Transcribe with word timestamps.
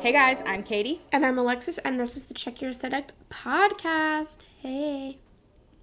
Hey 0.00 0.12
guys, 0.12 0.44
I'm 0.46 0.62
Katie. 0.62 1.00
And 1.10 1.26
I'm 1.26 1.36
Alexis, 1.38 1.78
and 1.78 1.98
this 1.98 2.16
is 2.16 2.26
the 2.26 2.34
Check 2.34 2.60
Your 2.60 2.70
Aesthetic 2.70 3.10
podcast. 3.30 4.36
Hey. 4.60 5.18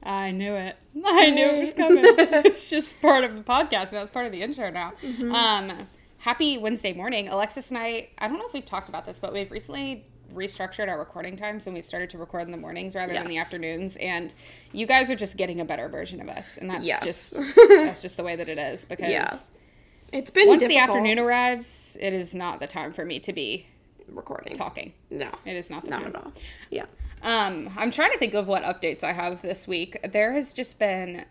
I 0.01 0.31
knew 0.31 0.55
it. 0.55 0.77
I 1.05 1.31
knew 1.31 1.47
it 1.47 1.59
was 1.59 1.73
coming. 1.73 2.01
it's 2.05 2.69
just 2.69 3.01
part 3.01 3.25
of 3.25 3.35
the 3.35 3.41
podcast. 3.41 3.91
Now 3.91 4.03
it's 4.03 4.11
part 4.11 4.25
of 4.25 4.31
the 4.31 4.41
intro 4.41 4.69
now. 4.69 4.93
Um, 5.33 5.89
happy 6.19 6.57
Wednesday 6.57 6.93
morning. 6.93 7.27
Alexis 7.27 7.71
and 7.71 7.77
I, 7.77 8.07
I 8.19 8.29
don't 8.29 8.37
know 8.37 8.47
if 8.47 8.53
we've 8.53 8.65
talked 8.65 8.87
about 8.87 9.05
this, 9.05 9.19
but 9.19 9.33
we've 9.33 9.51
recently 9.51 10.05
restructured 10.33 10.87
our 10.87 10.97
recording 10.99 11.35
times 11.35 11.65
and 11.67 11.73
we've 11.75 11.85
started 11.85 12.09
to 12.11 12.17
record 12.17 12.43
in 12.43 12.51
the 12.51 12.57
mornings 12.57 12.95
rather 12.95 13.13
than 13.13 13.27
the 13.27 13.37
afternoons. 13.37 13.95
And 13.97 14.33
you 14.71 14.85
guys 14.85 15.09
are 15.09 15.15
just 15.15 15.37
getting 15.37 15.59
a 15.59 15.65
better 15.65 15.87
version 15.89 16.21
of 16.21 16.29
us. 16.29 16.57
And 16.57 16.69
that's 16.69 16.85
Yes. 16.85 17.03
just 17.03 17.33
that's 17.69 18.01
just 18.01 18.17
the 18.17 18.23
way 18.23 18.35
that 18.35 18.47
it 18.49 18.57
is 18.57 18.85
because 18.85 19.11
Yeah. 19.11 19.33
It's 20.11 20.31
been 20.31 20.47
once 20.47 20.63
the 20.63 20.77
afternoon 20.77 21.19
arrives, 21.19 21.97
it 22.01 22.13
is 22.13 22.33
not 22.33 22.59
the 22.59 22.67
time 22.67 22.91
for 22.93 23.05
me 23.05 23.19
to 23.19 23.31
be 23.33 23.67
recording. 24.07 24.55
talking. 24.55 24.93
No. 25.11 25.29
It 25.45 25.55
is 25.55 25.69
not 25.69 25.83
the 25.85 25.91
Not 25.91 25.97
time. 26.01 26.07
at 26.07 26.15
all. 26.15 26.33
Yeah. 26.71 26.85
Um, 27.21 27.69
I'm 27.77 27.91
trying 27.91 28.11
to 28.13 28.17
think 28.17 28.33
of 28.33 28.47
what 28.47 28.63
updates 28.63 29.03
I 29.03 29.13
have 29.13 29.41
this 29.41 29.67
week. 29.67 29.97
There 30.11 30.33
has 30.33 30.51
just 30.53 30.79
been 30.79 31.25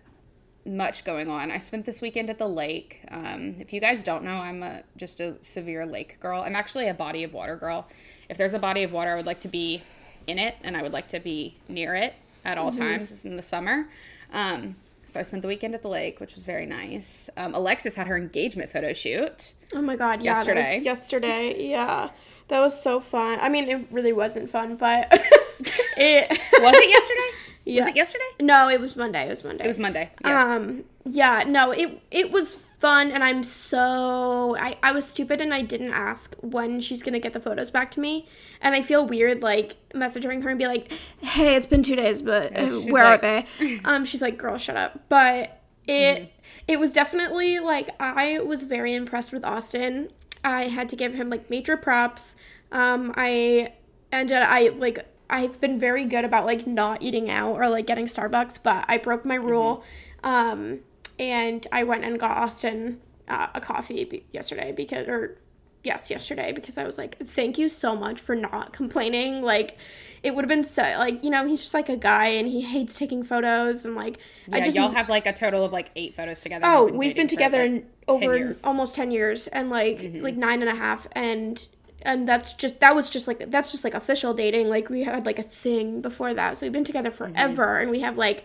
much 0.67 1.05
going 1.05 1.29
on. 1.31 1.51
I 1.51 1.59
spent 1.59 1.87
this 1.87 2.01
weekend 2.03 2.29
at 2.31 2.39
the 2.39 2.47
lake. 2.49 3.01
Um, 3.11 3.57
if 3.59 3.73
you 3.73 3.81
guys 3.81 4.03
don't 4.05 4.23
know, 4.23 4.35
I'm 4.37 4.63
a, 4.63 4.83
just 4.97 5.19
a 5.19 5.37
severe 5.43 5.87
lake 5.87 6.21
girl. 6.21 6.43
I'm 6.43 6.55
actually 6.55 6.89
a 6.89 6.95
body 6.95 7.25
of 7.25 7.33
water 7.33 7.57
girl. 7.57 7.89
If 8.29 8.37
there's 8.37 8.55
a 8.55 8.59
body 8.59 8.83
of 8.83 8.93
water, 8.93 9.13
I 9.13 9.17
would 9.17 9.27
like 9.27 9.41
to 9.41 9.49
be 9.49 9.83
in 10.27 10.39
it 10.39 10.57
and 10.63 10.77
I 10.77 10.83
would 10.83 10.93
like 10.93 11.09
to 11.09 11.21
be 11.21 11.57
near 11.69 11.95
it 11.95 12.15
at 12.45 12.59
all 12.59 12.71
times. 12.71 13.11
It's 13.11 13.25
in 13.25 13.37
the 13.37 13.43
summer. 13.43 13.89
Um, 14.33 14.77
so 15.07 15.19
I 15.19 15.23
spent 15.23 15.41
the 15.43 15.49
weekend 15.49 15.75
at 15.75 15.83
the 15.83 15.89
lake, 15.89 16.21
which 16.21 16.35
was 16.35 16.45
very 16.45 16.67
nice. 16.67 17.31
Um, 17.37 17.55
Alexis 17.55 17.97
had 17.97 18.07
her 18.09 18.17
engagement 18.17 18.69
photo 18.69 18.93
shoot. 18.93 19.53
Oh 19.75 19.81
my 19.81 19.97
god, 19.97 20.23
yeah. 20.23 20.35
Yesterday. 20.35 20.81
yesterday, 20.83 21.71
yeah. 21.71 22.11
That 22.49 22.61
was 22.61 22.81
so 22.81 23.01
fun. 23.01 23.39
I 23.41 23.49
mean, 23.49 23.69
it 23.69 23.87
really 23.91 24.13
wasn't 24.13 24.51
fun, 24.51 24.77
but 24.77 25.09
it. 25.97 26.31
Was 26.31 26.77
it 26.77 26.91
yesterday? 26.91 27.31
Was 27.77 27.87
it 27.87 27.97
yesterday? 27.97 28.25
No, 28.41 28.71
it 28.71 28.81
was 28.81 28.97
Monday. 28.97 29.27
It 29.27 29.29
was 29.29 29.45
Monday. 29.45 29.65
It 29.65 29.67
was 29.67 29.79
Monday. 29.79 30.11
Yes. 30.25 30.43
Um, 30.43 30.85
yeah, 31.05 31.45
no, 31.47 31.71
it 31.71 32.01
it 32.11 32.33
was 32.33 32.65
fun, 32.79 33.11
and 33.11 33.23
I'm 33.25 33.43
so 33.45 34.57
I 34.59 34.77
I 34.83 34.93
was 34.93 35.09
stupid 35.09 35.41
and 35.41 35.53
I 35.53 35.63
didn't 35.63 35.93
ask 35.93 36.35
when 36.41 36.81
she's 36.81 37.03
gonna 37.03 37.19
get 37.19 37.33
the 37.33 37.41
photos 37.41 37.71
back 37.71 37.91
to 37.93 38.01
me, 38.01 38.29
and 38.61 38.75
I 38.75 38.83
feel 38.83 39.07
weird 39.07 39.43
like 39.43 39.77
messaging 39.93 40.43
her 40.43 40.51
and 40.51 40.59
be 40.59 40.67
like, 40.67 40.93
hey, 41.21 41.55
it's 41.57 41.67
been 41.67 41.83
two 41.83 41.97
days, 41.97 42.23
but 42.23 42.57
uh, 42.57 42.69
she's 42.69 42.93
where 42.93 43.05
like- 43.05 43.25
are 43.25 43.45
they? 43.59 43.81
Um, 43.85 44.05
she's 44.05 44.23
like, 44.23 44.39
girl, 44.39 44.59
shut 44.59 44.77
up. 44.77 45.01
But 45.09 45.61
it 45.87 46.33
it 46.67 46.79
was 46.79 46.93
definitely 46.93 47.59
like 47.59 47.89
I 48.01 48.39
was 48.41 48.65
very 48.65 48.95
impressed 48.95 49.33
with 49.33 49.45
Austin. 49.45 50.09
I 50.45 50.65
had 50.65 50.89
to 50.91 50.97
give 50.97 51.15
him 51.15 51.31
like 51.31 51.51
major 51.51 51.77
props. 51.77 52.37
Um, 52.71 53.13
I 53.17 53.73
ended 54.13 54.37
I 54.39 54.69
like 54.69 55.07
I've 55.31 55.61
been 55.61 55.79
very 55.79 56.05
good 56.05 56.25
about 56.25 56.47
like 56.47 56.67
not 56.67 57.03
eating 57.03 57.31
out 57.31 57.53
or 57.57 57.69
like 57.69 57.87
getting 57.87 58.07
Starbucks, 58.07 58.61
but 58.63 58.85
I 58.89 58.99
broke 58.99 59.25
my 59.25 59.35
rule. 59.35 59.83
Um, 60.23 60.81
and 61.19 61.67
I 61.73 61.85
went 61.85 62.05
and 62.05 62.19
got 62.19 62.37
Austin 62.37 63.01
uh, 63.29 63.49
a 63.55 63.61
coffee 63.61 64.25
yesterday 64.33 64.73
because 64.73 65.07
or 65.09 65.39
yes, 65.85 66.11
yesterday 66.11 66.53
because 66.53 66.79
I 66.79 66.85
was 66.85 66.99
like, 66.99 67.17
thank 67.19 67.59
you 67.59 67.69
so 67.69 67.95
much 67.97 68.21
for 68.21 68.35
not 68.35 68.73
complaining. 68.73 69.43
Like 69.43 69.77
it 70.23 70.35
would 70.35 70.43
have 70.45 70.49
been 70.49 70.65
so 70.65 70.83
like, 70.83 71.23
you 71.23 71.31
know, 71.31 71.47
he's 71.47 71.63
just 71.63 71.75
like 71.75 71.89
a 71.89 71.97
guy 71.97 72.27
and 72.29 72.49
he 72.49 72.63
hates 72.63 72.97
taking 72.99 73.23
photos 73.23 73.85
and 73.85 73.95
like 73.95 74.19
I 74.53 74.59
Yeah, 74.59 74.65
just 74.65 74.77
y'all 74.77 74.91
have 74.91 75.09
like 75.09 75.27
a 75.27 75.33
total 75.33 75.65
of 75.65 75.73
like 75.73 75.91
eight 75.97 76.15
photos 76.15 76.41
together. 76.41 76.67
Oh, 76.67 76.87
You've 76.89 76.97
we've 76.97 77.17
been 77.17 77.29
together 77.29 77.59
like, 77.63 77.71
in 77.71 77.87
over 78.09 78.37
years. 78.37 78.59
Mm-hmm. 78.61 78.69
almost 78.69 78.95
ten 78.97 79.11
years, 79.11 79.47
and 79.49 79.71
like 79.71 80.01
like 80.15 80.37
nine 80.37 80.61
and 80.63 80.71
a 80.71 80.75
half, 80.75 81.07
and 81.13 81.67
and 82.03 82.29
that's 82.29 82.53
just 82.55 82.81
that 82.81 82.95
was 82.97 83.09
just 83.11 83.29
like 83.29 83.51
that's 83.51 83.71
just 83.71 83.85
like 83.85 83.95
official 83.95 84.35
dating. 84.35 84.69
Like 84.69 84.89
we 84.89 85.05
had 85.05 85.27
like 85.27 85.39
a 85.39 85.43
thing 85.45 86.01
before 86.01 86.35
that, 86.35 86.59
so 86.59 86.67
we've 86.67 86.73
been 86.73 86.85
together 86.85 87.11
Mm-hmm. 87.11 87.35
forever, 87.35 87.79
and 87.79 87.91
we 87.91 88.01
have 88.01 88.17
like 88.17 88.45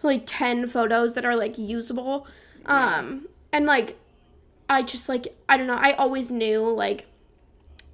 probably 0.00 0.20
ten 0.20 0.68
photos 0.68 1.14
that 1.14 1.24
are 1.24 1.36
like 1.36 1.58
usable, 1.58 2.26
um, 2.66 3.28
and 3.52 3.66
like 3.66 3.96
I 4.68 4.82
just 4.82 5.08
like 5.08 5.34
I 5.48 5.56
don't 5.56 5.66
know. 5.66 5.78
I 5.80 5.92
always 5.92 6.30
knew 6.30 6.68
like 6.68 7.06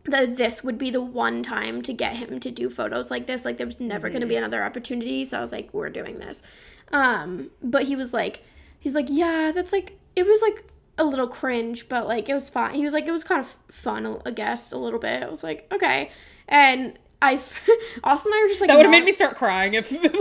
that 0.08 0.36
this 0.36 0.62
would 0.62 0.78
be 0.78 0.90
the 0.90 1.00
one 1.00 1.42
time 1.42 1.82
to 1.82 1.92
get 1.92 2.16
him 2.16 2.40
to 2.40 2.50
do 2.50 2.70
photos 2.70 3.10
like 3.10 3.26
this. 3.26 3.44
Like 3.44 3.58
there 3.58 3.66
was 3.66 3.80
never 3.80 4.08
going 4.08 4.20
to 4.20 4.26
be 4.26 4.36
another 4.36 4.62
opportunity. 4.62 5.24
So 5.24 5.38
I 5.38 5.40
was 5.40 5.52
like, 5.52 5.72
we're 5.72 5.90
doing 5.90 6.18
this. 6.18 6.42
Um, 6.92 7.50
but 7.62 7.84
he 7.84 7.96
was 7.96 8.14
like, 8.14 8.42
he's 8.78 8.94
like, 8.94 9.06
yeah, 9.08 9.52
that's 9.54 9.72
like, 9.72 9.98
it 10.14 10.26
was 10.26 10.40
like 10.42 10.64
a 10.98 11.04
little 11.04 11.26
cringe, 11.26 11.88
but 11.88 12.06
like 12.06 12.28
it 12.28 12.34
was 12.34 12.48
fine. 12.48 12.74
He 12.74 12.84
was 12.84 12.92
like, 12.92 13.06
it 13.06 13.12
was 13.12 13.24
kind 13.24 13.40
of 13.40 13.46
fun, 13.68 14.20
I 14.24 14.30
guess, 14.30 14.72
a 14.72 14.78
little 14.78 15.00
bit. 15.00 15.22
I 15.22 15.28
was 15.28 15.42
like, 15.42 15.66
okay. 15.72 16.10
And 16.48 16.98
I, 17.20 17.34
Austin 18.04 18.32
and 18.32 18.38
I 18.38 18.42
were 18.42 18.48
just 18.48 18.60
like, 18.60 18.68
That 18.68 18.76
would 18.76 18.86
have 18.86 18.92
made 18.92 19.04
me 19.04 19.12
start 19.12 19.36
crying 19.36 19.74
if 19.74 19.90
like 20.02 20.12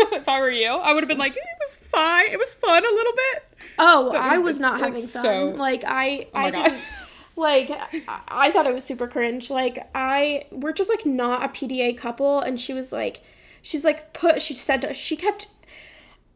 if 0.12 0.28
I 0.28 0.40
were 0.40 0.50
you. 0.50 0.68
I 0.68 0.92
would 0.92 1.02
have 1.02 1.08
been 1.08 1.18
like, 1.18 1.36
it 1.36 1.58
was 1.60 1.74
fine. 1.74 2.30
It 2.30 2.38
was 2.38 2.54
fun 2.54 2.84
a 2.84 2.88
little 2.90 3.12
bit. 3.12 3.42
Oh, 3.78 4.14
I 4.16 4.38
was 4.38 4.60
not 4.60 4.80
having 4.80 5.06
fun. 5.06 5.22
so- 5.22 5.48
Like 5.50 5.84
I, 5.86 6.28
oh 6.34 6.38
my 6.38 6.46
I 6.46 6.50
God. 6.50 6.64
didn't. 6.64 6.84
Like 7.36 7.70
I, 8.28 8.50
thought 8.50 8.66
it 8.66 8.74
was 8.74 8.84
super 8.84 9.08
cringe. 9.08 9.48
Like 9.48 9.88
I, 9.94 10.44
we're 10.50 10.74
just 10.74 10.90
like 10.90 11.06
not 11.06 11.42
a 11.42 11.48
PDA 11.48 11.96
couple, 11.96 12.40
and 12.40 12.60
she 12.60 12.74
was 12.74 12.92
like, 12.92 13.22
she's 13.62 13.82
like 13.84 14.12
put. 14.12 14.42
She 14.42 14.54
said 14.54 14.94
she 14.94 15.16
kept. 15.16 15.48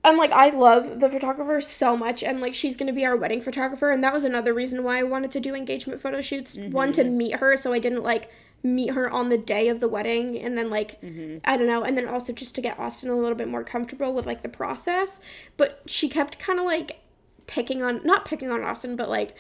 And 0.03 0.17
like 0.17 0.33
I 0.33 0.49
love 0.49 1.01
the 1.01 1.11
photographer 1.11 1.61
so 1.61 1.95
much, 1.95 2.23
and 2.23 2.41
like 2.41 2.55
she's 2.55 2.77
gonna 2.77 2.93
be 2.93 3.05
our 3.05 3.17
wedding 3.17 3.43
photographer, 3.43 3.91
and 3.91 4.03
that 4.03 4.15
was 4.15 4.25
another 4.25 4.55
reason 4.55 4.83
why 4.83 4.99
I 4.99 5.03
wanted 5.03 5.31
to 5.33 5.41
do 5.41 5.55
engagement 5.55 6.01
photo 6.01 6.23
shoots. 6.23 6.57
One 6.57 6.93
to 6.93 7.03
mm-hmm. 7.05 7.17
meet 7.19 7.37
her, 7.37 7.55
so 7.59 7.75
I 7.75 7.81
didn't 7.81 8.03
like 8.03 8.31
meet 8.65 8.95
her 8.95 9.09
on 9.11 9.29
the 9.29 9.39
day 9.39 9.69
of 9.69 9.79
the 9.79 9.89
wedding, 9.89 10.41
and 10.41 10.59
then 10.59 10.71
like 10.71 11.01
mm-hmm. 11.01 11.39
I 11.45 11.57
don't 11.57 11.67
know, 11.67 11.85
and 11.85 11.97
then 11.97 12.09
also 12.09 12.33
just 12.33 12.55
to 12.57 12.61
get 12.61 12.79
Austin 12.79 13.11
a 13.11 13.17
little 13.17 13.37
bit 13.37 13.49
more 13.49 13.63
comfortable 13.63 14.13
with 14.13 14.27
like 14.27 14.43
the 14.43 14.49
process. 14.49 15.21
But 15.57 15.83
she 15.87 16.09
kept 16.09 16.39
kind 16.39 16.59
of 16.59 16.65
like 16.65 17.01
picking 17.47 17.83
on 17.83 18.01
not 18.05 18.25
picking 18.25 18.51
on 18.51 18.65
Austin, 18.65 18.97
but 18.97 19.09
like 19.09 19.37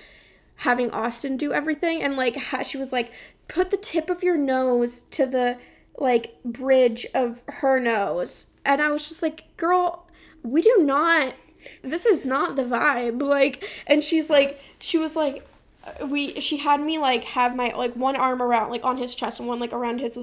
having 0.56 0.90
Austin 0.90 1.36
do 1.36 1.52
everything 1.52 2.00
and 2.00 2.16
like 2.16 2.36
ha- 2.36 2.62
she 2.62 2.78
was 2.78 2.92
like 2.92 3.12
put 3.48 3.70
the 3.70 3.76
tip 3.76 4.08
of 4.08 4.22
your 4.22 4.36
nose 4.36 5.02
to 5.10 5.26
the 5.26 5.58
like 5.98 6.36
bridge 6.44 7.06
of 7.14 7.40
her 7.48 7.80
nose. 7.80 8.46
And 8.64 8.80
I 8.80 8.90
was 8.90 9.08
just 9.08 9.22
like 9.22 9.56
girl 9.56 10.06
we 10.42 10.62
do 10.62 10.76
not 10.80 11.34
this 11.82 12.04
is 12.06 12.24
not 12.24 12.56
the 12.56 12.62
vibe. 12.62 13.22
Like 13.22 13.68
and 13.86 14.04
she's 14.04 14.30
like 14.30 14.60
she 14.78 14.98
was 14.98 15.16
like 15.16 15.46
we 16.06 16.40
she 16.40 16.58
had 16.58 16.80
me 16.80 16.98
like 16.98 17.24
have 17.24 17.54
my 17.54 17.72
like 17.76 17.94
one 17.94 18.16
arm 18.16 18.40
around 18.40 18.70
like 18.70 18.84
on 18.84 18.96
his 18.96 19.14
chest 19.14 19.38
and 19.38 19.48
one 19.48 19.58
like 19.58 19.72
around 19.72 20.00
his 20.00 20.18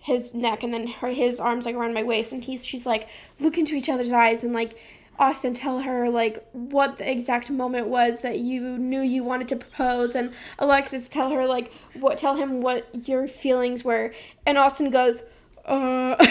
his 0.00 0.34
neck 0.34 0.62
and 0.62 0.72
then 0.72 0.86
her 0.86 1.08
his 1.08 1.40
arms 1.40 1.66
like 1.66 1.74
around 1.74 1.94
my 1.94 2.02
waist 2.02 2.32
and 2.32 2.44
he's 2.44 2.64
she's 2.64 2.86
like 2.86 3.08
look 3.40 3.58
into 3.58 3.74
each 3.74 3.88
other's 3.88 4.12
eyes 4.12 4.42
and 4.44 4.52
like 4.52 4.78
Austin 5.18 5.52
tell 5.52 5.80
her 5.80 6.08
like 6.08 6.48
what 6.52 6.98
the 6.98 7.10
exact 7.10 7.50
moment 7.50 7.88
was 7.88 8.20
that 8.20 8.38
you 8.38 8.78
knew 8.78 9.00
you 9.00 9.24
wanted 9.24 9.48
to 9.48 9.56
propose 9.56 10.14
and 10.14 10.32
Alexis 10.58 11.08
tell 11.08 11.30
her 11.30 11.46
like 11.46 11.72
what 11.94 12.18
tell 12.18 12.36
him 12.36 12.60
what 12.60 13.08
your 13.08 13.26
feelings 13.26 13.84
were 13.84 14.12
and 14.46 14.56
Austin 14.56 14.90
goes 14.90 15.22
uh 15.64 16.24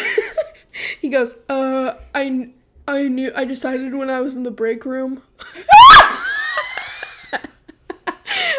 he 1.01 1.09
goes 1.09 1.35
uh 1.49 1.95
I 2.15 2.51
I 2.87 3.09
knew 3.09 3.31
I 3.35 3.43
decided 3.43 3.93
when 3.95 4.09
I 4.09 4.21
was 4.21 4.37
in 4.37 4.43
the 4.43 4.51
break 4.51 4.85
room 4.85 5.21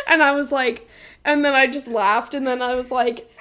and 0.09 0.23
I 0.23 0.33
was 0.33 0.51
like 0.51 0.89
and 1.25 1.45
then 1.45 1.55
I 1.55 1.67
just 1.67 1.89
laughed 1.89 2.35
and 2.35 2.47
then 2.47 2.63
I 2.63 2.75
was 2.75 2.91
like 2.91 3.31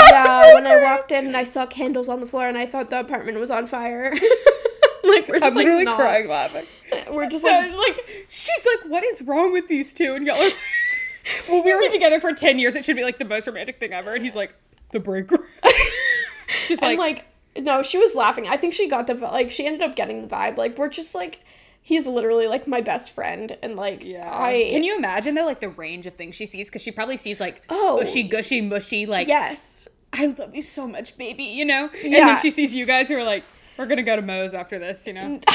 yeah, 0.10 0.54
when 0.54 0.66
I 0.66 0.82
walked 0.82 1.12
in 1.12 1.26
and 1.26 1.36
I 1.36 1.44
saw 1.44 1.66
candles 1.66 2.08
on 2.08 2.20
the 2.20 2.26
floor 2.26 2.46
and 2.46 2.58
I 2.58 2.66
thought 2.66 2.90
the 2.90 3.00
apartment 3.00 3.40
was 3.40 3.50
on 3.50 3.66
fire. 3.66 4.12
like 5.04 5.26
we're 5.28 5.40
just 5.40 5.44
I'm 5.44 5.54
like 5.54 5.64
literally 5.64 5.84
not- 5.84 5.96
crying 5.96 6.28
laughing. 6.28 6.66
We're 7.10 7.28
just 7.28 7.42
So 7.42 7.48
like 7.48 7.72
like 7.72 8.26
she's 8.28 8.66
like, 8.66 8.90
what 8.90 9.02
is 9.04 9.22
wrong 9.22 9.52
with 9.52 9.66
these 9.68 9.94
two? 9.94 10.14
And 10.14 10.26
y'all 10.26 10.36
are 10.36 10.50
Well, 11.48 11.62
we 11.64 11.74
were 11.74 11.90
together 11.90 12.20
for 12.20 12.32
ten 12.32 12.58
years. 12.58 12.76
It 12.76 12.84
should 12.84 12.96
be 12.96 13.02
like 13.02 13.18
the 13.18 13.24
most 13.24 13.46
romantic 13.46 13.80
thing 13.80 13.92
ever. 13.92 14.14
And 14.14 14.24
he's 14.24 14.34
like, 14.34 14.54
the 14.92 15.00
break 15.00 15.30
room. 15.30 15.42
She's 16.66 16.78
and 16.80 16.98
like, 16.98 17.24
like 17.56 17.64
no, 17.64 17.82
she 17.82 17.98
was 17.98 18.14
laughing. 18.14 18.46
I 18.46 18.56
think 18.56 18.74
she 18.74 18.88
got 18.88 19.06
the 19.06 19.14
like 19.14 19.50
she 19.50 19.66
ended 19.66 19.82
up 19.82 19.96
getting 19.96 20.22
the 20.22 20.28
vibe. 20.28 20.56
Like 20.56 20.78
we're 20.78 20.88
just 20.88 21.14
like 21.14 21.40
he's 21.88 22.06
literally 22.06 22.46
like 22.46 22.66
my 22.66 22.82
best 22.82 23.14
friend 23.14 23.56
and 23.62 23.74
like 23.76 24.02
yeah. 24.04 24.28
I 24.30 24.68
Can 24.70 24.82
you 24.84 24.94
imagine 24.98 25.34
though, 25.34 25.46
like 25.46 25.60
the 25.60 25.70
range 25.70 26.06
of 26.06 26.12
things 26.14 26.36
she 26.36 26.44
sees? 26.44 26.68
Because 26.68 26.82
she 26.82 26.92
probably 26.92 27.16
sees 27.16 27.40
like 27.40 27.62
Oh. 27.70 27.98
gushy, 27.98 28.22
gushy, 28.24 28.60
mushy, 28.60 29.06
like 29.06 29.26
yes. 29.26 29.88
I 30.12 30.26
love 30.38 30.54
you 30.54 30.62
so 30.62 30.86
much, 30.86 31.16
baby. 31.16 31.44
You 31.44 31.64
know. 31.64 31.88
yeah. 32.02 32.18
And 32.20 32.28
then 32.28 32.38
she 32.40 32.50
sees 32.50 32.74
you 32.74 32.84
guys 32.84 33.08
who 33.08 33.16
are 33.16 33.24
like, 33.24 33.42
we're 33.78 33.86
gonna 33.86 34.02
go 34.02 34.16
to 34.16 34.22
Moe's 34.22 34.52
after 34.54 34.78
this. 34.78 35.06
You 35.06 35.14
know. 35.14 35.40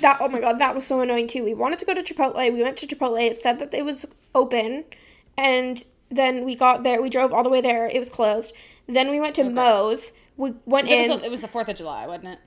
That 0.00 0.16
oh 0.20 0.28
my 0.28 0.40
god, 0.40 0.58
that 0.58 0.74
was 0.74 0.84
so 0.84 1.00
annoying 1.02 1.28
too. 1.28 1.44
We 1.44 1.54
wanted 1.54 1.78
to 1.78 1.86
go 1.86 1.94
to 1.94 2.02
Chipotle. 2.02 2.52
We 2.52 2.62
went 2.64 2.76
to 2.78 2.86
Chipotle. 2.86 3.22
It 3.24 3.36
said 3.36 3.60
that 3.60 3.72
it 3.72 3.84
was 3.84 4.04
open, 4.34 4.84
and 5.38 5.84
then 6.10 6.44
we 6.44 6.56
got 6.56 6.82
there. 6.82 7.00
We 7.00 7.08
drove 7.08 7.32
all 7.32 7.44
the 7.44 7.48
way 7.48 7.60
there. 7.60 7.86
It 7.86 7.98
was 8.00 8.10
closed. 8.10 8.52
Then 8.88 9.08
we 9.12 9.20
went 9.20 9.36
to 9.36 9.44
Moe's. 9.44 10.10
We 10.36 10.54
went 10.66 10.88
It 10.90 11.04
in. 11.04 11.10
was, 11.16 11.24
it 11.24 11.30
was 11.30 11.42
the 11.42 11.48
Fourth 11.48 11.68
of 11.68 11.76
July, 11.76 12.08
wasn't 12.08 12.30
it? 12.30 12.38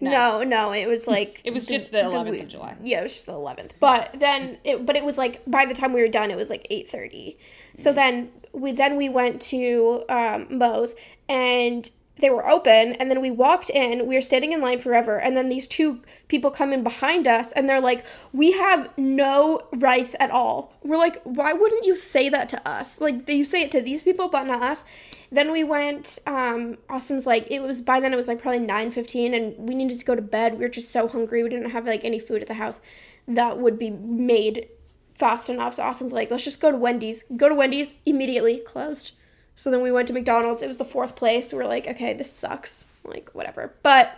No, 0.00 0.42
no, 0.42 0.72
it 0.72 0.88
was 0.88 1.06
like 1.16 1.40
It 1.44 1.52
was 1.52 1.66
just 1.66 1.90
the 1.90 1.98
11th 1.98 2.42
of 2.42 2.48
July. 2.48 2.76
Yeah, 2.82 3.00
it 3.00 3.04
was 3.04 3.14
just 3.14 3.26
the 3.26 3.32
eleventh. 3.32 3.74
But 3.80 4.18
then, 4.18 4.58
it, 4.64 4.86
but 4.86 4.96
it 4.96 5.04
was 5.04 5.18
like 5.18 5.42
by 5.46 5.66
the 5.66 5.74
time 5.74 5.92
we 5.92 6.00
were 6.00 6.08
done, 6.08 6.30
it 6.30 6.36
was 6.36 6.50
like 6.50 6.66
eight 6.70 6.90
thirty. 6.90 7.38
So 7.76 7.92
then 7.92 8.30
we 8.52 8.72
then 8.72 8.96
we 8.96 9.08
went 9.08 9.40
to 9.42 10.04
um, 10.08 10.46
Moe's 10.50 10.94
and 11.28 11.90
they 12.20 12.30
were 12.30 12.48
open, 12.48 12.94
and 12.94 13.10
then 13.10 13.20
we 13.20 13.30
walked 13.30 13.70
in. 13.70 14.06
We 14.06 14.16
were 14.16 14.22
standing 14.22 14.52
in 14.52 14.60
line 14.60 14.78
forever, 14.78 15.18
and 15.18 15.36
then 15.36 15.48
these 15.48 15.68
two 15.68 16.02
people 16.26 16.50
come 16.50 16.72
in 16.72 16.82
behind 16.82 17.28
us, 17.28 17.52
and 17.52 17.68
they're 17.68 17.80
like, 17.80 18.04
"We 18.32 18.52
have 18.52 18.90
no 18.96 19.62
rice 19.72 20.16
at 20.18 20.30
all." 20.30 20.72
We're 20.82 20.96
like, 20.96 21.22
"Why 21.22 21.52
wouldn't 21.52 21.86
you 21.86 21.96
say 21.96 22.28
that 22.28 22.48
to 22.50 22.68
us? 22.68 23.00
Like 23.00 23.28
you 23.28 23.44
say 23.44 23.62
it 23.62 23.70
to 23.72 23.80
these 23.80 24.02
people, 24.02 24.28
but 24.28 24.46
not 24.46 24.62
us." 24.62 24.84
Then 25.30 25.52
we 25.52 25.62
went. 25.62 26.18
Um, 26.26 26.78
Austin's 26.88 27.26
like, 27.26 27.50
it 27.50 27.60
was 27.60 27.80
by 27.82 28.00
then 28.00 28.12
it 28.12 28.16
was 28.16 28.28
like 28.28 28.40
probably 28.40 28.60
nine 28.60 28.90
fifteen, 28.90 29.34
and 29.34 29.56
we 29.68 29.74
needed 29.74 29.98
to 29.98 30.04
go 30.04 30.14
to 30.14 30.22
bed. 30.22 30.54
We 30.54 30.60
were 30.60 30.68
just 30.68 30.90
so 30.90 31.06
hungry. 31.08 31.42
We 31.42 31.48
didn't 31.50 31.70
have 31.70 31.86
like 31.86 32.04
any 32.04 32.18
food 32.18 32.40
at 32.42 32.48
the 32.48 32.54
house 32.54 32.80
that 33.26 33.58
would 33.58 33.78
be 33.78 33.90
made 33.90 34.68
fast 35.12 35.48
enough. 35.50 35.74
So 35.74 35.82
Austin's 35.82 36.12
like, 36.12 36.30
let's 36.30 36.44
just 36.44 36.60
go 36.60 36.70
to 36.70 36.76
Wendy's. 36.78 37.24
Go 37.36 37.48
to 37.48 37.54
Wendy's 37.54 37.94
immediately 38.06 38.58
closed. 38.58 39.12
So 39.54 39.70
then 39.70 39.82
we 39.82 39.90
went 39.92 40.08
to 40.08 40.14
McDonald's. 40.14 40.62
It 40.62 40.68
was 40.68 40.78
the 40.78 40.84
fourth 40.84 41.16
place. 41.16 41.52
We 41.52 41.58
are 41.58 41.66
like, 41.66 41.86
okay, 41.86 42.14
this 42.14 42.32
sucks. 42.32 42.86
Like 43.04 43.30
whatever. 43.34 43.74
But 43.82 44.16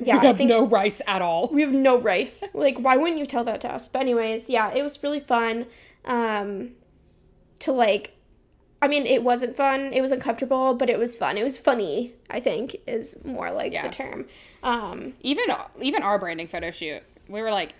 yeah, 0.00 0.14
We 0.14 0.20
I 0.20 0.24
have 0.26 0.38
think 0.38 0.48
no 0.48 0.66
rice 0.66 1.00
at 1.06 1.22
all. 1.22 1.48
we 1.52 1.60
have 1.62 1.72
no 1.72 1.98
rice. 2.00 2.42
Like, 2.54 2.78
why 2.78 2.96
wouldn't 2.96 3.18
you 3.18 3.26
tell 3.26 3.44
that 3.44 3.60
to 3.62 3.72
us? 3.72 3.86
But 3.88 4.00
anyways, 4.00 4.48
yeah, 4.48 4.72
it 4.72 4.82
was 4.82 5.02
really 5.02 5.20
fun. 5.20 5.66
Um, 6.04 6.70
to 7.60 7.72
like, 7.72 8.14
I 8.80 8.86
mean, 8.88 9.06
it 9.06 9.24
wasn't 9.24 9.56
fun. 9.56 9.92
It 9.92 10.00
was 10.00 10.12
uncomfortable, 10.12 10.74
but 10.74 10.88
it 10.88 10.98
was 10.98 11.16
fun. 11.16 11.36
It 11.36 11.42
was 11.44 11.58
funny. 11.58 12.14
I 12.30 12.38
think 12.40 12.76
is 12.86 13.24
more 13.24 13.50
like 13.50 13.72
Yeah. 13.72 13.82
the 13.88 13.92
term. 13.92 14.26
Um, 14.62 15.14
Even 15.20 15.46
even 15.80 16.02
our 16.02 16.18
branding 16.18 16.48
photo 16.48 16.70
shoot, 16.70 17.02
we 17.28 17.40
were 17.42 17.50
like, 17.50 17.74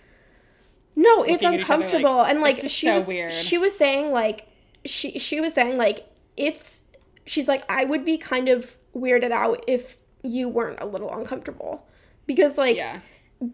no, 0.95 1.23
it's 1.23 1.43
uncomfortable, 1.43 2.17
like, 2.17 2.31
and 2.31 2.41
like 2.41 2.57
she 2.57 2.67
so 2.87 2.95
was, 2.95 3.07
weird. 3.07 3.31
she 3.31 3.57
was 3.57 3.77
saying 3.77 4.11
like, 4.11 4.47
she 4.85 5.17
she 5.19 5.39
was 5.39 5.53
saying 5.53 5.77
like 5.77 6.05
it's. 6.35 6.83
She's 7.25 7.47
like, 7.47 7.63
I 7.71 7.85
would 7.85 8.03
be 8.03 8.17
kind 8.17 8.49
of 8.49 8.75
weirded 8.95 9.31
out 9.31 9.63
if 9.67 9.97
you 10.23 10.49
weren't 10.49 10.81
a 10.81 10.85
little 10.85 11.13
uncomfortable, 11.13 11.85
because 12.25 12.57
like 12.57 12.75
yeah, 12.75 13.01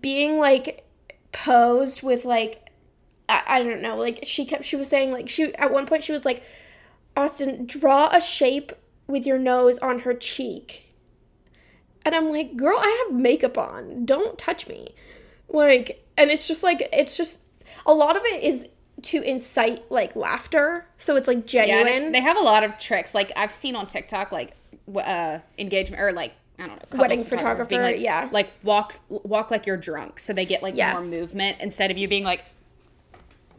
being 0.02 0.40
like 0.40 0.88
posed 1.34 2.02
with 2.02 2.24
like 2.26 2.70
I, 3.28 3.44
I 3.48 3.64
don't 3.64 3.82
know 3.82 3.98
like 3.98 4.22
she 4.24 4.46
kept 4.46 4.64
she 4.64 4.78
was 4.78 4.88
saying 4.88 5.12
like 5.12 5.28
she 5.30 5.54
at 5.56 5.72
one 5.72 5.86
point 5.86 6.04
she 6.04 6.14
was 6.14 6.24
like 6.26 6.42
austin 7.16 7.66
draw 7.66 8.10
a 8.12 8.20
shape 8.22 8.72
with 9.08 9.26
your 9.26 9.38
nose 9.38 9.78
on 9.80 10.00
her 10.00 10.14
cheek 10.14 10.94
and 12.04 12.16
i'm 12.16 12.30
like 12.30 12.56
girl 12.58 12.78
i 12.80 13.06
have 13.06 13.16
makeup 13.16 13.58
on 13.58 14.06
don't 14.06 14.38
touch 14.38 14.68
me 14.68 14.94
like 15.50 16.06
and 16.18 16.32
it's 16.32 16.48
just 16.48 16.64
like 16.64 16.88
it's 16.92 17.16
just 17.18 17.40
a 17.86 17.94
lot 17.94 18.16
of 18.16 18.24
it 18.26 18.44
is 18.44 18.68
to 19.02 19.22
incite 19.22 19.90
like 19.92 20.16
laughter 20.16 20.88
so 20.98 21.16
it's 21.16 21.28
like 21.28 21.52
yeah. 21.54 21.66
genuine 21.66 21.88
it's- 21.88 22.12
they 22.12 22.22
have 22.22 22.38
a 22.38 22.42
lot 22.42 22.64
of 22.64 22.78
tricks. 22.78 23.14
Like 23.14 23.32
I've 23.36 23.52
seen 23.52 23.76
on 23.76 23.88
TikTok, 23.88 24.32
like 24.32 24.56
uh, 24.96 25.40
engagement 25.58 26.02
or 26.02 26.12
like 26.14 26.34
I 26.58 26.68
don't 26.68 26.94
know, 26.94 27.00
Wedding 27.00 27.26
photographer, 27.26 27.82
like, 27.82 28.00
yeah. 28.00 28.30
like 28.32 28.54
walk 28.64 29.00
walk 29.10 29.52
like 29.52 29.66
you're 29.66 29.76
drunk, 29.78 30.20
so 30.20 30.32
they 30.32 30.46
get 30.46 30.64
like 30.64 30.76
Yes. 30.76 30.96
more 30.96 31.06
movement 31.06 31.58
instead 31.60 31.92
of 31.92 31.98
you 31.98 32.08
being 32.08 32.24
like, 32.24 32.46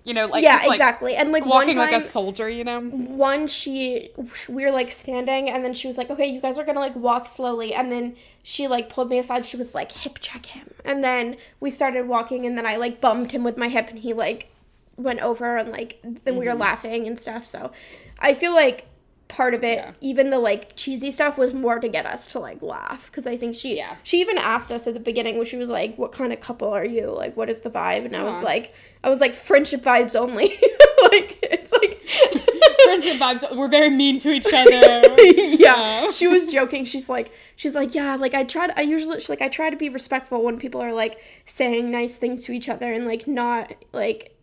you 0.07 0.15
know, 0.15 0.27
like 0.27 0.45
yeah 0.45 0.55
just, 0.55 0.69
like, 0.69 0.77
exactly. 0.77 1.17
And 1.17 1.33
like 1.33 1.45
walking 1.45 1.77
one 1.77 1.89
time 1.89 1.93
like 1.93 2.01
a 2.01 2.05
soldier, 2.05 2.49
you 2.49 2.63
know. 2.63 2.81
one 2.81 3.49
she 3.49 4.11
we 4.49 4.65
were 4.65 4.71
like 4.71 4.93
standing 4.93 5.51
and 5.51 5.65
then 5.65 5.75
she 5.75 5.89
was 5.89 5.99
like 5.99 6.09
okay 6.11 6.27
you 6.27 6.41
guys 6.41 6.59
are 6.59 6.65
gonna 6.65 6.79
like 6.79 6.95
walk 6.95 7.27
slowly 7.27 7.75
and 7.75 7.91
then 7.91 8.15
she 8.45 8.69
like 8.69 8.89
pulled 8.89 9.11
me 9.11 9.19
aside 9.19 9.45
she 9.45 9.57
was 9.57 9.75
like 9.75 9.91
hip 9.91 10.19
check 10.21 10.47
him. 10.47 10.71
And 10.85 11.03
then 11.03 11.37
we 11.59 11.71
started 11.71 12.07
walking 12.07 12.47
and 12.47 12.57
then 12.57 12.65
i 12.65 12.77
like 12.77 13.01
bumped 13.01 13.33
him 13.33 13.43
with 13.43 13.57
my 13.57 13.67
hip 13.69 13.89
and 13.91 13.99
he 13.99 14.13
like 14.13 14.49
went 14.97 15.21
over 15.21 15.57
and 15.57 15.73
like 15.73 15.99
then 16.25 16.37
we 16.37 16.47
were 16.47 16.53
mm-hmm. 16.53 16.61
laughing 16.61 17.07
and 17.07 17.19
stuff 17.19 17.45
so 17.45 17.73
i 18.19 18.33
feel 18.33 18.55
like 18.55 18.87
part 19.29 19.55
of 19.55 19.65
it 19.65 19.79
Yeah. 19.79 19.93
even 20.01 20.31
the 20.31 20.39
like 20.39 20.77
cheesy 20.77 21.11
stuff 21.11 21.37
was 21.37 21.53
more 21.53 21.79
to 21.81 21.89
get 21.89 22.07
us 22.07 22.27
to 22.29 22.39
like 22.39 22.63
laugh 22.63 23.07
because 23.11 23.27
i 23.27 23.37
think 23.37 23.57
she 23.57 23.77
Yeah. 23.77 23.97
she 24.05 24.21
even 24.21 24.39
asked 24.39 24.71
us 24.71 24.87
at 24.87 24.95
the 24.95 25.01
beginning 25.01 25.37
when 25.37 25.47
she 25.47 25.57
was 25.57 25.69
like 25.69 25.97
what 25.99 26.13
kind 26.13 26.33
of 26.33 26.41
couple 26.41 26.69
are 26.69 26.85
you 26.87 27.11
like 27.11 27.37
what 27.37 27.51
is 27.51 27.63
the 27.63 27.71
vibe 27.71 28.05
and 28.05 28.17
i 28.17 28.23
was 28.23 28.37
Aw. 28.37 28.45
like 28.45 28.73
i 29.03 29.11
was 29.11 29.21
like 29.21 29.35
friendship 29.35 29.83
vibes 29.83 30.15
only 30.15 30.47
like 31.11 31.39
it's 31.43 31.73
like 31.73 32.01
Friendship 32.85 33.17
vibes. 33.17 33.57
We're 33.57 33.67
very 33.69 33.91
mean 33.91 34.21
to 34.21 34.31
each 34.31 34.47
other. 34.47 35.03
yeah 35.59 36.09
she 36.13 36.29
was 36.29 36.47
joking 36.47 36.85
she's 36.85 37.09
like 37.09 37.33
she's 37.57 37.75
like 37.75 37.95
yeah 37.97 38.15
like 38.15 38.33
i 38.33 38.45
try 38.45 38.69
to 38.69 38.79
i 38.79 38.83
usually 38.83 39.21
like 39.29 39.43
i 39.43 39.49
try 39.49 39.71
to 39.71 39.77
be 39.77 39.89
respectful 39.89 40.43
when 40.45 40.57
people 40.57 40.81
are 40.81 40.93
like 40.93 41.19
saying 41.47 41.91
nice 41.91 42.15
things 42.15 42.45
to 42.45 42.53
each 42.53 42.69
other 42.69 42.93
and 42.93 43.05
like 43.05 43.27
not 43.27 43.73
like 43.93 44.36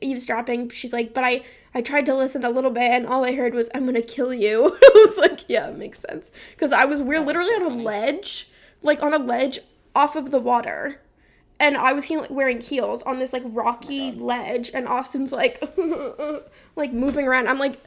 eavesdropping 0.00 0.68
she's 0.68 0.92
like 0.92 1.14
but 1.14 1.24
i 1.24 1.42
i 1.74 1.80
tried 1.80 2.04
to 2.04 2.14
listen 2.14 2.44
a 2.44 2.50
little 2.50 2.70
bit 2.70 2.82
and 2.82 3.06
all 3.06 3.24
i 3.24 3.32
heard 3.32 3.54
was 3.54 3.70
i'm 3.74 3.86
gonna 3.86 4.02
kill 4.02 4.34
you 4.34 4.76
i 4.82 4.90
was 4.94 5.16
like 5.18 5.40
yeah 5.48 5.68
it 5.68 5.76
makes 5.76 6.00
sense 6.00 6.30
because 6.50 6.72
i 6.72 6.84
was 6.84 7.00
we're 7.00 7.20
literally 7.20 7.54
on 7.54 7.62
a 7.62 7.74
ledge 7.74 8.50
like 8.82 9.02
on 9.02 9.14
a 9.14 9.18
ledge 9.18 9.58
off 9.94 10.16
of 10.16 10.30
the 10.30 10.38
water 10.38 11.00
and 11.60 11.76
I 11.76 11.92
was 11.92 12.04
he- 12.06 12.16
wearing 12.30 12.60
heels 12.60 13.02
on 13.02 13.18
this 13.18 13.32
like 13.32 13.42
rocky 13.44 14.14
oh 14.18 14.24
ledge, 14.24 14.70
and 14.72 14.88
Austin's 14.88 15.30
like, 15.30 15.62
like 16.76 16.92
moving 16.92 17.28
around. 17.28 17.48
I'm 17.48 17.58
like, 17.58 17.78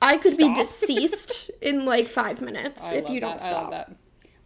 I 0.00 0.16
could 0.16 0.36
be 0.36 0.54
deceased 0.54 1.50
in 1.60 1.84
like 1.84 2.06
five 2.06 2.40
minutes 2.40 2.92
if 2.92 3.10
you 3.10 3.20
don't 3.20 3.36
that. 3.36 3.44
Stop. 3.44 3.70
that. 3.72 3.92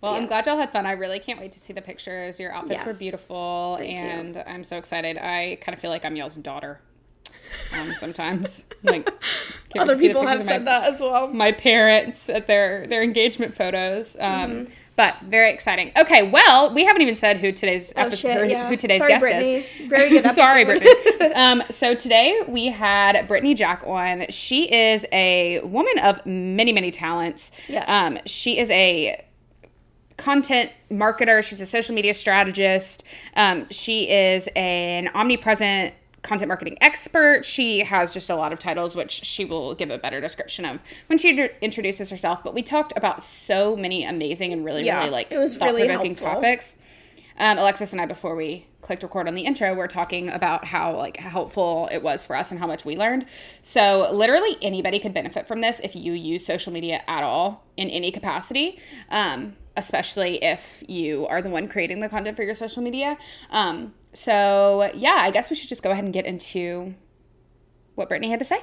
Well, 0.01 0.15
I'm 0.15 0.27
glad 0.27 0.47
y'all 0.47 0.57
had 0.57 0.73
fun. 0.73 0.87
I 0.87 0.93
really 0.93 1.19
can't 1.19 1.39
wait 1.39 1.53
to 1.53 1.61
see 1.61 1.75
the 1.75 1.83
pictures. 1.83 2.41
Your 2.41 2.53
outfits 2.53 2.85
were 2.87 2.95
beautiful, 2.95 3.77
Thank 3.79 3.91
you. 3.91 3.97
and 3.97 4.43
I'm 4.47 4.65
so 4.65 4.79
excited. 4.79 5.19
I 5.19 5.59
kind 5.61 5.75
of 5.75 5.81
feel 5.81 5.91
like 5.91 6.07
I'm 6.07 6.17
y'all's 6.17 6.37
daughter. 6.37 6.81
Um, 7.73 7.95
sometimes, 7.95 8.65
like 8.83 9.09
Other 9.79 9.95
to 9.95 9.99
see 9.99 10.09
the 10.09 10.15
people 10.15 10.27
have 10.27 10.45
said 10.45 10.65
my, 10.65 10.71
that 10.71 10.85
as 10.85 11.01
well. 11.01 11.29
My 11.29 11.53
parents 11.53 12.29
at 12.29 12.47
their 12.47 12.87
their 12.87 13.03
engagement 13.03 13.55
photos. 13.57 14.17
Um, 14.21 14.51
Mm-hmm. 14.51 14.73
But 14.97 15.17
very 15.23 15.51
exciting. 15.51 15.93
Okay, 15.97 16.29
well, 16.29 16.75
we 16.75 16.85
haven't 16.85 17.01
even 17.01 17.17
said 17.17 17.39
who 17.39 17.53
today's 17.53 17.91
Oh, 17.97 18.03
episode, 18.03 18.33
shit, 18.35 18.51
yeah. 18.51 18.69
who 18.69 18.77
today's 18.77 18.99
Sorry, 18.99 19.13
guest 19.13 19.21
Brittany. 19.23 19.55
is. 19.55 19.89
Very 19.89 20.09
good 20.11 20.31
Sorry. 20.35 20.65
Brittany. 20.67 21.33
um, 21.35 21.63
so 21.71 21.95
today 21.95 22.39
we 22.47 22.67
had 22.67 23.27
Brittany 23.27 23.55
Jack 23.55 23.83
on. 23.87 24.27
She 24.29 24.71
is 24.71 25.07
a 25.11 25.61
woman 25.61 25.99
of 26.01 26.21
many, 26.27 26.73
many 26.73 26.91
talents. 26.91 27.51
Yes. 27.67 27.89
Um, 27.89 28.19
she 28.27 28.59
is 28.59 28.71
a 28.73 29.25
content 30.19 30.71
marketer. 30.91 31.43
She's 31.43 31.63
a 31.63 31.67
social 31.67 31.95
media 31.95 32.13
strategist. 32.13 33.03
Um, 33.37 33.69
she 33.71 34.11
is 34.11 34.51
an 34.55 35.09
omnipresent 35.15 35.95
content 36.23 36.49
marketing 36.49 36.77
expert. 36.81 37.45
She 37.45 37.81
has 37.81 38.13
just 38.13 38.31
a 38.31 38.37
lot 38.37 38.53
of 38.53 38.59
titles, 38.59 38.95
which 38.95 39.11
she 39.11 39.45
will 39.45 39.75
give 39.75 39.91
a 39.91 39.99
better 39.99 40.21
description 40.21 40.65
of 40.65 40.81
when 41.07 41.19
she 41.19 41.49
introduces 41.61 42.11
herself. 42.11 42.45
But 42.45 42.55
we 42.55 42.63
talked 42.63 42.93
about 42.97 43.23
so 43.23 43.77
many 43.77 44.05
amazing 44.05 44.53
and 44.53 44.65
really, 44.65 44.85
Yeah, 44.85 44.99
really 44.99 45.11
like 45.11 45.33
it 45.33 45.39
was 45.39 45.59
really 45.59 45.87
helpful. 45.89 46.15
topics. 46.15 46.77
Um, 47.39 47.57
Alexis 47.57 47.93
and 47.93 48.01
I, 48.03 48.07
before 48.07 48.37
we 48.37 48.67
clicked 48.83 49.03
record 49.03 49.27
on 49.27 49.35
the 49.35 49.47
intro, 49.47 49.75
we're 49.75 49.87
talking 49.87 50.29
about 50.29 50.67
how 50.67 50.95
like 50.95 51.17
helpful 51.17 51.89
it 51.91 52.03
was 52.03 52.27
for 52.27 52.37
us 52.37 52.51
and 52.51 52.61
how 52.61 52.67
much 52.67 52.85
we 52.85 52.97
learned. 52.97 53.25
So 53.63 54.11
literally 54.13 54.59
anybody 54.61 54.99
could 54.99 55.15
benefit 55.15 55.47
from 55.49 55.63
this 55.63 55.81
if 55.81 55.97
you 55.97 56.13
use 56.13 56.45
social 56.45 56.71
media 56.73 57.03
at 57.09 57.23
all 57.23 57.65
in 57.79 57.89
any 57.89 58.11
capacity. 58.11 58.79
Um, 59.11 59.57
especially 59.77 60.43
if 60.43 60.83
you 60.89 61.27
are 61.29 61.41
the 61.41 61.49
one 61.49 61.67
creating 61.69 62.01
the 62.01 62.09
content 62.09 62.37
for 62.37 62.43
your 62.43 62.53
social 62.55 62.83
media. 62.83 63.17
Um, 63.51 63.95
so 64.13 64.91
yeah, 64.95 65.19
I 65.21 65.31
guess 65.31 65.51
we 65.51 65.57
should 65.57 65.69
just 65.69 65.83
go 65.83 65.91
ahead 65.91 66.05
and 66.05 66.13
get 66.13 66.27
into 66.27 66.95
what 67.95 68.09
Brittany 68.09 68.31
had 68.31 68.39
to 68.39 68.45
say. 68.45 68.63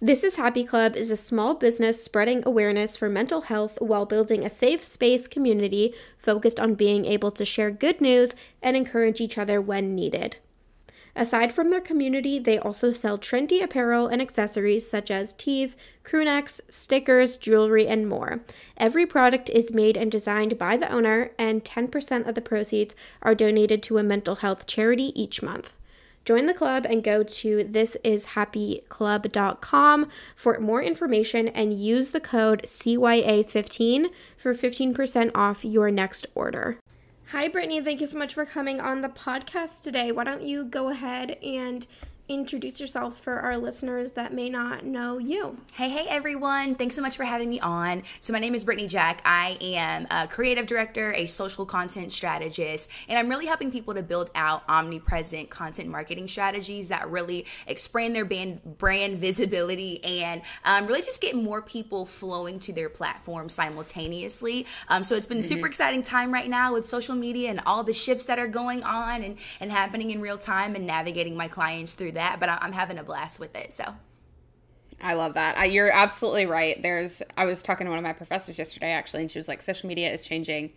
This 0.00 0.24
is 0.24 0.36
Happy 0.36 0.64
Club 0.64 0.96
is 0.96 1.10
a 1.10 1.16
small 1.16 1.54
business 1.54 2.04
spreading 2.04 2.42
awareness 2.44 2.96
for 2.96 3.08
mental 3.08 3.42
health 3.42 3.78
while 3.80 4.04
building 4.04 4.44
a 4.44 4.50
safe 4.50 4.84
space 4.84 5.26
community 5.26 5.94
focused 6.18 6.60
on 6.60 6.74
being 6.74 7.04
able 7.04 7.30
to 7.30 7.44
share 7.44 7.70
good 7.70 8.00
news 8.00 8.34
and 8.62 8.76
encourage 8.76 9.20
each 9.20 9.38
other 9.38 9.60
when 9.62 9.94
needed. 9.94 10.36
Aside 11.16 11.52
from 11.52 11.70
their 11.70 11.80
community, 11.80 12.40
they 12.40 12.58
also 12.58 12.92
sell 12.92 13.18
trendy 13.18 13.62
apparel 13.62 14.08
and 14.08 14.20
accessories 14.20 14.88
such 14.88 15.12
as 15.12 15.32
tees, 15.32 15.76
crewnecks, 16.02 16.60
stickers, 16.68 17.36
jewelry, 17.36 17.86
and 17.86 18.08
more. 18.08 18.40
Every 18.76 19.06
product 19.06 19.48
is 19.50 19.72
made 19.72 19.96
and 19.96 20.10
designed 20.10 20.58
by 20.58 20.76
the 20.76 20.90
owner, 20.90 21.30
and 21.38 21.64
10% 21.64 22.28
of 22.28 22.34
the 22.34 22.40
proceeds 22.40 22.96
are 23.22 23.36
donated 23.36 23.80
to 23.84 23.98
a 23.98 24.02
mental 24.02 24.34
health 24.36 24.66
charity 24.66 25.12
each 25.20 25.40
month. 25.40 25.72
Join 26.24 26.46
the 26.46 26.54
club 26.54 26.86
and 26.88 27.04
go 27.04 27.22
to 27.22 27.58
thisishappyclub.com 27.58 30.08
for 30.34 30.58
more 30.58 30.82
information 30.82 31.48
and 31.48 31.74
use 31.74 32.12
the 32.12 32.20
code 32.20 32.62
CYA15 32.62 34.06
for 34.36 34.54
15% 34.54 35.30
off 35.34 35.66
your 35.66 35.90
next 35.90 36.26
order. 36.34 36.78
Hi, 37.34 37.48
Brittany. 37.48 37.80
Thank 37.80 38.00
you 38.00 38.06
so 38.06 38.16
much 38.16 38.32
for 38.32 38.46
coming 38.46 38.80
on 38.80 39.00
the 39.00 39.08
podcast 39.08 39.82
today. 39.82 40.12
Why 40.12 40.22
don't 40.22 40.44
you 40.44 40.64
go 40.64 40.90
ahead 40.90 41.32
and 41.42 41.84
introduce 42.28 42.80
yourself 42.80 43.20
for 43.20 43.40
our 43.40 43.58
listeners 43.58 44.12
that 44.12 44.32
may 44.32 44.48
not 44.48 44.82
know 44.82 45.18
you. 45.18 45.58
Hey, 45.74 45.90
hey, 45.90 46.06
everyone. 46.08 46.74
Thanks 46.74 46.96
so 46.96 47.02
much 47.02 47.18
for 47.18 47.24
having 47.24 47.50
me 47.50 47.60
on. 47.60 48.02
So, 48.20 48.32
my 48.32 48.38
name 48.38 48.54
is 48.54 48.64
Brittany 48.64 48.88
Jack. 48.88 49.20
I 49.26 49.58
am 49.60 50.06
a 50.10 50.26
creative 50.26 50.66
director, 50.66 51.12
a 51.12 51.26
social 51.26 51.66
content 51.66 52.12
strategist, 52.12 52.90
and 53.10 53.18
I'm 53.18 53.28
really 53.28 53.44
helping 53.44 53.70
people 53.70 53.92
to 53.92 54.02
build 54.02 54.30
out 54.34 54.62
omnipresent 54.68 55.50
content 55.50 55.90
marketing 55.90 56.26
strategies 56.26 56.88
that 56.88 57.10
really 57.10 57.44
expand 57.66 58.16
their 58.16 58.24
brand, 58.24 58.78
brand 58.78 59.18
visibility 59.18 60.02
and 60.02 60.40
um, 60.64 60.86
really 60.86 61.02
just 61.02 61.20
get 61.20 61.36
more 61.36 61.60
people 61.60 62.06
flowing 62.06 62.58
to 62.60 62.72
their 62.72 62.88
platform 62.88 63.50
simultaneously. 63.50 64.66
Um, 64.88 65.04
so, 65.04 65.14
it's 65.14 65.26
been 65.26 65.38
mm-hmm. 65.38 65.44
a 65.44 65.56
super 65.56 65.66
exciting 65.66 66.00
time 66.00 66.32
right 66.32 66.48
now 66.48 66.72
with 66.72 66.86
social 66.86 67.14
media 67.14 67.50
and 67.50 67.60
all 67.66 67.84
the 67.84 67.92
shifts 67.92 68.24
that 68.24 68.38
are 68.38 68.48
going 68.48 68.82
on 68.82 69.22
and, 69.22 69.36
and 69.60 69.70
happening 69.70 70.10
in 70.10 70.22
real 70.22 70.38
time 70.38 70.74
and 70.74 70.86
navigating 70.86 71.36
my 71.36 71.48
clients 71.48 71.92
through 71.92 72.13
that, 72.14 72.40
but 72.40 72.48
I'm 72.48 72.72
having 72.72 72.98
a 72.98 73.04
blast 73.04 73.38
with 73.40 73.54
it. 73.56 73.72
So. 73.72 73.84
I 75.00 75.14
love 75.14 75.34
that. 75.34 75.58
I, 75.58 75.66
you're 75.66 75.90
absolutely 75.90 76.46
right. 76.46 76.80
There's, 76.82 77.22
I 77.36 77.44
was 77.44 77.62
talking 77.62 77.84
to 77.86 77.90
one 77.90 77.98
of 77.98 78.04
my 78.04 78.12
professors 78.12 78.58
yesterday 78.58 78.92
actually, 78.92 79.22
and 79.22 79.30
she 79.30 79.38
was 79.38 79.48
like, 79.48 79.60
social 79.60 79.88
media 79.88 80.12
is 80.12 80.24
changing 80.24 80.72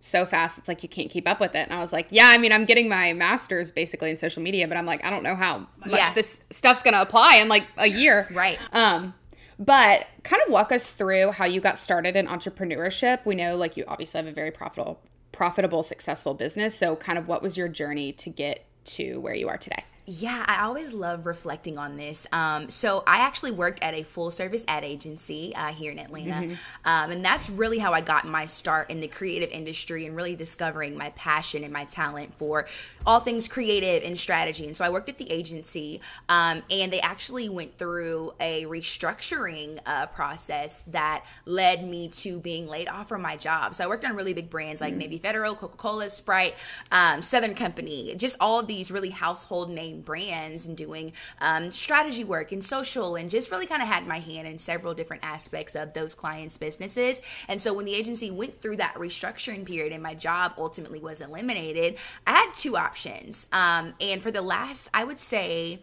so 0.00 0.24
fast. 0.24 0.58
It's 0.58 0.68
like 0.68 0.82
you 0.82 0.88
can't 0.88 1.10
keep 1.10 1.28
up 1.28 1.40
with 1.40 1.54
it. 1.54 1.58
And 1.68 1.72
I 1.72 1.78
was 1.80 1.92
like, 1.92 2.06
yeah, 2.10 2.28
I 2.28 2.38
mean, 2.38 2.52
I'm 2.52 2.64
getting 2.64 2.88
my 2.88 3.12
master's 3.12 3.70
basically 3.70 4.10
in 4.10 4.16
social 4.16 4.42
media, 4.42 4.66
but 4.68 4.76
I'm 4.76 4.86
like, 4.86 5.04
I 5.04 5.10
don't 5.10 5.22
know 5.22 5.34
how 5.34 5.66
much 5.84 5.98
yeah. 5.98 6.12
this 6.12 6.40
stuff's 6.50 6.82
going 6.82 6.94
to 6.94 7.02
apply 7.02 7.36
in 7.36 7.48
like 7.48 7.66
a 7.76 7.86
year. 7.86 8.28
Right. 8.30 8.58
Um, 8.72 9.14
but 9.58 10.06
kind 10.22 10.40
of 10.46 10.52
walk 10.52 10.70
us 10.70 10.92
through 10.92 11.32
how 11.32 11.44
you 11.44 11.60
got 11.60 11.78
started 11.78 12.14
in 12.16 12.26
entrepreneurship. 12.26 13.26
We 13.26 13.34
know 13.34 13.56
like 13.56 13.76
you 13.76 13.84
obviously 13.88 14.18
have 14.18 14.26
a 14.26 14.32
very 14.32 14.52
profitable, 14.52 15.00
profitable, 15.32 15.82
successful 15.82 16.34
business. 16.34 16.76
So 16.76 16.96
kind 16.96 17.18
of 17.18 17.26
what 17.26 17.42
was 17.42 17.56
your 17.56 17.68
journey 17.68 18.12
to 18.12 18.30
get 18.30 18.64
to 18.84 19.20
where 19.20 19.34
you 19.34 19.48
are 19.48 19.58
today? 19.58 19.84
Yeah, 20.10 20.42
I 20.46 20.64
always 20.64 20.94
love 20.94 21.26
reflecting 21.26 21.76
on 21.76 21.98
this. 21.98 22.26
Um, 22.32 22.70
so 22.70 23.04
I 23.06 23.18
actually 23.18 23.50
worked 23.50 23.82
at 23.82 23.92
a 23.92 24.04
full 24.04 24.30
service 24.30 24.64
ad 24.66 24.82
agency 24.82 25.52
uh, 25.54 25.66
here 25.66 25.92
in 25.92 25.98
Atlanta, 25.98 26.46
mm-hmm. 26.46 26.54
um, 26.86 27.10
and 27.10 27.22
that's 27.22 27.50
really 27.50 27.78
how 27.78 27.92
I 27.92 28.00
got 28.00 28.26
my 28.26 28.46
start 28.46 28.90
in 28.90 29.00
the 29.00 29.06
creative 29.06 29.50
industry 29.50 30.06
and 30.06 30.16
really 30.16 30.34
discovering 30.34 30.96
my 30.96 31.10
passion 31.10 31.62
and 31.62 31.70
my 31.74 31.84
talent 31.84 32.32
for 32.38 32.64
all 33.04 33.20
things 33.20 33.48
creative 33.48 34.02
and 34.02 34.18
strategy. 34.18 34.64
And 34.64 34.74
so 34.74 34.82
I 34.82 34.88
worked 34.88 35.10
at 35.10 35.18
the 35.18 35.30
agency, 35.30 36.00
um, 36.30 36.62
and 36.70 36.90
they 36.90 37.00
actually 37.00 37.50
went 37.50 37.76
through 37.76 38.32
a 38.40 38.64
restructuring 38.64 39.78
uh, 39.84 40.06
process 40.06 40.84
that 40.86 41.26
led 41.44 41.86
me 41.86 42.08
to 42.08 42.40
being 42.40 42.66
laid 42.66 42.88
off 42.88 43.10
from 43.10 43.20
my 43.20 43.36
job. 43.36 43.74
So 43.74 43.84
I 43.84 43.86
worked 43.86 44.06
on 44.06 44.16
really 44.16 44.32
big 44.32 44.48
brands 44.48 44.80
like 44.80 44.92
mm-hmm. 44.92 45.00
Navy 45.00 45.18
Federal, 45.18 45.54
Coca 45.54 45.76
Cola, 45.76 46.08
Sprite, 46.08 46.54
um, 46.90 47.20
Southern 47.20 47.54
Company, 47.54 48.14
just 48.16 48.38
all 48.40 48.60
of 48.60 48.66
these 48.66 48.90
really 48.90 49.10
household 49.10 49.68
names 49.68 49.97
brands 50.04 50.66
and 50.66 50.76
doing 50.76 51.12
um, 51.40 51.70
strategy 51.70 52.24
work 52.24 52.52
and 52.52 52.62
social 52.62 53.16
and 53.16 53.30
just 53.30 53.50
really 53.50 53.66
kind 53.66 53.82
of 53.82 53.88
had 53.88 54.06
my 54.06 54.18
hand 54.18 54.48
in 54.48 54.58
several 54.58 54.94
different 54.94 55.24
aspects 55.24 55.74
of 55.74 55.92
those 55.92 56.14
clients' 56.14 56.58
businesses. 56.58 57.22
And 57.48 57.60
so 57.60 57.72
when 57.72 57.84
the 57.84 57.94
agency 57.94 58.30
went 58.30 58.60
through 58.60 58.76
that 58.76 58.94
restructuring 58.94 59.64
period 59.64 59.92
and 59.92 60.02
my 60.02 60.14
job 60.14 60.54
ultimately 60.58 61.00
was 61.00 61.20
eliminated, 61.20 61.96
I 62.26 62.32
had 62.32 62.52
two 62.52 62.76
options. 62.76 63.46
Um, 63.52 63.94
and 64.00 64.22
for 64.22 64.30
the 64.30 64.42
last, 64.42 64.88
I 64.92 65.04
would 65.04 65.20
say, 65.20 65.80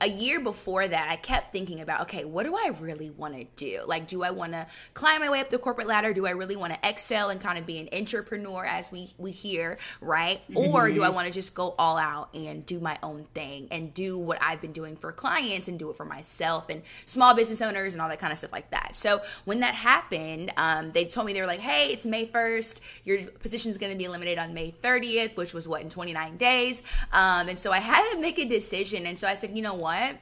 a 0.00 0.08
year 0.08 0.40
before 0.40 0.86
that, 0.86 1.08
I 1.10 1.16
kept 1.16 1.52
thinking 1.52 1.80
about, 1.80 2.02
okay, 2.02 2.24
what 2.24 2.44
do 2.44 2.56
I 2.56 2.72
really 2.80 3.10
want 3.10 3.36
to 3.36 3.44
do? 3.56 3.82
Like, 3.86 4.08
do 4.08 4.22
I 4.22 4.30
want 4.30 4.52
to 4.52 4.66
climb 4.94 5.20
my 5.20 5.30
way 5.30 5.40
up 5.40 5.50
the 5.50 5.58
corporate 5.58 5.86
ladder? 5.86 6.12
Do 6.12 6.26
I 6.26 6.30
really 6.30 6.56
want 6.56 6.72
to 6.72 6.88
excel 6.88 7.30
and 7.30 7.40
kind 7.40 7.58
of 7.58 7.66
be 7.66 7.78
an 7.78 7.88
entrepreneur 7.92 8.64
as 8.64 8.90
we 8.90 9.10
we 9.18 9.30
hear, 9.30 9.78
right? 10.00 10.40
Mm-hmm. 10.48 10.74
Or 10.74 10.90
do 10.90 11.02
I 11.02 11.10
want 11.10 11.26
to 11.26 11.32
just 11.32 11.54
go 11.54 11.74
all 11.78 11.98
out 11.98 12.34
and 12.34 12.66
do 12.66 12.80
my 12.80 12.98
own 13.02 13.26
thing 13.34 13.68
and 13.70 13.94
do 13.94 14.18
what 14.18 14.38
I've 14.42 14.60
been 14.60 14.72
doing 14.72 14.96
for 14.96 15.12
clients 15.12 15.68
and 15.68 15.78
do 15.78 15.90
it 15.90 15.96
for 15.96 16.04
myself 16.04 16.68
and 16.68 16.82
small 17.06 17.34
business 17.34 17.62
owners 17.62 17.94
and 17.94 18.02
all 18.02 18.08
that 18.08 18.18
kind 18.18 18.32
of 18.32 18.38
stuff 18.38 18.52
like 18.52 18.70
that. 18.70 18.96
So 18.96 19.20
when 19.44 19.60
that 19.60 19.74
happened, 19.74 20.52
um, 20.56 20.92
they 20.92 21.04
told 21.04 21.26
me 21.26 21.32
they 21.32 21.40
were 21.40 21.46
like, 21.46 21.60
hey, 21.60 21.92
it's 21.92 22.04
May 22.04 22.26
1st. 22.26 22.80
Your 23.04 23.24
position 23.24 23.70
is 23.70 23.78
going 23.78 23.92
to 23.92 23.98
be 23.98 24.04
eliminated 24.04 24.38
on 24.38 24.52
May 24.52 24.72
30th, 24.82 25.36
which 25.36 25.54
was 25.54 25.68
what 25.68 25.82
in 25.82 25.88
29 25.88 26.36
days. 26.36 26.82
Um, 27.12 27.48
and 27.48 27.58
so 27.58 27.72
I 27.72 27.78
had 27.78 28.10
to 28.12 28.18
make 28.18 28.38
a 28.38 28.44
decision. 28.44 29.06
And 29.06 29.18
so 29.18 29.28
I 29.28 29.34
said, 29.34 29.56
you 29.56 29.59
know 29.62 29.74
what? 29.74 30.16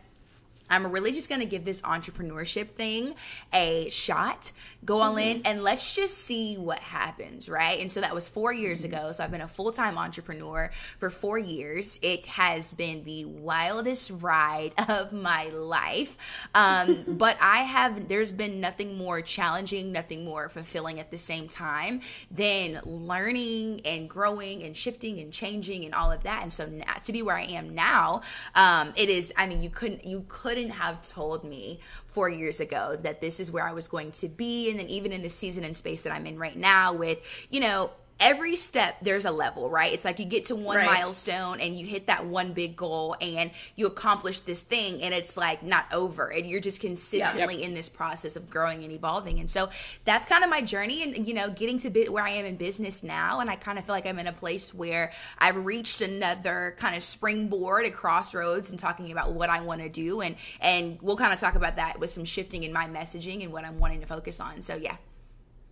I'm 0.70 0.86
really 0.90 1.12
just 1.12 1.28
going 1.28 1.40
to 1.40 1.46
give 1.46 1.64
this 1.64 1.80
entrepreneurship 1.82 2.70
thing 2.70 3.14
a 3.52 3.88
shot, 3.90 4.52
go 4.84 5.00
all 5.00 5.14
mm-hmm. 5.14 5.38
in, 5.38 5.42
and 5.44 5.62
let's 5.62 5.94
just 5.94 6.18
see 6.18 6.56
what 6.56 6.78
happens, 6.80 7.48
right? 7.48 7.80
And 7.80 7.90
so 7.90 8.00
that 8.00 8.14
was 8.14 8.28
four 8.28 8.52
years 8.52 8.82
mm-hmm. 8.82 8.94
ago. 8.94 9.12
So 9.12 9.24
I've 9.24 9.30
been 9.30 9.40
a 9.40 9.48
full 9.48 9.72
time 9.72 9.96
entrepreneur 9.96 10.70
for 10.98 11.10
four 11.10 11.38
years. 11.38 11.98
It 12.02 12.26
has 12.26 12.72
been 12.72 13.04
the 13.04 13.24
wildest 13.24 14.12
ride 14.20 14.72
of 14.88 15.12
my 15.12 15.44
life. 15.46 16.16
Um, 16.54 17.04
but 17.08 17.36
I 17.40 17.58
have, 17.58 18.08
there's 18.08 18.32
been 18.32 18.60
nothing 18.60 18.96
more 18.96 19.22
challenging, 19.22 19.92
nothing 19.92 20.24
more 20.24 20.48
fulfilling 20.48 21.00
at 21.00 21.10
the 21.10 21.18
same 21.18 21.48
time 21.48 22.00
than 22.30 22.80
learning 22.84 23.80
and 23.84 24.08
growing 24.08 24.62
and 24.64 24.76
shifting 24.76 25.20
and 25.20 25.32
changing 25.32 25.84
and 25.84 25.94
all 25.94 26.10
of 26.12 26.22
that. 26.24 26.42
And 26.42 26.52
so 26.52 26.66
now, 26.66 26.92
to 27.04 27.12
be 27.12 27.22
where 27.22 27.36
I 27.36 27.44
am 27.44 27.74
now, 27.74 28.22
um, 28.54 28.92
it 28.96 29.08
is, 29.08 29.32
I 29.36 29.46
mean, 29.46 29.62
you 29.62 29.70
couldn't, 29.70 30.04
you 30.04 30.24
couldn't 30.28 30.57
couldn't 30.58 30.72
have 30.72 31.00
told 31.02 31.44
me 31.44 31.78
four 32.06 32.28
years 32.28 32.58
ago 32.58 32.96
that 33.02 33.20
this 33.20 33.38
is 33.38 33.48
where 33.48 33.66
I 33.66 33.72
was 33.72 33.86
going 33.86 34.10
to 34.12 34.28
be. 34.28 34.70
And 34.70 34.80
then 34.80 34.88
even 34.88 35.12
in 35.12 35.22
the 35.22 35.28
season 35.28 35.62
and 35.62 35.76
space 35.76 36.02
that 36.02 36.12
I'm 36.12 36.26
in 36.26 36.36
right 36.36 36.56
now 36.56 36.92
with, 36.92 37.18
you 37.48 37.60
know, 37.60 37.90
every 38.20 38.56
step 38.56 38.96
there's 39.00 39.24
a 39.24 39.30
level 39.30 39.70
right 39.70 39.92
it's 39.92 40.04
like 40.04 40.18
you 40.18 40.24
get 40.24 40.46
to 40.46 40.56
one 40.56 40.76
right. 40.76 40.86
milestone 40.86 41.60
and 41.60 41.78
you 41.78 41.86
hit 41.86 42.08
that 42.08 42.26
one 42.26 42.52
big 42.52 42.76
goal 42.76 43.16
and 43.20 43.50
you 43.76 43.86
accomplish 43.86 44.40
this 44.40 44.60
thing 44.60 45.00
and 45.02 45.14
it's 45.14 45.36
like 45.36 45.62
not 45.62 45.86
over 45.92 46.26
and 46.28 46.48
you're 46.48 46.60
just 46.60 46.80
consistently 46.80 47.54
yeah. 47.54 47.60
yep. 47.60 47.68
in 47.68 47.74
this 47.74 47.88
process 47.88 48.34
of 48.34 48.50
growing 48.50 48.82
and 48.82 48.92
evolving 48.92 49.38
and 49.38 49.48
so 49.48 49.68
that's 50.04 50.26
kind 50.26 50.42
of 50.42 50.50
my 50.50 50.60
journey 50.60 51.02
and 51.02 51.28
you 51.28 51.34
know 51.34 51.50
getting 51.50 51.78
to 51.78 51.90
bit 51.90 52.12
where 52.12 52.24
i 52.24 52.30
am 52.30 52.44
in 52.44 52.56
business 52.56 53.02
now 53.02 53.38
and 53.38 53.48
i 53.48 53.54
kind 53.54 53.78
of 53.78 53.84
feel 53.84 53.94
like 53.94 54.06
i'm 54.06 54.18
in 54.18 54.26
a 54.26 54.32
place 54.32 54.74
where 54.74 55.12
i've 55.38 55.64
reached 55.64 56.00
another 56.00 56.74
kind 56.78 56.96
of 56.96 57.02
springboard 57.02 57.86
at 57.86 57.94
crossroads 57.94 58.70
and 58.70 58.78
talking 58.78 59.12
about 59.12 59.32
what 59.32 59.48
i 59.48 59.60
want 59.60 59.80
to 59.80 59.88
do 59.88 60.20
and 60.22 60.34
and 60.60 60.98
we'll 61.02 61.16
kind 61.16 61.32
of 61.32 61.38
talk 61.38 61.54
about 61.54 61.76
that 61.76 62.00
with 62.00 62.10
some 62.10 62.24
shifting 62.24 62.64
in 62.64 62.72
my 62.72 62.86
messaging 62.86 63.44
and 63.44 63.52
what 63.52 63.64
i'm 63.64 63.78
wanting 63.78 64.00
to 64.00 64.06
focus 64.06 64.40
on 64.40 64.60
so 64.60 64.74
yeah 64.74 64.96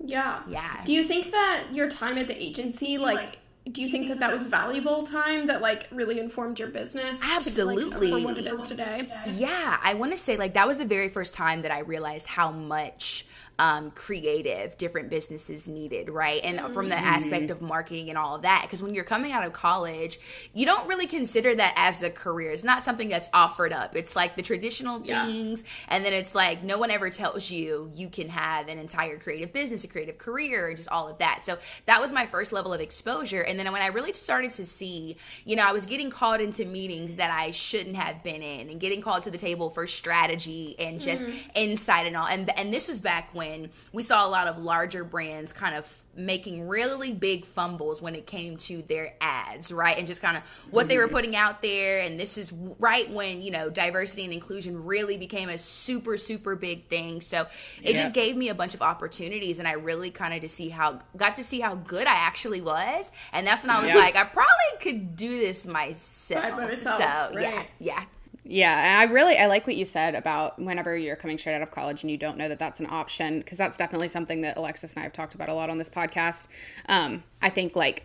yeah. 0.05 0.43
Yeah. 0.49 0.83
Do 0.85 0.93
you 0.93 1.05
think 1.05 1.31
that 1.31 1.65
your 1.73 1.89
time 1.91 2.19
at 2.19 2.27
the 2.29 2.41
agency, 2.43 2.99
like, 2.99 3.17
like 3.17 3.39
do 3.71 3.71
you, 3.71 3.73
do 3.73 3.83
you 3.83 3.89
think, 3.89 4.07
think, 4.07 4.21
that 4.21 4.27
that 4.27 4.33
was 4.33 4.47
valuable 4.47 5.05
time 5.07 5.47
that 5.47 5.61
like 5.61 5.89
really 5.91 6.21
informed 6.21 6.59
your 6.59 6.69
business 6.69 7.21
absolutely 7.25 8.09
to, 8.09 8.15
like, 8.15 8.23
for 8.23 8.29
what 8.29 8.39
it 8.39 8.47
is 8.47 8.63
today 8.69 9.09
yeah 9.25 9.77
i 9.83 9.93
want 9.93 10.13
to 10.13 10.19
say 10.19 10.37
like 10.37 10.55
that 10.55 10.69
was 10.69 10.79
the 10.79 10.85
very 10.85 11.09
first 11.09 11.35
time 11.35 11.63
that 11.63 11.73
i 11.73 11.81
realized 11.81 12.29
how 12.29 12.53
much 12.53 13.27
um, 13.59 13.91
creative 13.93 14.77
different 14.77 15.09
businesses 15.09 15.67
needed, 15.67 16.11
right? 16.11 16.41
And 16.45 16.59
mm-hmm. 16.59 16.73
from 16.73 16.89
the 16.89 16.95
mm-hmm. 16.95 17.07
aspect 17.07 17.51
of 17.51 17.63
marketing 17.63 18.11
and 18.11 18.19
all 18.19 18.37
of 18.37 18.43
that. 18.43 18.63
Because 18.63 18.83
when 18.83 18.95
you're 18.95 19.05
coming 19.05 19.33
out 19.33 19.45
of 19.47 19.53
college, 19.53 20.21
you 20.53 20.67
don't 20.67 20.87
really 20.87 21.07
consider 21.07 21.55
that 21.55 21.73
as 21.77 22.03
a 22.03 22.11
career. 22.11 22.51
It's 22.51 22.65
not 22.65 22.83
something 22.83 23.09
that's 23.09 23.31
offered 23.33 23.73
up. 23.73 23.97
It's 23.97 24.15
like 24.15 24.37
the 24.37 24.43
traditional 24.43 25.01
things. 25.01 25.63
Yeah. 25.63 25.97
And 25.97 26.05
then 26.05 26.13
it's 26.13 26.35
like 26.35 26.63
no 26.63 26.79
one 26.79 26.91
ever 26.91 27.09
tells 27.09 27.51
you 27.51 27.91
you 27.95 28.11
can 28.11 28.29
have 28.29 28.69
an 28.69 28.79
entire 28.79 29.19
creative 29.19 29.53
business, 29.53 29.85
a 29.85 29.89
creative 29.89 30.19
career, 30.19 30.69
and 30.69 30.77
just 30.77 30.91
all 30.91 31.09
of 31.09 31.19
that. 31.19 31.47
So 31.47 31.57
that 31.87 32.01
was 32.01 32.13
my 32.13 32.27
first 32.27 32.53
level 32.53 32.75
of 32.75 32.81
exposure. 32.81 33.41
And 33.41 33.59
then 33.59 33.73
when 33.73 33.83
I 33.83 33.87
really 33.87 34.13
started 34.13 34.51
to 34.53 34.67
see, 34.67 35.17
you 35.47 35.57
know, 35.57 35.65
I 35.65 35.73
was 35.73 35.87
getting 35.87 36.11
called 36.11 36.43
into 36.43 36.67
meetings 36.67 37.17
that 37.17 37.31
I 37.31 37.53
shouldn't 37.53 37.97
have 37.97 38.23
been 38.23 38.43
in 38.43 38.69
and 38.69 38.79
getting 38.79 39.01
called 39.01 39.23
to 39.23 39.31
the 39.31 39.39
table 39.39 39.71
for 39.71 39.87
strategy 39.87 40.77
and 40.79 41.01
just 41.01 41.27
mm-hmm. 41.27 41.51
insight 41.55 42.07
and 42.07 42.17
all. 42.17 42.27
And, 42.27 42.51
and 42.59 42.73
this 42.73 42.89
was 42.89 43.01
back 43.01 43.31
when 43.33 43.46
when 43.47 43.71
we 43.93 44.03
saw 44.03 44.27
a 44.27 44.31
lot 44.31 44.47
of 44.47 44.59
larger 44.59 45.05
brands 45.05 45.53
kind 45.53 45.75
of 45.75 46.05
making 46.15 46.67
really 46.67 47.13
big 47.13 47.45
fumbles 47.45 48.01
when 48.01 48.15
it 48.15 48.27
came 48.27 48.57
to 48.57 48.83
their 48.83 49.15
ads, 49.21 49.71
right? 49.71 49.99
And 49.99 50.07
just 50.07 50.23
kind 50.23 50.37
of 50.37 50.43
what 50.71 50.89
they 50.89 50.97
were 50.97 51.05
mm-hmm. 51.05 51.15
putting 51.15 51.37
out 51.37 51.61
there. 51.61 52.01
And 52.01 52.19
this 52.19 52.39
is 52.39 52.53
right 52.79 53.11
when, 53.11 53.43
you 53.43 53.51
know, 53.51 53.69
diversity 53.69 54.25
and 54.25 54.33
inclusion 54.33 54.85
really 54.85 55.19
became 55.19 55.49
a 55.49 55.59
super, 55.59 56.17
super 56.17 56.57
big 56.57 56.87
thing. 56.87 57.21
So 57.21 57.47
it 57.83 57.95
yeah. 57.95 58.03
just 58.03 58.15
gave 58.15 58.37
me 58.37 58.49
a 58.49 58.55
bunch 58.55 58.75
of 58.75 58.83
opportunities. 58.83 59.59
And 59.59 59.69
I 59.69 59.73
really 59.73 60.11
kind 60.11 60.33
of 60.33 60.41
to 60.41 60.49
see 60.49 60.71
how, 60.71 61.01
got 61.17 61.35
to 61.35 61.45
see 61.45 61.61
how 61.61 61.75
good 61.75 62.07
I 62.07 62.15
actually 62.15 62.63
was. 62.63 63.13
And 63.33 63.47
that's 63.47 63.63
when 63.63 63.71
I 63.71 63.81
was 63.83 63.91
yeah. 63.91 63.99
like, 63.99 64.17
I 64.17 64.25
probably 64.25 64.51
could 64.81 65.17
do 65.17 65.39
this 65.39 65.67
myself. 65.67 66.57
myself 66.57 67.03
so 67.03 67.37
right. 67.37 67.43
yeah, 67.43 67.63
yeah. 67.79 68.05
Yeah, 68.49 68.79
and 68.79 69.11
I 69.11 69.13
really 69.13 69.37
I 69.37 69.47
like 69.47 69.67
what 69.67 69.77
you 69.77 69.85
said 69.85 70.15
about 70.15 70.59
whenever 70.59 70.97
you're 70.97 71.17
coming 71.17 71.37
straight 71.37 71.55
out 71.57 71.63
of 71.63 71.71
college 71.71 72.03
and 72.03 72.11
you 72.11 72.17
don't 72.17 72.39
know 72.39 72.49
that 72.49 72.59
that's 72.59 72.79
an 72.81 72.87
option 72.89 73.41
because 73.41 73.59
that's 73.59 73.77
definitely 73.77 74.09
something 74.09 74.43
that 74.43 74.57
Alexis 74.57 74.93
and 74.95 75.01
I 75.01 75.05
have 75.05 75.13
talked 75.13 75.35
about 75.35 75.49
a 75.49 75.55
lot 75.55 75.69
on 75.69 75.79
this 75.79 75.89
podcast. 75.89 76.47
Um, 76.89 77.25
I 77.43 77.51
think 77.51 77.75
like 77.75 78.05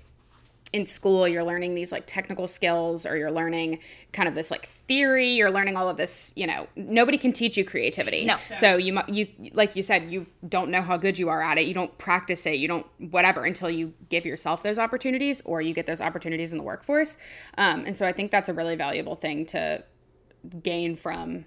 in 0.73 0.85
school 0.85 1.27
you're 1.27 1.43
learning 1.43 1.75
these 1.75 1.91
like 1.91 2.03
technical 2.07 2.47
skills 2.47 3.05
or 3.05 3.17
you're 3.17 3.29
learning 3.29 3.77
kind 4.13 4.29
of 4.29 4.35
this 4.35 4.49
like 4.49 4.65
theory 4.65 5.31
you're 5.33 5.51
learning 5.51 5.75
all 5.75 5.89
of 5.89 5.97
this 5.97 6.31
you 6.37 6.47
know 6.47 6.65
nobody 6.77 7.17
can 7.17 7.33
teach 7.33 7.57
you 7.57 7.65
creativity 7.65 8.25
No. 8.25 8.37
so 8.57 8.77
you 8.77 8.93
mu- 8.93 9.01
you 9.09 9.27
like 9.53 9.75
you 9.75 9.83
said 9.83 10.09
you 10.13 10.27
don't 10.47 10.71
know 10.71 10.81
how 10.81 10.95
good 10.95 11.19
you 11.19 11.27
are 11.27 11.41
at 11.41 11.57
it 11.57 11.65
you 11.65 11.73
don't 11.73 11.97
practice 11.97 12.45
it 12.45 12.55
you 12.55 12.69
don't 12.69 12.87
whatever 12.99 13.43
until 13.43 13.69
you 13.69 13.93
give 14.07 14.25
yourself 14.25 14.63
those 14.63 14.79
opportunities 14.79 15.41
or 15.43 15.61
you 15.61 15.73
get 15.73 15.87
those 15.87 15.99
opportunities 15.99 16.53
in 16.53 16.57
the 16.57 16.63
workforce 16.63 17.17
um, 17.57 17.83
and 17.85 17.97
so 17.97 18.07
i 18.07 18.13
think 18.13 18.31
that's 18.31 18.47
a 18.47 18.53
really 18.53 18.77
valuable 18.77 19.17
thing 19.17 19.45
to 19.47 19.83
gain 20.63 20.95
from 20.95 21.45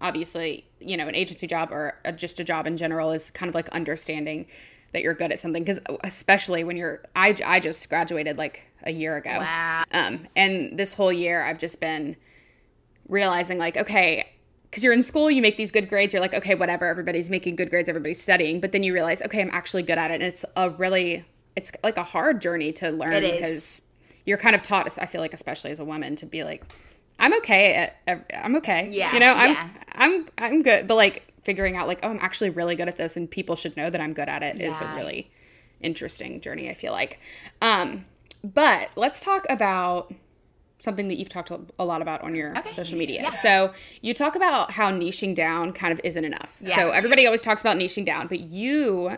obviously 0.00 0.66
you 0.80 0.96
know 0.96 1.08
an 1.08 1.14
agency 1.14 1.46
job 1.46 1.70
or 1.72 1.98
a, 2.04 2.12
just 2.12 2.38
a 2.40 2.44
job 2.44 2.66
in 2.66 2.76
general 2.76 3.12
is 3.12 3.30
kind 3.30 3.48
of 3.48 3.54
like 3.54 3.68
understanding 3.70 4.46
that 4.92 5.02
you're 5.02 5.14
good 5.14 5.32
at 5.32 5.38
something. 5.38 5.62
Because 5.62 5.80
especially 6.04 6.64
when 6.64 6.76
you're 6.76 7.02
I, 7.14 7.36
I 7.44 7.60
just 7.60 7.88
graduated 7.88 8.38
like 8.38 8.62
a 8.82 8.92
year 8.92 9.16
ago. 9.16 9.38
Wow. 9.38 9.84
um, 9.92 10.26
and 10.36 10.78
this 10.78 10.92
whole 10.92 11.12
year 11.12 11.42
i've 11.42 11.58
just 11.58 11.80
been 11.80 12.16
realizing 13.08 13.58
like 13.58 13.76
okay 13.76 14.32
because 14.70 14.82
you're 14.82 14.92
in 14.92 15.02
school 15.02 15.30
you 15.30 15.42
make 15.42 15.56
these 15.56 15.70
good 15.70 15.88
grades 15.88 16.12
you're 16.12 16.20
like 16.20 16.34
okay 16.34 16.54
whatever 16.54 16.86
everybody's 16.86 17.30
making 17.30 17.56
good 17.56 17.70
grades 17.70 17.88
everybody's 17.88 18.22
studying. 18.22 18.60
But 18.60 18.72
then 18.72 18.82
you 18.82 18.92
realize 18.92 19.22
okay 19.22 19.40
i'm 19.40 19.50
actually 19.52 19.82
good 19.82 19.98
at 19.98 20.10
it. 20.10 20.14
And 20.14 20.24
it's 20.24 20.44
a 20.56 20.70
really 20.70 21.24
it's 21.56 21.72
like 21.82 21.96
a 21.96 22.04
hard 22.04 22.40
journey 22.40 22.72
to 22.74 22.90
learn 22.90 23.22
because 23.22 23.82
you're 24.24 24.38
kind 24.38 24.54
of 24.54 24.62
taught 24.62 24.86
i 24.98 25.06
feel 25.06 25.20
like 25.20 25.32
especially 25.32 25.70
as 25.70 25.78
a 25.78 25.84
woman 25.84 26.16
to 26.16 26.26
be 26.26 26.44
like 26.44 26.64
i'm 27.18 27.34
okay 27.34 27.90
at 28.06 28.30
i'm 28.42 28.56
okay 28.56 28.88
Yeah, 28.92 29.12
you 29.14 29.20
know 29.20 29.32
i'm 29.34 29.50
yeah. 29.52 29.68
i'm 29.94 30.28
i'm 30.38 30.62
good 30.62 30.86
but 30.86 30.94
like 30.96 31.32
figuring 31.42 31.76
out 31.76 31.86
like 31.86 32.00
oh 32.02 32.08
i'm 32.08 32.18
actually 32.20 32.50
really 32.50 32.74
good 32.76 32.88
at 32.88 32.96
this 32.96 33.16
and 33.16 33.30
people 33.30 33.56
should 33.56 33.76
know 33.76 33.88
that 33.90 34.00
i'm 34.00 34.12
good 34.12 34.28
at 34.28 34.42
it 34.42 34.56
is 34.56 34.80
Yeah. 34.80 34.92
a 34.94 34.96
really 34.96 35.30
interesting 35.80 36.40
journey 36.40 36.68
i 36.70 36.74
feel 36.74 36.92
like 36.92 37.18
um 37.62 38.04
but 38.44 38.90
let's 38.96 39.20
talk 39.20 39.44
about 39.48 40.12
something 40.78 41.08
that 41.08 41.16
you've 41.16 41.28
talked 41.30 41.50
a 41.78 41.84
lot 41.84 42.02
about 42.02 42.20
on 42.22 42.34
your 42.34 42.56
Okay. 42.56 42.70
social 42.70 42.96
media. 42.98 43.22
Yeah. 43.22 43.30
So 43.30 43.72
you 44.02 44.12
talk 44.14 44.36
about 44.36 44.70
how 44.72 44.92
niching 44.92 45.34
down 45.34 45.72
kind 45.72 45.90
of 45.92 46.00
isn't 46.04 46.22
enough. 46.24 46.54
Yeah. 46.60 46.76
So 46.76 46.90
everybody 46.90 47.24
always 47.26 47.40
talks 47.42 47.60
about 47.62 47.76
niching 47.78 48.04
down, 48.04 48.26
but 48.28 48.38
you 48.40 49.16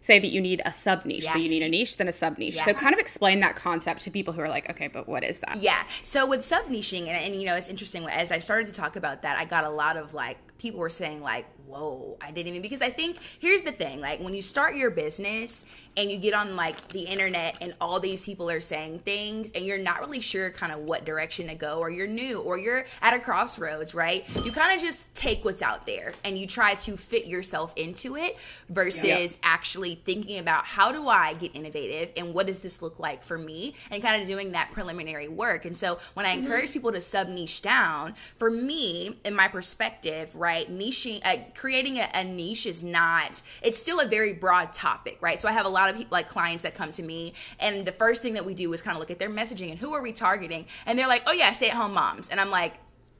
say 0.00 0.18
that 0.18 0.28
you 0.28 0.40
need 0.40 0.62
a 0.64 0.72
sub 0.72 1.04
niche. 1.04 1.24
Yeah. 1.24 1.34
So 1.34 1.38
you 1.38 1.48
need 1.48 1.62
a 1.62 1.68
niche, 1.68 1.96
then 1.96 2.08
a 2.08 2.12
sub 2.12 2.38
niche. 2.38 2.56
So 2.56 2.72
kind 2.72 2.92
of 2.92 2.98
explain 2.98 3.40
that 3.40 3.56
concept 3.56 4.02
to 4.02 4.10
people 4.10 4.32
who 4.32 4.40
are 4.40 4.48
like, 4.48 4.70
okay, 4.70 4.88
but 4.88 5.08
what 5.08 5.24
is 5.24 5.40
that? 5.40 5.58
Yeah. 5.60 5.82
So 6.02 6.26
with 6.26 6.44
sub 6.44 6.66
niching, 6.66 7.08
and, 7.08 7.16
and 7.16 7.34
you 7.34 7.46
know, 7.46 7.54
it's 7.54 7.68
interesting. 7.68 8.06
As 8.08 8.32
I 8.32 8.38
started 8.38 8.66
to 8.66 8.72
talk 8.72 8.96
about 8.96 9.22
that, 9.22 9.38
I 9.38 9.44
got 9.44 9.64
a 9.64 9.70
lot 9.70 9.96
of 9.96 10.14
like 10.14 10.38
people 10.60 10.78
were 10.80 10.90
saying 10.90 11.22
like, 11.22 11.46
"Whoa, 11.66 12.16
I 12.20 12.30
didn't 12.30 12.48
even." 12.48 12.62
Because 12.62 12.82
I 12.82 12.90
think 12.90 13.16
here's 13.40 13.62
the 13.62 13.72
thing: 13.72 14.00
like 14.00 14.20
when 14.20 14.34
you 14.34 14.42
start 14.42 14.76
your 14.76 14.90
business 14.90 15.64
and 15.96 16.10
you 16.10 16.18
get 16.18 16.34
on 16.34 16.54
like 16.54 16.88
the 16.88 17.00
internet, 17.00 17.56
and 17.60 17.74
all 17.80 17.98
these 17.98 18.24
people 18.24 18.48
are 18.48 18.60
saying 18.60 19.00
things, 19.00 19.50
and 19.54 19.64
you're 19.64 19.78
not 19.78 20.00
really 20.00 20.20
sure 20.20 20.50
kind 20.50 20.72
of 20.72 20.80
what 20.80 21.04
direction 21.04 21.48
to 21.48 21.54
go, 21.54 21.78
or 21.78 21.90
you're 21.90 22.06
new, 22.06 22.40
or 22.40 22.58
you're 22.58 22.84
at 23.02 23.14
a 23.14 23.18
crossroads, 23.18 23.94
right? 23.94 24.24
You 24.44 24.52
kind 24.52 24.74
of 24.76 24.80
just 24.86 25.12
take 25.14 25.44
what's 25.44 25.62
out 25.62 25.86
there 25.86 26.12
and 26.24 26.38
you 26.38 26.46
try 26.46 26.74
to 26.74 26.96
fit 26.96 27.26
yourself 27.26 27.72
into 27.76 28.16
it 28.16 28.36
versus 28.68 29.04
Yeah. 29.04 29.26
actually 29.42 30.00
thinking 30.04 30.38
about 30.38 30.64
how 30.66 30.92
do 30.92 31.08
I 31.08 31.34
get 31.34 31.54
innovative 31.54 32.12
and 32.16 32.34
what 32.34 32.46
does 32.46 32.58
this 32.60 32.82
look 32.82 32.98
like 32.98 33.22
for 33.22 33.38
me 33.38 33.74
and 33.90 34.02
kind 34.02 34.20
of 34.20 34.28
doing 34.28 34.52
that 34.52 34.70
preliminary 34.72 35.28
work. 35.28 35.64
And 35.64 35.76
so 35.76 35.98
when 36.14 36.26
I 36.26 36.34
mm-hmm. 36.34 36.44
encourage 36.44 36.72
people 36.72 36.92
to 36.92 37.00
sub 37.00 37.28
niche 37.28 37.62
down, 37.62 38.14
for 38.38 38.50
me, 38.50 39.18
in 39.24 39.34
my 39.34 39.48
perspective, 39.48 40.34
right, 40.34 40.49
niching, 40.50 41.20
uh, 41.24 41.38
creating 41.54 41.98
a, 41.98 42.08
a 42.14 42.24
niche 42.24 42.66
is 42.66 42.82
not, 42.82 43.42
it's 43.62 43.78
still 43.78 44.00
a 44.00 44.06
very 44.06 44.32
broad 44.32 44.72
topic, 44.72 45.18
right? 45.20 45.40
So 45.40 45.48
I 45.48 45.52
have 45.52 45.66
a 45.66 45.70
lot 45.70 45.90
of 45.90 45.96
people, 45.96 46.12
like 46.12 46.28
clients 46.28 46.62
that 46.62 46.74
come 46.74 46.90
to 46.92 47.02
me 47.02 47.32
and 47.58 47.86
the 47.86 47.92
first 47.92 48.22
thing 48.22 48.34
that 48.34 48.44
we 48.44 48.54
do 48.54 48.72
is 48.72 48.82
kind 48.82 48.96
of 48.96 49.00
look 49.00 49.10
at 49.10 49.18
their 49.18 49.30
messaging 49.30 49.70
and 49.70 49.78
who 49.78 49.94
are 49.94 50.02
we 50.02 50.12
targeting? 50.12 50.66
And 50.86 50.98
they're 50.98 51.08
like, 51.08 51.22
oh 51.26 51.32
yeah, 51.32 51.52
stay 51.52 51.70
at 51.70 51.76
home 51.76 51.94
moms. 51.94 52.28
And 52.28 52.40
I'm 52.40 52.50
like, 52.50 52.74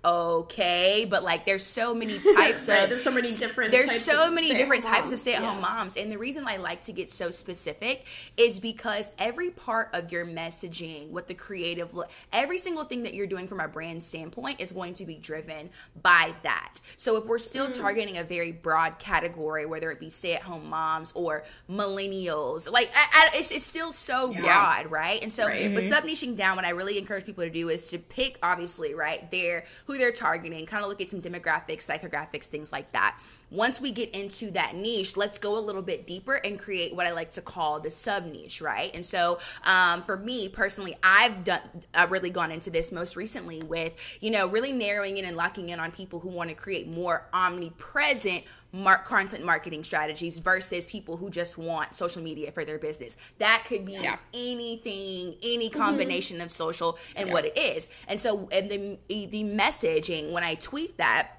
okay 0.05 1.07
but 1.09 1.23
like 1.23 1.45
there's 1.45 1.65
so 1.65 1.95
many 1.95 2.19
types 2.35 2.69
Right, 2.69 2.85
of 2.85 2.89
there's 2.91 3.03
so 3.05 3.11
many 3.11 3.31
different 3.33 3.71
there's 3.73 3.91
types 3.91 4.03
so 4.03 4.29
of 4.29 4.33
many 4.33 4.49
different 4.49 4.83
types 4.83 5.13
of 5.13 5.19
stay-at-home 5.21 5.57
yeah. 5.57 5.61
moms 5.61 5.97
and 5.97 6.11
the 6.11 6.17
reason 6.19 6.45
i 6.47 6.57
like 6.57 6.83
to 6.83 6.93
get 6.93 7.11
so 7.11 7.31
specific 7.31 8.07
is 8.37 8.59
because 8.61 9.13
every 9.19 9.51
part 9.51 9.91
of 9.93 10.11
your 10.11 10.25
messaging 10.25 11.09
what 11.11 11.29
the 11.29 11.35
creative 11.35 11.93
look 11.95 12.11
every 12.33 12.59
single 12.59 12.85
thing 12.85 13.03
that 13.03 13.13
you're 13.15 13.27
doing 13.27 13.47
from 13.47 13.61
a 13.61 13.69
brand 13.69 14.03
standpoint 14.03 14.61
is 14.61 14.73
going 14.73 14.95
to 14.95 15.05
be 15.05 15.17
driven 15.17 15.69
by 16.03 16.33
that 16.43 16.81
so 16.97 17.17
if 17.17 17.27
we're 17.27 17.39
still 17.39 17.61
Mm. 17.61 17.77
targeting 17.79 18.17
a 18.17 18.25
very 18.25 18.53
broad 18.53 18.99
category 18.99 19.67
whether 19.67 19.91
it 19.91 20.01
be 20.01 20.09
stay-at-home 20.09 20.69
moms 20.71 21.13
or 21.15 21.45
millennials 21.71 22.71
like 22.71 22.91
I, 22.95 23.31
I, 23.35 23.39
it's, 23.39 23.51
it's 23.51 23.67
still 23.67 23.93
so 23.93 24.33
broad 24.33 24.91
right 24.91 25.23
and 25.23 25.33
so 25.33 25.47
Right. 25.47 25.75
with 25.75 25.87
sub 25.89 26.05
niching 26.05 26.37
down 26.37 26.57
what 26.57 26.65
i 26.65 26.71
really 26.71 26.97
encourage 26.99 27.27
people 27.27 27.45
to 27.45 27.51
do 27.51 27.69
is 27.69 27.89
to 27.89 27.99
pick 27.99 28.39
obviously 28.43 28.95
right 28.95 29.31
their 29.31 29.65
who 29.91 29.99
they're 29.99 30.13
targeting 30.13 30.65
kind 30.67 30.85
of 30.85 30.89
look 30.89 31.01
at 31.01 31.11
some 31.11 31.21
demographics 31.21 31.85
psychographics 31.85 32.45
things 32.45 32.71
like 32.71 32.93
that. 32.93 33.19
Once 33.51 33.81
we 33.81 33.91
get 33.91 34.15
into 34.15 34.49
that 34.53 34.77
niche 34.77 35.17
let's 35.17 35.37
go 35.37 35.59
a 35.59 35.59
little 35.59 35.83
bit 35.83 36.07
deeper 36.07 36.35
and 36.35 36.61
create 36.61 36.95
what 36.95 37.09
i 37.09 37.11
like 37.11 37.33
to 37.33 37.41
call 37.41 37.81
the 37.81 37.91
sub 37.91 38.25
niche 38.25 38.61
right? 38.61 38.95
And 38.95 39.05
so 39.05 39.41
um, 39.65 40.05
for 40.05 40.17
me 40.17 40.49
personally 40.49 40.97
i've 41.03 41.43
done 41.43 41.61
i've 41.93 42.13
really 42.13 42.31
gone 42.31 42.53
into 42.53 42.71
this 42.71 42.93
most 42.93 43.17
recently 43.17 43.63
with 43.65 43.97
you 44.21 44.31
know 44.31 44.47
really 44.47 44.71
narrowing 44.71 45.19
in 45.19 45.25
and 45.25 45.37
locking 45.37 45.71
in 45.71 45.81
on 45.81 45.91
people 45.91 46.21
who 46.21 46.29
want 46.29 46.51
to 46.51 46.55
create 46.55 46.87
more 46.87 47.27
omnipresent 47.33 48.45
mark 48.73 49.05
content 49.05 49.45
marketing 49.45 49.83
strategies 49.85 50.39
versus 50.39 50.87
people 50.87 51.17
who 51.17 51.31
just 51.31 51.59
want 51.59 51.95
social 51.95 52.23
media 52.23 52.53
for 52.53 52.65
their 52.65 52.79
business. 52.79 53.17
That 53.39 53.65
could 53.67 53.85
be 53.85 53.93
Yeah. 53.95 54.17
anything, 54.33 55.37
any 55.43 55.69
mm-hmm. 55.69 55.79
combination 55.79 56.41
of 56.41 56.51
social 56.51 56.99
and 57.17 57.33
what 57.33 57.45
it 57.45 57.59
is. 57.59 57.89
And 58.09 58.21
so, 58.21 58.49
and 58.53 58.71
the 58.71 58.99
the 59.09 59.45
messaging 59.45 60.33
when 60.33 60.45
I 60.45 60.55
tweet 60.55 60.97
that, 60.99 61.39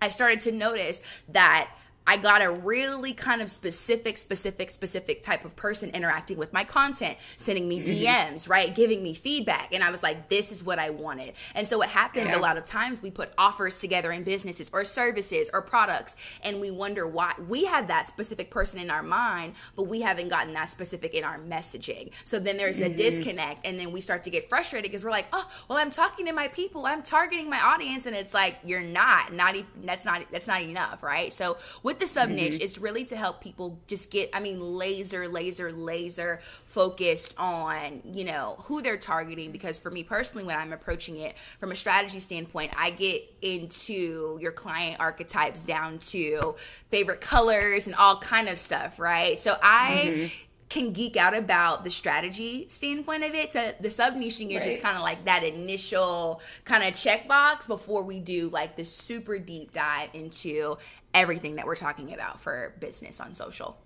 I 0.00 0.08
started 0.08 0.40
to 0.40 0.52
notice 0.52 1.02
that. 1.28 1.70
I 2.06 2.16
got 2.16 2.42
a 2.42 2.50
really 2.50 3.12
kind 3.12 3.40
of 3.40 3.50
specific, 3.50 4.16
specific, 4.18 4.70
specific 4.70 5.22
type 5.22 5.44
of 5.44 5.54
person 5.54 5.90
interacting 5.90 6.38
with 6.38 6.52
my 6.52 6.64
content, 6.64 7.16
sending 7.36 7.68
me 7.68 7.82
mm-hmm. 7.82 8.34
DMs, 8.34 8.48
right? 8.48 8.74
Giving 8.74 9.02
me 9.02 9.14
feedback. 9.14 9.72
And 9.72 9.84
I 9.84 9.90
was 9.92 10.02
like, 10.02 10.28
this 10.28 10.50
is 10.50 10.64
what 10.64 10.78
I 10.80 10.90
wanted. 10.90 11.34
And 11.54 11.66
so 11.68 11.78
what 11.78 11.88
happens 11.88 12.30
Yeah. 12.30 12.38
a 12.38 12.40
lot 12.40 12.56
of 12.56 12.66
times 12.66 13.00
we 13.00 13.12
put 13.12 13.30
offers 13.38 13.80
together 13.80 14.10
in 14.10 14.24
businesses 14.24 14.70
or 14.72 14.84
services 14.84 15.50
or 15.52 15.62
products 15.62 16.16
and 16.42 16.60
we 16.60 16.72
wonder 16.72 17.06
why 17.06 17.34
we 17.48 17.64
have 17.66 17.86
that 17.88 18.08
specific 18.08 18.50
person 18.50 18.80
in 18.80 18.90
our 18.90 19.04
mind, 19.04 19.54
but 19.76 19.84
we 19.84 20.00
haven't 20.00 20.30
gotten 20.30 20.52
that 20.54 20.68
specific 20.70 21.14
in 21.14 21.22
our 21.22 21.38
messaging. 21.38 22.10
So 22.24 22.40
then 22.40 22.56
there's 22.56 22.78
a 22.78 22.86
mm-hmm. 22.86 22.96
disconnect 22.96 23.64
and 23.64 23.78
then 23.78 23.92
we 23.92 24.00
start 24.00 24.24
to 24.24 24.30
get 24.30 24.48
frustrated 24.48 24.90
because 24.90 25.04
we're 25.04 25.10
like, 25.12 25.26
oh, 25.32 25.48
well, 25.68 25.78
I'm 25.78 25.90
talking 25.90 26.26
to 26.26 26.32
my 26.32 26.48
people, 26.48 26.86
I'm 26.86 27.02
targeting 27.02 27.48
my 27.48 27.60
audience. 27.60 28.06
And 28.06 28.16
it's 28.16 28.34
like, 28.34 28.56
you're 28.64 28.80
not, 28.82 29.32
not 29.32 29.54
even, 29.54 29.68
that's 29.84 30.04
not, 30.04 30.24
that's 30.32 30.48
not 30.48 30.62
enough, 30.62 31.04
right? 31.04 31.32
So 31.32 31.56
with 31.84 31.99
the 32.00 32.06
sub 32.06 32.28
niche, 32.28 32.54
mm-hmm. 32.54 32.62
it's 32.62 32.78
really 32.78 33.04
to 33.06 33.16
help 33.16 33.40
people 33.40 33.78
just 33.86 34.10
get, 34.10 34.30
I 34.32 34.40
mean, 34.40 34.60
laser, 34.60 35.28
laser, 35.28 35.70
laser 35.70 36.40
focused 36.64 37.34
on, 37.38 38.02
you 38.12 38.24
know, 38.24 38.56
who 38.60 38.82
they're 38.82 38.96
targeting. 38.96 39.52
Because 39.52 39.78
for 39.78 39.90
me 39.90 40.02
personally, 40.02 40.44
when 40.44 40.56
I'm 40.56 40.72
approaching 40.72 41.18
it 41.18 41.36
from 41.58 41.70
a 41.70 41.76
strategy 41.76 42.18
standpoint, 42.18 42.72
I 42.76 42.90
get 42.90 43.22
into 43.42 44.38
your 44.40 44.52
client 44.52 44.98
archetypes 45.00 45.62
down 45.62 45.98
to 45.98 46.54
favorite 46.90 47.20
colors 47.20 47.86
and 47.86 47.94
all 47.94 48.18
kind 48.18 48.48
of 48.48 48.58
stuff, 48.58 48.98
right? 48.98 49.40
So 49.40 49.54
I 49.62 50.02
mm-hmm. 50.04 50.44
Can 50.70 50.92
geek 50.92 51.16
out 51.16 51.36
about 51.36 51.82
the 51.82 51.90
strategy 51.90 52.64
standpoint 52.68 53.24
of 53.24 53.34
it. 53.34 53.50
So 53.52 53.72
the 53.80 53.90
sub 53.90 54.14
niching 54.14 54.56
is 54.56 54.64
just 54.64 54.80
kind 54.80 54.96
of 54.96 55.02
like 55.02 55.24
that 55.24 55.42
initial 55.42 56.40
kind 56.64 56.84
of 56.84 56.94
checkbox 56.94 57.66
before 57.66 58.04
we 58.04 58.20
do 58.20 58.48
like 58.48 58.76
the 58.76 58.84
super 58.84 59.38
deep 59.38 59.72
dive 59.72 60.10
into 60.14 60.78
everything 61.12 61.56
that 61.56 61.66
we're 61.66 61.74
talking 61.74 62.14
about 62.14 62.40
for 62.40 62.76
business 62.78 63.20
on 63.20 63.34
social. 63.34 63.76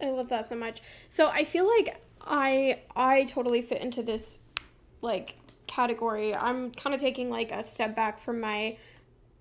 I 0.00 0.08
love 0.08 0.30
that 0.30 0.48
so 0.48 0.56
much. 0.56 0.80
So 1.10 1.28
I 1.28 1.44
feel 1.44 1.68
like 1.68 2.00
I 2.22 2.80
I 2.96 3.24
totally 3.24 3.60
fit 3.60 3.82
into 3.82 4.02
this 4.02 4.40
like 5.02 5.36
category. 5.66 6.34
I'm 6.34 6.70
kind 6.72 6.94
of 6.94 7.00
taking 7.00 7.28
like 7.28 7.52
a 7.52 7.62
step 7.62 7.94
back 7.94 8.18
from 8.18 8.40
my 8.40 8.78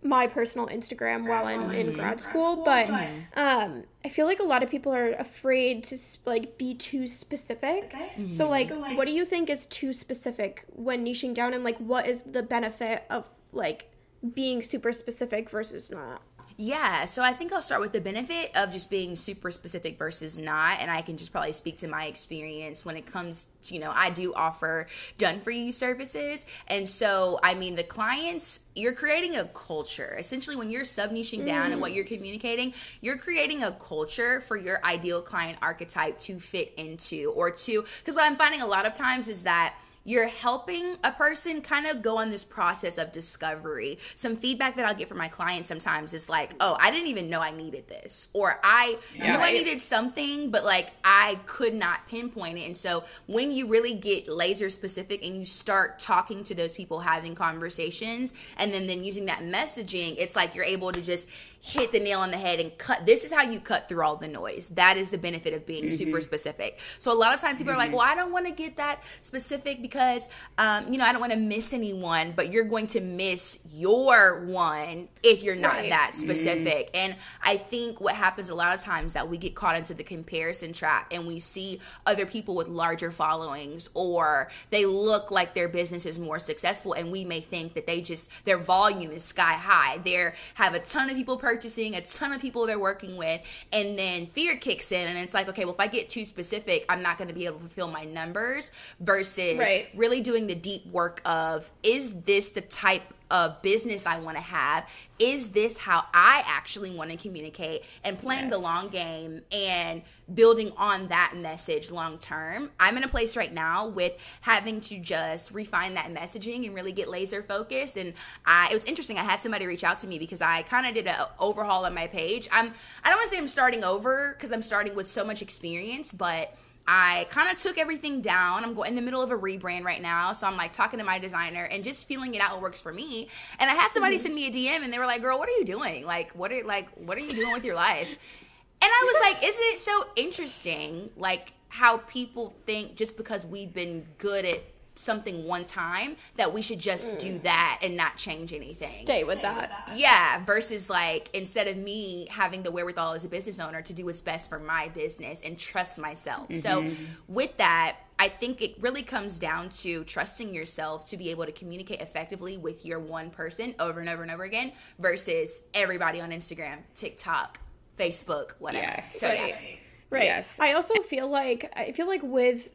my 0.05 0.27
personal 0.27 0.67
Instagram 0.67 1.27
while 1.27 1.45
I'm 1.45 1.71
in 1.71 1.93
grad 1.93 2.21
school, 2.21 2.63
but 2.63 2.87
um 3.35 3.83
I 4.05 4.09
feel 4.09 4.27
like 4.27 4.39
a 4.39 4.43
lot 4.43 4.61
of 4.63 4.69
people 4.69 4.93
are 4.93 5.11
afraid 5.13 5.83
to 5.85 5.97
like 6.25 6.57
be 6.57 6.75
too 6.75 7.07
specific. 7.07 7.93
So 8.29 8.47
like 8.49 8.69
what 8.97 9.07
do 9.07 9.13
you 9.13 9.25
think 9.25 9.49
is 9.49 9.65
too 9.65 9.91
specific 9.93 10.63
when 10.69 11.03
niching 11.05 11.33
down 11.33 11.53
and 11.53 11.63
like 11.63 11.77
what 11.79 12.07
is 12.07 12.21
the 12.21 12.43
benefit 12.43 13.03
of 13.09 13.27
like 13.51 13.91
being 14.33 14.61
super 14.61 14.93
specific 14.93 15.49
versus 15.49 15.89
not? 15.91 16.21
Yeah, 16.57 17.03
so 17.03 17.21
I 17.21 17.33
think 17.33 17.51
I'll 17.51 17.61
start 17.61 17.81
with 17.81 17.91
the 17.91 17.99
benefit 17.99 18.55
of 18.55 18.71
just 18.71 18.89
being 18.89 19.17
super 19.17 19.51
specific 19.51 19.97
versus 19.97 20.39
not, 20.39 20.79
and 20.79 20.89
I 20.89 21.01
can 21.01 21.17
just 21.17 21.33
probably 21.33 21.51
speak 21.51 21.77
to 21.79 21.87
my 21.89 22.05
experience 22.05 22.85
when 22.85 22.95
it 22.95 23.05
comes 23.05 23.47
to, 23.63 23.73
you 23.73 23.81
know, 23.81 23.91
I 23.93 24.09
do 24.09 24.33
offer 24.33 24.87
done 25.17 25.41
for 25.41 25.51
you 25.51 25.73
services. 25.73 26.45
And 26.69 26.87
so, 26.87 27.41
I 27.43 27.55
mean, 27.55 27.75
the 27.75 27.83
clients, 27.83 28.61
you're 28.73 28.93
creating 28.93 29.35
a 29.35 29.43
culture. 29.45 30.15
Essentially, 30.17 30.55
when 30.55 30.69
you're 30.69 30.85
sub 30.85 31.11
niching 31.11 31.41
mm. 31.41 31.47
down 31.47 31.73
and 31.73 31.81
what 31.81 31.91
you're 31.91 32.05
communicating, 32.05 32.73
you're 33.01 33.17
creating 33.17 33.63
a 33.63 33.73
culture 33.73 34.39
for 34.39 34.55
your 34.55 34.79
ideal 34.85 35.21
client 35.21 35.57
archetype 35.61 36.19
to 36.19 36.39
fit 36.39 36.73
into 36.77 37.33
or 37.35 37.51
to, 37.51 37.83
because 37.99 38.15
what 38.15 38.23
I'm 38.23 38.37
finding 38.37 38.61
a 38.61 38.67
lot 38.67 38.85
of 38.85 38.93
times 38.93 39.27
is 39.27 39.43
that 39.43 39.75
you're 40.05 40.27
helping 40.27 40.95
a 41.03 41.11
person 41.11 41.61
kind 41.61 41.87
of 41.87 42.01
go 42.01 42.17
on 42.17 42.29
this 42.29 42.45
process 42.45 42.97
of 42.97 43.11
discovery. 43.11 43.97
Some 44.13 44.37
feedback 44.37 44.75
that 44.75 44.85
I'll 44.85 44.95
get 44.95 45.09
from 45.09 45.17
my 45.17 45.27
clients 45.27 45.67
sometimes 45.67 46.13
is 46.13 46.29
like, 46.29 46.53
oh, 46.59 46.77
I 46.79 46.91
didn't 46.91 47.07
even 47.07 47.27
know 47.27 47.41
I 47.41 47.49
needed 47.49 47.87
this. 47.87 48.27
Or 48.31 48.59
I 48.63 48.99
yeah, 49.15 49.31
knew 49.31 49.39
right. 49.39 49.53
I 49.53 49.57
needed 49.57 49.81
something, 49.81 50.51
but 50.51 50.63
like 50.63 50.91
I 51.03 51.39
could 51.47 51.73
not 51.73 52.07
pinpoint 52.07 52.59
it. 52.59 52.65
And 52.67 52.77
so 52.77 53.03
when 53.25 53.51
you 53.51 53.67
really 53.67 53.95
get 53.95 54.29
laser 54.29 54.69
specific 54.69 55.25
and 55.25 55.37
you 55.37 55.45
start 55.45 55.97
talking 55.97 56.43
to 56.45 56.55
those 56.55 56.71
people, 56.71 56.99
having 56.99 57.33
conversations, 57.33 58.35
and 58.57 58.71
then, 58.71 58.85
then 58.85 59.03
using 59.03 59.25
that 59.25 59.39
messaging, 59.39 60.15
it's 60.19 60.35
like 60.35 60.53
you're 60.53 60.65
able 60.65 60.91
to 60.91 61.01
just 61.01 61.27
hit 61.65 61.91
the 61.91 61.99
nail 61.99 62.19
on 62.19 62.29
the 62.29 62.37
head 62.37 62.59
and 62.59 62.77
cut. 62.77 63.07
This 63.07 63.23
is 63.23 63.31
how 63.31 63.41
you 63.41 63.59
cut 63.59 63.89
through 63.89 64.03
all 64.03 64.17
the 64.17 64.27
noise. 64.27 64.67
That 64.75 64.97
is 64.97 65.09
the 65.09 65.17
benefit 65.17 65.51
of 65.51 65.65
being 65.65 65.85
mm-hmm. 65.85 65.95
super 65.95 66.21
specific. 66.21 66.77
So 66.99 67.11
a 67.11 67.15
lot 67.15 67.33
of 67.33 67.41
times 67.41 67.57
people 67.57 67.71
mm-hmm. 67.71 67.75
are 67.75 67.83
like, 67.83 67.87
mm-hmm. 67.87 67.97
well, 67.97 68.07
I 68.07 68.13
don't 68.13 68.31
want 68.31 68.45
to 68.45 68.51
get 68.51 68.77
that 68.77 69.01
specific 69.21 69.81
because, 69.81 70.29
um, 70.59 70.93
you 70.93 70.99
know, 70.99 71.05
I 71.05 71.11
don't 71.11 71.21
want 71.21 71.33
to 71.33 71.39
miss 71.39 71.73
anyone, 71.73 72.33
but 72.35 72.53
you're 72.53 72.65
going 72.65 72.85
to 72.87 73.01
miss 73.01 73.57
your 73.73 74.45
one 74.45 75.09
if 75.23 75.41
you're 75.41 75.55
not 75.55 75.73
right. 75.73 75.89
that 75.89 76.11
mm-hmm. 76.11 76.23
specific. 76.23 76.93
Mm-hmm. 76.93 76.97
And 76.97 77.15
I 77.41 77.57
think 77.57 77.99
what 77.99 78.13
happens 78.13 78.49
a 78.49 78.55
lot 78.55 78.75
of 78.75 78.81
times 78.81 79.13
that 79.13 79.27
we 79.27 79.39
get 79.39 79.55
caught 79.55 79.75
into 79.75 79.95
the 79.95 80.03
comparison 80.03 80.71
trap 80.71 81.07
and 81.09 81.25
we 81.25 81.39
see 81.39 81.81
other 82.05 82.27
people 82.27 82.53
with 82.53 82.67
larger 82.67 83.09
followings 83.09 83.89
or 83.95 84.49
they 84.69 84.85
look 84.85 85.31
like 85.31 85.55
their 85.55 85.67
business 85.67 86.05
is 86.05 86.19
more 86.19 86.37
successful 86.37 86.93
and 86.93 87.11
we 87.11 87.25
may 87.25 87.41
think 87.41 87.73
that 87.73 87.87
they 87.87 88.01
just, 88.01 88.45
their 88.45 88.59
volume 88.59 89.11
is 89.11 89.23
sky 89.23 89.53
high. 89.53 89.97
They 89.97 90.31
have 90.53 90.75
a 90.75 90.79
ton 90.79 91.09
of 91.09 91.15
people 91.15 91.37
per 91.37 91.54
purchasing, 91.55 91.95
a 91.95 92.01
ton 92.01 92.33
of 92.33 92.41
people 92.41 92.67
they're 92.67 92.77
working 92.77 93.15
with, 93.15 93.41
and 93.71 93.97
then 93.97 94.27
fear 94.27 94.57
kicks 94.57 94.91
in, 94.91 95.07
and 95.07 95.17
it's 95.17 95.33
like, 95.33 95.47
okay, 95.47 95.63
well, 95.63 95.73
if 95.73 95.79
I 95.79 95.87
get 95.87 96.09
too 96.09 96.25
specific, 96.25 96.85
I'm 96.89 97.01
not 97.01 97.17
going 97.17 97.29
to 97.29 97.33
be 97.33 97.45
able 97.45 97.59
to 97.59 97.61
fulfill 97.61 97.87
my 97.87 98.03
numbers. 98.03 98.71
Versus 98.99 99.57
right. 99.57 99.87
really 99.95 100.21
doing 100.21 100.47
the 100.47 100.55
deep 100.55 100.85
work 100.87 101.21
of, 101.23 101.71
is 101.81 102.21
this 102.21 102.49
the 102.49 102.61
type 102.61 103.03
of 103.31 103.61
business 103.61 104.05
I 104.05 104.19
want 104.19 104.37
to 104.37 104.43
have? 104.43 104.89
Is 105.19 105.49
this 105.49 105.77
how 105.77 106.03
I 106.13 106.43
actually 106.45 106.95
want 106.95 107.11
to 107.11 107.17
communicate? 107.17 107.83
And 108.03 108.17
playing 108.17 108.45
yes. 108.45 108.53
the 108.53 108.59
long 108.59 108.89
game 108.89 109.41
and 109.51 110.01
building 110.33 110.71
on 110.77 111.07
that 111.09 111.33
message 111.35 111.91
long 111.91 112.17
term. 112.17 112.71
I'm 112.79 112.97
in 112.97 113.03
a 113.03 113.07
place 113.07 113.37
right 113.37 113.53
now 113.53 113.87
with 113.87 114.13
having 114.41 114.81
to 114.81 114.99
just 114.99 115.51
refine 115.51 115.93
that 115.93 116.13
messaging 116.13 116.65
and 116.65 116.73
really 116.73 116.91
get 116.91 117.07
laser 117.07 117.43
focused. 117.43 117.97
And 117.97 118.13
I, 118.45 118.69
it 118.71 118.73
was 118.73 118.85
interesting. 118.85 119.17
I 119.17 119.23
had 119.23 119.41
somebody 119.41 119.67
reach 119.67 119.83
out 119.83 119.99
to 119.99 120.07
me 120.07 120.17
because 120.17 120.41
I 120.41 120.63
kind 120.63 120.87
of 120.87 120.93
did 120.93 121.07
an 121.07 121.15
overhaul 121.39 121.85
on 121.85 121.93
my 121.93 122.07
page. 122.07 122.47
I'm 122.51 122.73
I 123.03 123.09
don't 123.09 123.17
want 123.17 123.29
to 123.29 123.35
say 123.35 123.37
I'm 123.37 123.47
starting 123.47 123.83
over 123.83 124.33
because 124.33 124.51
I'm 124.51 124.61
starting 124.61 124.95
with 124.95 125.07
so 125.07 125.23
much 125.23 125.41
experience, 125.41 126.11
but 126.11 126.55
I 126.87 127.25
kind 127.29 127.51
of 127.51 127.57
took 127.57 127.77
everything 127.77 128.21
down. 128.21 128.63
I'm 128.63 128.73
going 128.73 128.89
in 128.89 128.95
the 128.95 129.01
middle 129.01 129.21
of 129.21 129.31
a 129.31 129.37
rebrand 129.37 129.83
right 129.83 130.01
now, 130.01 130.33
so 130.33 130.45
I'm 130.45 130.55
like 130.55 130.71
talking 130.71 130.99
to 130.99 131.05
my 131.05 131.17
designer 131.17 131.63
and 131.63 131.83
just 131.83 132.07
feeling 132.07 132.35
it 132.35 132.41
out 132.41 132.51
what 132.51 132.61
works 132.61 132.79
for 132.79 132.93
me. 132.93 133.29
And 133.59 133.69
I 133.69 133.73
had 133.73 133.91
somebody 133.91 134.17
mm-hmm. 134.17 134.23
send 134.23 134.35
me 134.35 134.47
a 134.47 134.51
DM 134.51 134.83
and 134.83 134.93
they 134.93 134.99
were 134.99 135.05
like, 135.05 135.21
"Girl, 135.21 135.39
what 135.39 135.49
are 135.49 135.53
you 135.53 135.65
doing? 135.65 136.05
Like, 136.05 136.31
what 136.31 136.51
are 136.51 136.63
like 136.63 136.89
what 136.91 137.17
are 137.17 137.21
you 137.21 137.31
doing 137.31 137.53
with 137.53 137.65
your 137.65 137.75
life?" 137.75 138.41
And 138.81 138.91
I 138.91 139.03
was 139.03 139.33
like, 139.33 139.47
"Isn't 139.47 139.63
it 139.65 139.79
so 139.79 140.05
interesting 140.15 141.09
like 141.17 141.53
how 141.69 141.97
people 141.97 142.53
think 142.65 142.95
just 142.95 143.17
because 143.17 143.45
we've 143.45 143.73
been 143.73 144.05
good 144.17 144.45
at 144.45 144.61
something 144.95 145.45
one 145.45 145.65
time 145.65 146.15
that 146.37 146.53
we 146.53 146.61
should 146.61 146.79
just 146.79 147.15
mm. 147.15 147.19
do 147.19 147.39
that 147.39 147.79
and 147.81 147.95
not 147.95 148.17
change 148.17 148.53
anything. 148.53 148.89
Stay 148.89 149.23
with 149.23 149.41
that. 149.41 149.91
Yeah, 149.95 150.43
versus 150.45 150.89
like 150.89 151.29
instead 151.33 151.67
of 151.67 151.77
me 151.77 152.27
having 152.29 152.63
the 152.63 152.71
wherewithal 152.71 153.13
as 153.13 153.23
a 153.23 153.29
business 153.29 153.59
owner 153.59 153.81
to 153.81 153.93
do 153.93 154.05
what's 154.05 154.21
best 154.21 154.49
for 154.49 154.59
my 154.59 154.87
business 154.89 155.41
and 155.41 155.57
trust 155.57 155.99
myself. 155.99 156.49
Mm-hmm. 156.49 156.55
So 156.55 157.05
with 157.27 157.55
that, 157.57 157.97
I 158.17 158.29
think 158.29 158.61
it 158.61 158.75
really 158.79 159.03
comes 159.03 159.39
down 159.39 159.69
to 159.69 160.03
trusting 160.05 160.53
yourself 160.53 161.09
to 161.09 161.17
be 161.17 161.31
able 161.31 161.45
to 161.45 161.51
communicate 161.51 161.99
effectively 161.99 162.57
with 162.57 162.85
your 162.85 162.99
one 162.99 163.29
person 163.29 163.75
over 163.79 163.99
and 163.99 164.07
over 164.07 164.21
and 164.23 164.31
over 164.31 164.43
again 164.43 164.71
versus 164.99 165.63
everybody 165.73 166.21
on 166.21 166.31
Instagram, 166.31 166.77
TikTok, 166.95 167.59
Facebook, 167.97 168.51
whatever. 168.59 168.85
Yes. 168.85 169.19
So, 169.19 169.27
right. 169.27 169.49
Yeah. 169.49 169.77
Right. 170.09 170.23
Yes. 170.25 170.59
I 170.59 170.73
also 170.73 170.93
feel 171.01 171.27
like 171.27 171.71
I 171.75 171.91
feel 171.91 172.07
like 172.07 172.21
with 172.23 172.69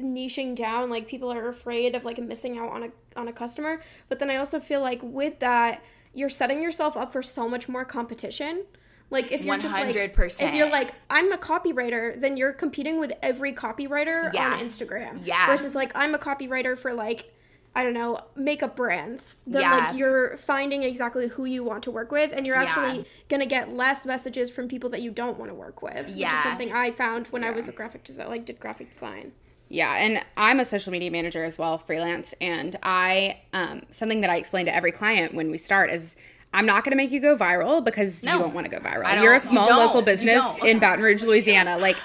niching 0.00 0.56
down 0.56 0.90
like 0.90 1.06
people 1.06 1.32
are 1.32 1.48
afraid 1.48 1.94
of 1.94 2.04
like 2.04 2.18
missing 2.18 2.58
out 2.58 2.70
on 2.70 2.82
a 2.82 2.88
on 3.16 3.28
a 3.28 3.32
customer 3.32 3.80
but 4.08 4.18
then 4.18 4.28
i 4.28 4.36
also 4.36 4.58
feel 4.58 4.80
like 4.80 5.00
with 5.02 5.38
that 5.38 5.84
you're 6.14 6.28
setting 6.28 6.60
yourself 6.60 6.96
up 6.96 7.12
for 7.12 7.22
so 7.22 7.48
much 7.48 7.68
more 7.68 7.84
competition 7.84 8.64
like 9.10 9.30
if 9.30 9.44
you're 9.44 9.54
100%. 9.54 9.60
just 9.60 9.74
like 9.74 10.48
if 10.48 10.54
you're 10.54 10.70
like 10.70 10.92
I'm 11.08 11.30
a 11.32 11.38
copywriter, 11.38 12.20
then 12.20 12.36
you're 12.36 12.52
competing 12.52 12.98
with 12.98 13.12
every 13.22 13.52
copywriter 13.52 14.32
yeah. 14.32 14.54
on 14.54 14.60
Instagram. 14.60 15.20
Yeah. 15.24 15.46
Versus 15.46 15.74
like 15.74 15.92
I'm 15.94 16.14
a 16.14 16.18
copywriter 16.18 16.76
for 16.76 16.92
like 16.94 17.32
I 17.76 17.82
don't 17.82 17.94
know 17.94 18.20
makeup 18.34 18.76
brands. 18.76 19.42
Yeah. 19.46 19.76
like 19.76 19.96
you're 19.96 20.36
finding 20.36 20.82
exactly 20.84 21.28
who 21.28 21.44
you 21.44 21.62
want 21.62 21.84
to 21.84 21.90
work 21.90 22.10
with, 22.10 22.32
and 22.32 22.46
you're 22.46 22.56
actually 22.56 22.98
yeah. 22.98 23.04
gonna 23.28 23.46
get 23.46 23.72
less 23.72 24.06
messages 24.06 24.50
from 24.50 24.68
people 24.68 24.90
that 24.90 25.02
you 25.02 25.10
don't 25.10 25.38
want 25.38 25.50
to 25.50 25.54
work 25.54 25.82
with. 25.82 26.08
Yeah. 26.08 26.30
Which 26.30 26.38
is 26.38 26.42
something 26.44 26.72
I 26.72 26.90
found 26.90 27.28
when 27.28 27.42
yeah. 27.42 27.48
I 27.48 27.50
was 27.52 27.68
a 27.68 27.72
graphic 27.72 28.04
design, 28.04 28.28
like 28.28 28.44
did 28.44 28.58
graphic 28.58 28.90
design. 28.90 29.32
Yeah, 29.74 29.92
and 29.96 30.24
I'm 30.36 30.60
a 30.60 30.64
social 30.64 30.92
media 30.92 31.10
manager 31.10 31.42
as 31.42 31.58
well, 31.58 31.78
freelance. 31.78 32.32
And 32.40 32.76
I, 32.84 33.40
um, 33.52 33.82
something 33.90 34.20
that 34.20 34.30
I 34.30 34.36
explain 34.36 34.66
to 34.66 34.74
every 34.74 34.92
client 34.92 35.34
when 35.34 35.50
we 35.50 35.58
start 35.58 35.90
is 35.90 36.14
I'm 36.52 36.64
not 36.64 36.84
going 36.84 36.92
to 36.92 36.96
make 36.96 37.10
you 37.10 37.18
go 37.18 37.36
viral 37.36 37.84
because 37.84 38.22
no. 38.22 38.34
you 38.34 38.38
don't 38.38 38.54
want 38.54 38.66
to 38.66 38.70
go 38.70 38.78
viral. 38.78 39.20
You're 39.20 39.34
a 39.34 39.40
small 39.40 39.66
local 39.66 40.00
business 40.00 40.58
in 40.62 40.78
Baton 40.78 41.02
Rouge, 41.02 41.22
Louisiana. 41.24 41.76
Like, 41.76 41.96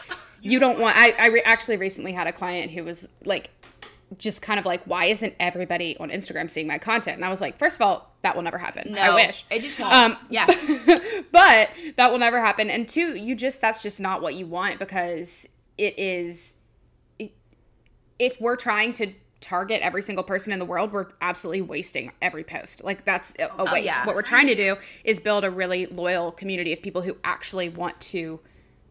you 0.42 0.58
don't 0.58 0.80
want, 0.80 0.98
I, 0.98 1.12
I 1.12 1.28
re- 1.28 1.44
actually 1.46 1.78
recently 1.78 2.12
had 2.12 2.26
a 2.26 2.32
client 2.32 2.72
who 2.72 2.84
was 2.84 3.08
like, 3.24 3.52
just 4.18 4.42
kind 4.42 4.60
of 4.60 4.66
like, 4.66 4.84
why 4.86 5.06
isn't 5.06 5.36
everybody 5.40 5.96
on 5.98 6.10
Instagram 6.10 6.50
seeing 6.50 6.66
my 6.66 6.80
content? 6.80 7.18
And 7.18 7.26
I 7.26 7.30
was 7.30 7.40
like, 7.40 7.60
first 7.60 7.76
of 7.76 7.84
all, 7.84 8.16
that 8.24 8.36
will 8.36 8.42
never 8.42 8.58
happen. 8.58 8.94
No, 8.94 9.00
I 9.00 9.14
wish. 9.28 9.46
It 9.52 9.62
just 9.62 9.80
won't. 9.80 9.94
Um, 9.94 10.18
yeah. 10.32 10.48
but 11.32 11.70
that 11.98 12.12
will 12.12 12.18
never 12.18 12.40
happen. 12.40 12.72
And 12.72 12.90
two, 12.90 13.16
you 13.16 13.36
just, 13.36 13.62
that's 13.62 13.84
just 13.84 14.00
not 14.00 14.24
what 14.24 14.34
you 14.34 14.48
want 14.48 14.80
because 14.80 15.48
it 15.78 16.00
is 16.00 16.58
if 18.20 18.40
we're 18.40 18.56
trying 18.58 18.94
to 18.94 19.14
target 19.42 19.82
every 19.82 20.02
single 20.02 20.24
person 20.24 20.52
in 20.52 20.60
the 20.60 20.66
world, 20.66 20.92
we're 20.92 21.08
absolutely 21.22 21.62
wasting 21.62 22.12
every 22.22 22.44
post. 22.44 22.84
Like 22.84 23.06
that's 23.06 23.36
a, 23.40 23.46
a 23.46 23.56
oh, 23.60 23.74
waste. 23.74 23.86
yeah. 23.86 24.06
What 24.06 24.16
we're 24.16 24.22
trying 24.22 24.48
to 24.48 24.56
do 24.56 24.76
is 25.04 25.20
build 25.20 25.44
a 25.44 25.52
really 25.52 25.86
loyal 25.86 26.32
community 26.32 26.74
of 26.74 26.82
people 26.82 27.02
who 27.02 27.18
actually 27.24 27.70
want 27.70 28.00
to 28.02 28.40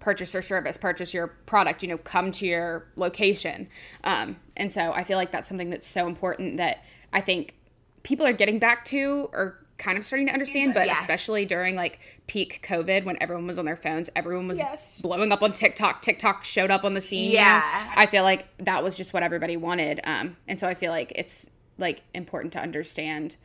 purchase 0.01 0.33
your 0.33 0.43
service, 0.43 0.77
purchase 0.77 1.13
your 1.13 1.27
product, 1.27 1.83
you 1.83 1.89
know, 1.89 1.99
come 1.99 2.31
to 2.33 2.47
your 2.47 2.87
location. 2.97 3.69
Um, 4.05 4.37
and 4.57 4.73
so 4.73 4.93
I 4.93 5.05
feel 5.05 5.19
like 5.19 5.33
that's 5.33 5.49
something 5.49 5.71
that's 5.71 5.87
so 5.89 6.07
important 6.07 6.57
that 6.57 6.85
I 7.13 7.21
think 7.21 7.55
people 8.03 8.27
are 8.27 8.33
getting 8.33 8.59
back 8.59 8.85
to 8.87 9.29
or 9.33 9.65
kind 9.79 9.97
of 9.97 10.05
starting 10.05 10.27
to 10.27 10.33
understand, 10.33 10.75
but 10.75 10.87
yeah. 10.87 11.01
especially 11.01 11.47
during 11.47 11.77
like 11.77 12.01
peak 12.27 12.67
COVID 12.69 13.05
when 13.05 13.17
everyone 13.21 13.47
was 13.47 13.59
on 13.59 13.65
their 13.65 13.77
phones, 13.77 14.11
everyone 14.15 14.49
was 14.49 14.59
yes. 14.59 15.01
blowing 15.01 15.33
up 15.33 15.43
on 15.43 15.53
TikTok. 15.53 16.03
TikTok 16.03 16.45
showed 16.45 16.71
up 16.71 16.85
on 16.85 16.95
the 16.95 17.01
scene. 17.01 17.31
Yeah. 17.31 17.63
I 17.97 18.07
feel 18.07 18.25
like 18.25 18.47
that 18.59 18.83
was 18.83 18.97
just 18.97 19.15
what 19.15 19.23
everybody 19.23 19.57
wanted. 19.57 20.01
Um, 20.05 20.37
and 20.47 20.59
so 20.59 20.67
I 20.67 20.75
feel 20.75 20.91
like 20.91 21.13
it's 21.15 21.49
like 21.79 22.03
important 22.13 22.53
to 22.55 22.61
understand 22.61 23.37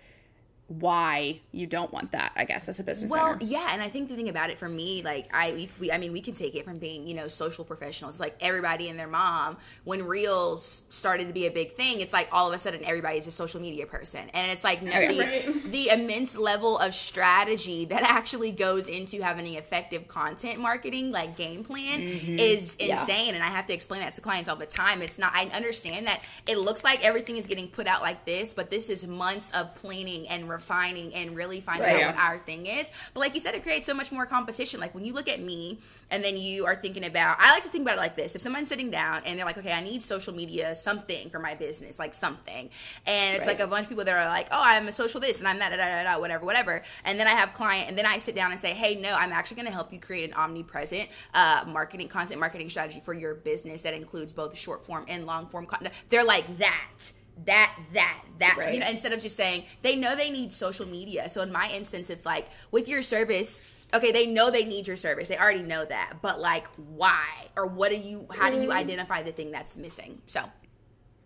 why 0.67 1.39
you 1.51 1.67
don't 1.67 1.91
want 1.91 2.11
that 2.13 2.31
i 2.37 2.45
guess 2.45 2.69
as 2.69 2.79
a 2.79 2.83
business 2.83 3.11
well 3.11 3.31
owner. 3.31 3.37
yeah 3.41 3.69
and 3.71 3.81
i 3.81 3.89
think 3.89 4.07
the 4.07 4.15
thing 4.15 4.29
about 4.29 4.49
it 4.49 4.57
for 4.57 4.69
me 4.69 5.01
like 5.03 5.27
i 5.33 5.51
we, 5.51 5.69
we, 5.79 5.91
i 5.91 5.97
mean 5.97 6.13
we 6.13 6.21
can 6.21 6.33
take 6.33 6.55
it 6.55 6.63
from 6.63 6.77
being 6.77 7.05
you 7.05 7.13
know 7.13 7.27
social 7.27 7.65
professionals 7.65 8.17
like 8.17 8.33
everybody 8.39 8.87
and 8.87 8.97
their 8.97 9.07
mom 9.07 9.57
when 9.83 10.01
reels 10.03 10.83
started 10.87 11.27
to 11.27 11.33
be 11.33 11.47
a 11.47 11.51
big 11.51 11.73
thing 11.73 11.99
it's 11.99 12.13
like 12.13 12.29
all 12.31 12.47
of 12.47 12.53
a 12.53 12.57
sudden 12.57 12.81
everybody's 12.85 13.27
a 13.27 13.31
social 13.31 13.59
media 13.59 13.85
person 13.85 14.21
and 14.33 14.51
it's 14.51 14.63
like 14.63 14.79
oh, 14.81 14.85
yeah, 14.85 15.11
the, 15.11 15.19
right. 15.19 15.63
the 15.71 15.89
immense 15.89 16.37
level 16.37 16.77
of 16.77 16.95
strategy 16.95 17.83
that 17.83 18.01
actually 18.09 18.51
goes 18.51 18.87
into 18.87 19.21
having 19.21 19.45
an 19.45 19.55
effective 19.55 20.07
content 20.07 20.59
marketing 20.59 21.11
like 21.11 21.35
game 21.35 21.63
plan 21.63 22.01
mm-hmm. 22.01 22.39
is 22.39 22.75
insane 22.75 23.27
yeah. 23.27 23.33
and 23.33 23.43
i 23.43 23.47
have 23.47 23.65
to 23.65 23.73
explain 23.73 23.99
that 23.99 24.13
to 24.13 24.21
clients 24.21 24.47
all 24.47 24.55
the 24.55 24.65
time 24.65 25.01
it's 25.01 25.19
not 25.19 25.33
i 25.35 25.45
understand 25.47 26.07
that 26.07 26.25
it 26.47 26.57
looks 26.57 26.85
like 26.85 27.03
everything 27.05 27.35
is 27.35 27.47
getting 27.47 27.67
put 27.67 27.85
out 27.85 28.01
like 28.01 28.23
this 28.23 28.53
but 28.53 28.71
this 28.71 28.89
is 28.89 29.05
months 29.05 29.51
of 29.51 29.75
planning 29.75 30.27
and 30.29 30.49
refining 30.53 31.13
and 31.13 31.35
really 31.35 31.59
finding 31.61 31.83
Right. 31.83 32.03
out 32.03 32.15
what 32.15 32.21
our 32.23 32.37
thing 32.39 32.65
is. 32.67 32.89
But 33.13 33.19
like 33.19 33.33
you 33.33 33.39
said, 33.39 33.55
it 33.55 33.63
creates 33.63 33.85
so 33.87 33.93
much 33.93 34.11
more 34.11 34.25
competition. 34.25 34.79
Like 34.79 34.95
when 34.95 35.03
you 35.05 35.13
look 35.13 35.27
at 35.27 35.41
me 35.41 35.79
and 36.09 36.23
then 36.23 36.37
you 36.37 36.65
are 36.65 36.75
thinking 36.75 37.03
about, 37.05 37.37
I 37.39 37.51
like 37.51 37.63
to 37.63 37.69
think 37.69 37.81
about 37.83 37.95
it 37.95 37.99
like 38.01 38.15
this: 38.15 38.35
if 38.35 38.41
someone's 38.41 38.69
sitting 38.69 38.89
down 38.91 39.23
and 39.25 39.37
they're 39.37 39.45
like, 39.45 39.57
okay, 39.57 39.73
I 39.73 39.81
need 39.81 40.01
social 40.01 40.33
media 40.33 40.75
something 40.75 41.29
for 41.29 41.39
my 41.39 41.55
business, 41.55 41.99
like 41.99 42.13
something, 42.13 42.69
and 43.05 43.35
it's 43.37 43.47
Right. 43.47 43.57
like 43.57 43.59
a 43.59 43.67
bunch 43.67 43.83
of 43.83 43.89
people 43.89 44.05
that 44.05 44.13
are 44.13 44.29
like, 44.29 44.47
oh, 44.51 44.61
I'm 44.61 44.87
a 44.87 44.91
social 44.91 45.19
this 45.19 45.39
and 45.39 45.47
I'm 45.47 45.59
that, 45.59 45.69
da, 45.69 45.77
da, 45.77 46.03
da, 46.13 46.19
whatever, 46.19 46.45
whatever. 46.45 46.81
And 47.03 47.19
then 47.19 47.27
I 47.27 47.31
have 47.31 47.53
client, 47.53 47.89
and 47.89 47.97
then 47.97 48.05
I 48.05 48.17
sit 48.19 48.35
down 48.35 48.51
and 48.51 48.59
say, 48.59 48.73
hey, 48.73 48.95
no, 48.95 49.13
I'm 49.13 49.31
actually 49.33 49.55
going 49.55 49.67
to 49.67 49.71
help 49.73 49.91
you 49.91 49.99
create 49.99 50.29
an 50.29 50.33
omnipresent 50.35 51.09
uh, 51.33 51.63
marketing, 51.67 52.07
content 52.07 52.39
marketing 52.39 52.69
strategy 52.69 52.99
for 52.99 53.13
your 53.13 53.33
business 53.35 53.81
that 53.81 53.93
includes 53.93 54.31
both 54.31 54.57
short 54.57 54.85
form 54.85 55.05
and 55.07 55.25
long 55.25 55.47
form 55.47 55.65
content. 55.65 55.93
They're 56.09 56.23
like 56.23 56.57
that. 56.59 57.11
That, 57.45 57.75
that, 57.93 58.21
that, 58.39 58.55
Right. 58.57 58.73
you 58.73 58.79
know, 58.79 58.87
instead 58.87 59.13
of 59.13 59.21
just 59.21 59.35
saying 59.35 59.65
they 59.81 59.95
know 59.95 60.15
they 60.15 60.29
need 60.29 60.53
social 60.53 60.87
media. 60.87 61.29
So 61.29 61.41
in 61.41 61.51
my 61.51 61.69
instance, 61.69 62.09
it's 62.09 62.25
like 62.25 62.49
with 62.71 62.87
your 62.87 63.01
service, 63.01 63.61
okay, 63.93 64.11
they 64.11 64.25
know 64.27 64.49
they 64.49 64.65
need 64.65 64.87
your 64.87 64.97
service. 64.97 65.27
They 65.27 65.37
already 65.37 65.61
know 65.61 65.85
that. 65.85 66.15
But 66.21 66.39
like, 66.39 66.67
why? 66.77 67.25
Or 67.55 67.67
what 67.67 67.89
do 67.89 67.95
you, 67.95 68.27
how 68.31 68.49
do 68.49 68.57
you 68.57 68.69
mm-hmm. 68.69 68.77
identify 68.77 69.23
the 69.23 69.31
thing 69.31 69.51
that's 69.51 69.75
missing? 69.75 70.21
So, 70.25 70.41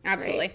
Absolutely. 0.08 0.54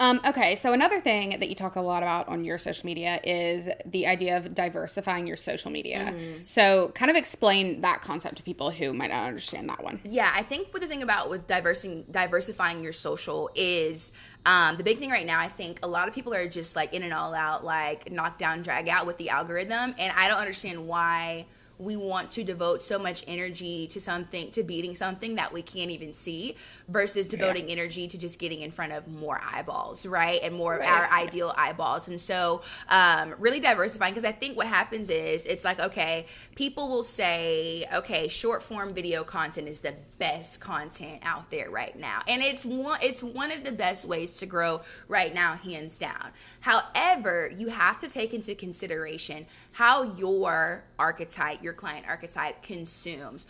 Um, 0.00 0.20
okay, 0.24 0.54
so 0.54 0.72
another 0.72 1.00
thing 1.00 1.40
that 1.40 1.48
you 1.48 1.56
talk 1.56 1.74
a 1.74 1.80
lot 1.80 2.04
about 2.04 2.28
on 2.28 2.44
your 2.44 2.56
social 2.56 2.86
media 2.86 3.20
is 3.24 3.68
the 3.84 4.06
idea 4.06 4.36
of 4.36 4.54
diversifying 4.54 5.26
your 5.26 5.36
social 5.36 5.72
media. 5.72 6.14
So, 6.40 6.92
kind 6.94 7.10
of 7.10 7.16
explain 7.16 7.80
that 7.80 8.00
concept 8.00 8.36
to 8.36 8.44
people 8.44 8.70
who 8.70 8.92
might 8.92 9.10
not 9.10 9.26
understand 9.26 9.68
that 9.70 9.82
one. 9.82 10.00
Yeah, 10.04 10.30
I 10.32 10.44
think 10.44 10.72
what 10.72 10.82
the 10.82 10.88
thing 10.88 11.02
about 11.02 11.30
with 11.30 11.48
diversing 11.48 12.04
diversifying 12.10 12.82
your 12.84 12.92
social 12.92 13.50
is 13.56 14.12
um, 14.46 14.76
the 14.76 14.84
big 14.84 14.98
thing 14.98 15.10
right 15.10 15.26
now. 15.26 15.40
I 15.40 15.48
think 15.48 15.80
a 15.82 15.88
lot 15.88 16.06
of 16.06 16.14
people 16.14 16.32
are 16.32 16.46
just 16.46 16.76
like 16.76 16.94
in 16.94 17.02
and 17.02 17.12
all 17.12 17.34
out, 17.34 17.64
like 17.64 18.12
knock 18.12 18.38
down, 18.38 18.62
drag 18.62 18.88
out 18.88 19.04
with 19.04 19.16
the 19.18 19.30
algorithm, 19.30 19.96
and 19.98 20.12
I 20.16 20.28
don't 20.28 20.38
understand 20.38 20.86
why 20.86 21.46
we 21.78 21.96
want 21.96 22.30
to 22.32 22.44
devote 22.44 22.82
so 22.82 22.98
much 22.98 23.24
energy 23.26 23.86
to 23.88 24.00
something 24.00 24.50
to 24.50 24.62
beating 24.62 24.94
something 24.94 25.36
that 25.36 25.52
we 25.52 25.62
can't 25.62 25.90
even 25.90 26.12
see 26.12 26.56
versus 26.88 27.28
devoting 27.28 27.68
energy 27.68 28.08
to 28.08 28.18
just 28.18 28.38
getting 28.38 28.62
in 28.62 28.70
front 28.70 28.92
of 28.92 29.06
more 29.08 29.40
eyeballs 29.52 30.06
right? 30.06 30.40
And 30.42 30.54
more 30.54 30.74
of 30.74 30.82
our 30.82 31.10
ideal 31.10 31.54
eyeballs. 31.56 32.08
And 32.08 32.20
so 32.20 32.62
um, 32.88 33.34
really 33.38 33.60
diversifying 33.60 34.12
because 34.12 34.24
i 34.24 34.32
think 34.32 34.56
what 34.56 34.66
happens 34.66 35.10
is 35.10 35.46
it's 35.46 35.64
like 35.64 35.80
okay 35.80 36.26
people 36.54 36.88
will 36.88 37.02
say 37.02 37.84
okay 37.92 38.28
short 38.28 38.62
form 38.62 38.94
video 38.94 39.24
content 39.24 39.68
is 39.68 39.80
the 39.80 39.94
best 40.18 40.60
content 40.60 41.20
out 41.22 41.50
there 41.50 41.70
right 41.70 41.98
now 41.98 42.22
and 42.26 42.42
it's 42.42 42.64
one 42.64 42.98
it's 43.02 43.22
one 43.22 43.50
of 43.52 43.64
the 43.64 43.72
best 43.72 44.04
ways 44.04 44.38
to 44.38 44.46
grow 44.46 44.80
right 45.06 45.32
now 45.34 45.54
hands 45.54 45.98
down 45.98 46.30
however 46.60 47.52
you 47.56 47.68
have 47.68 48.00
to 48.00 48.08
take 48.08 48.34
into 48.34 48.54
consideration 48.54 49.46
how 49.72 50.02
your 50.14 50.82
archetype 50.98 51.62
your 51.62 51.72
client 51.72 52.04
archetype 52.08 52.62
consumes 52.62 53.46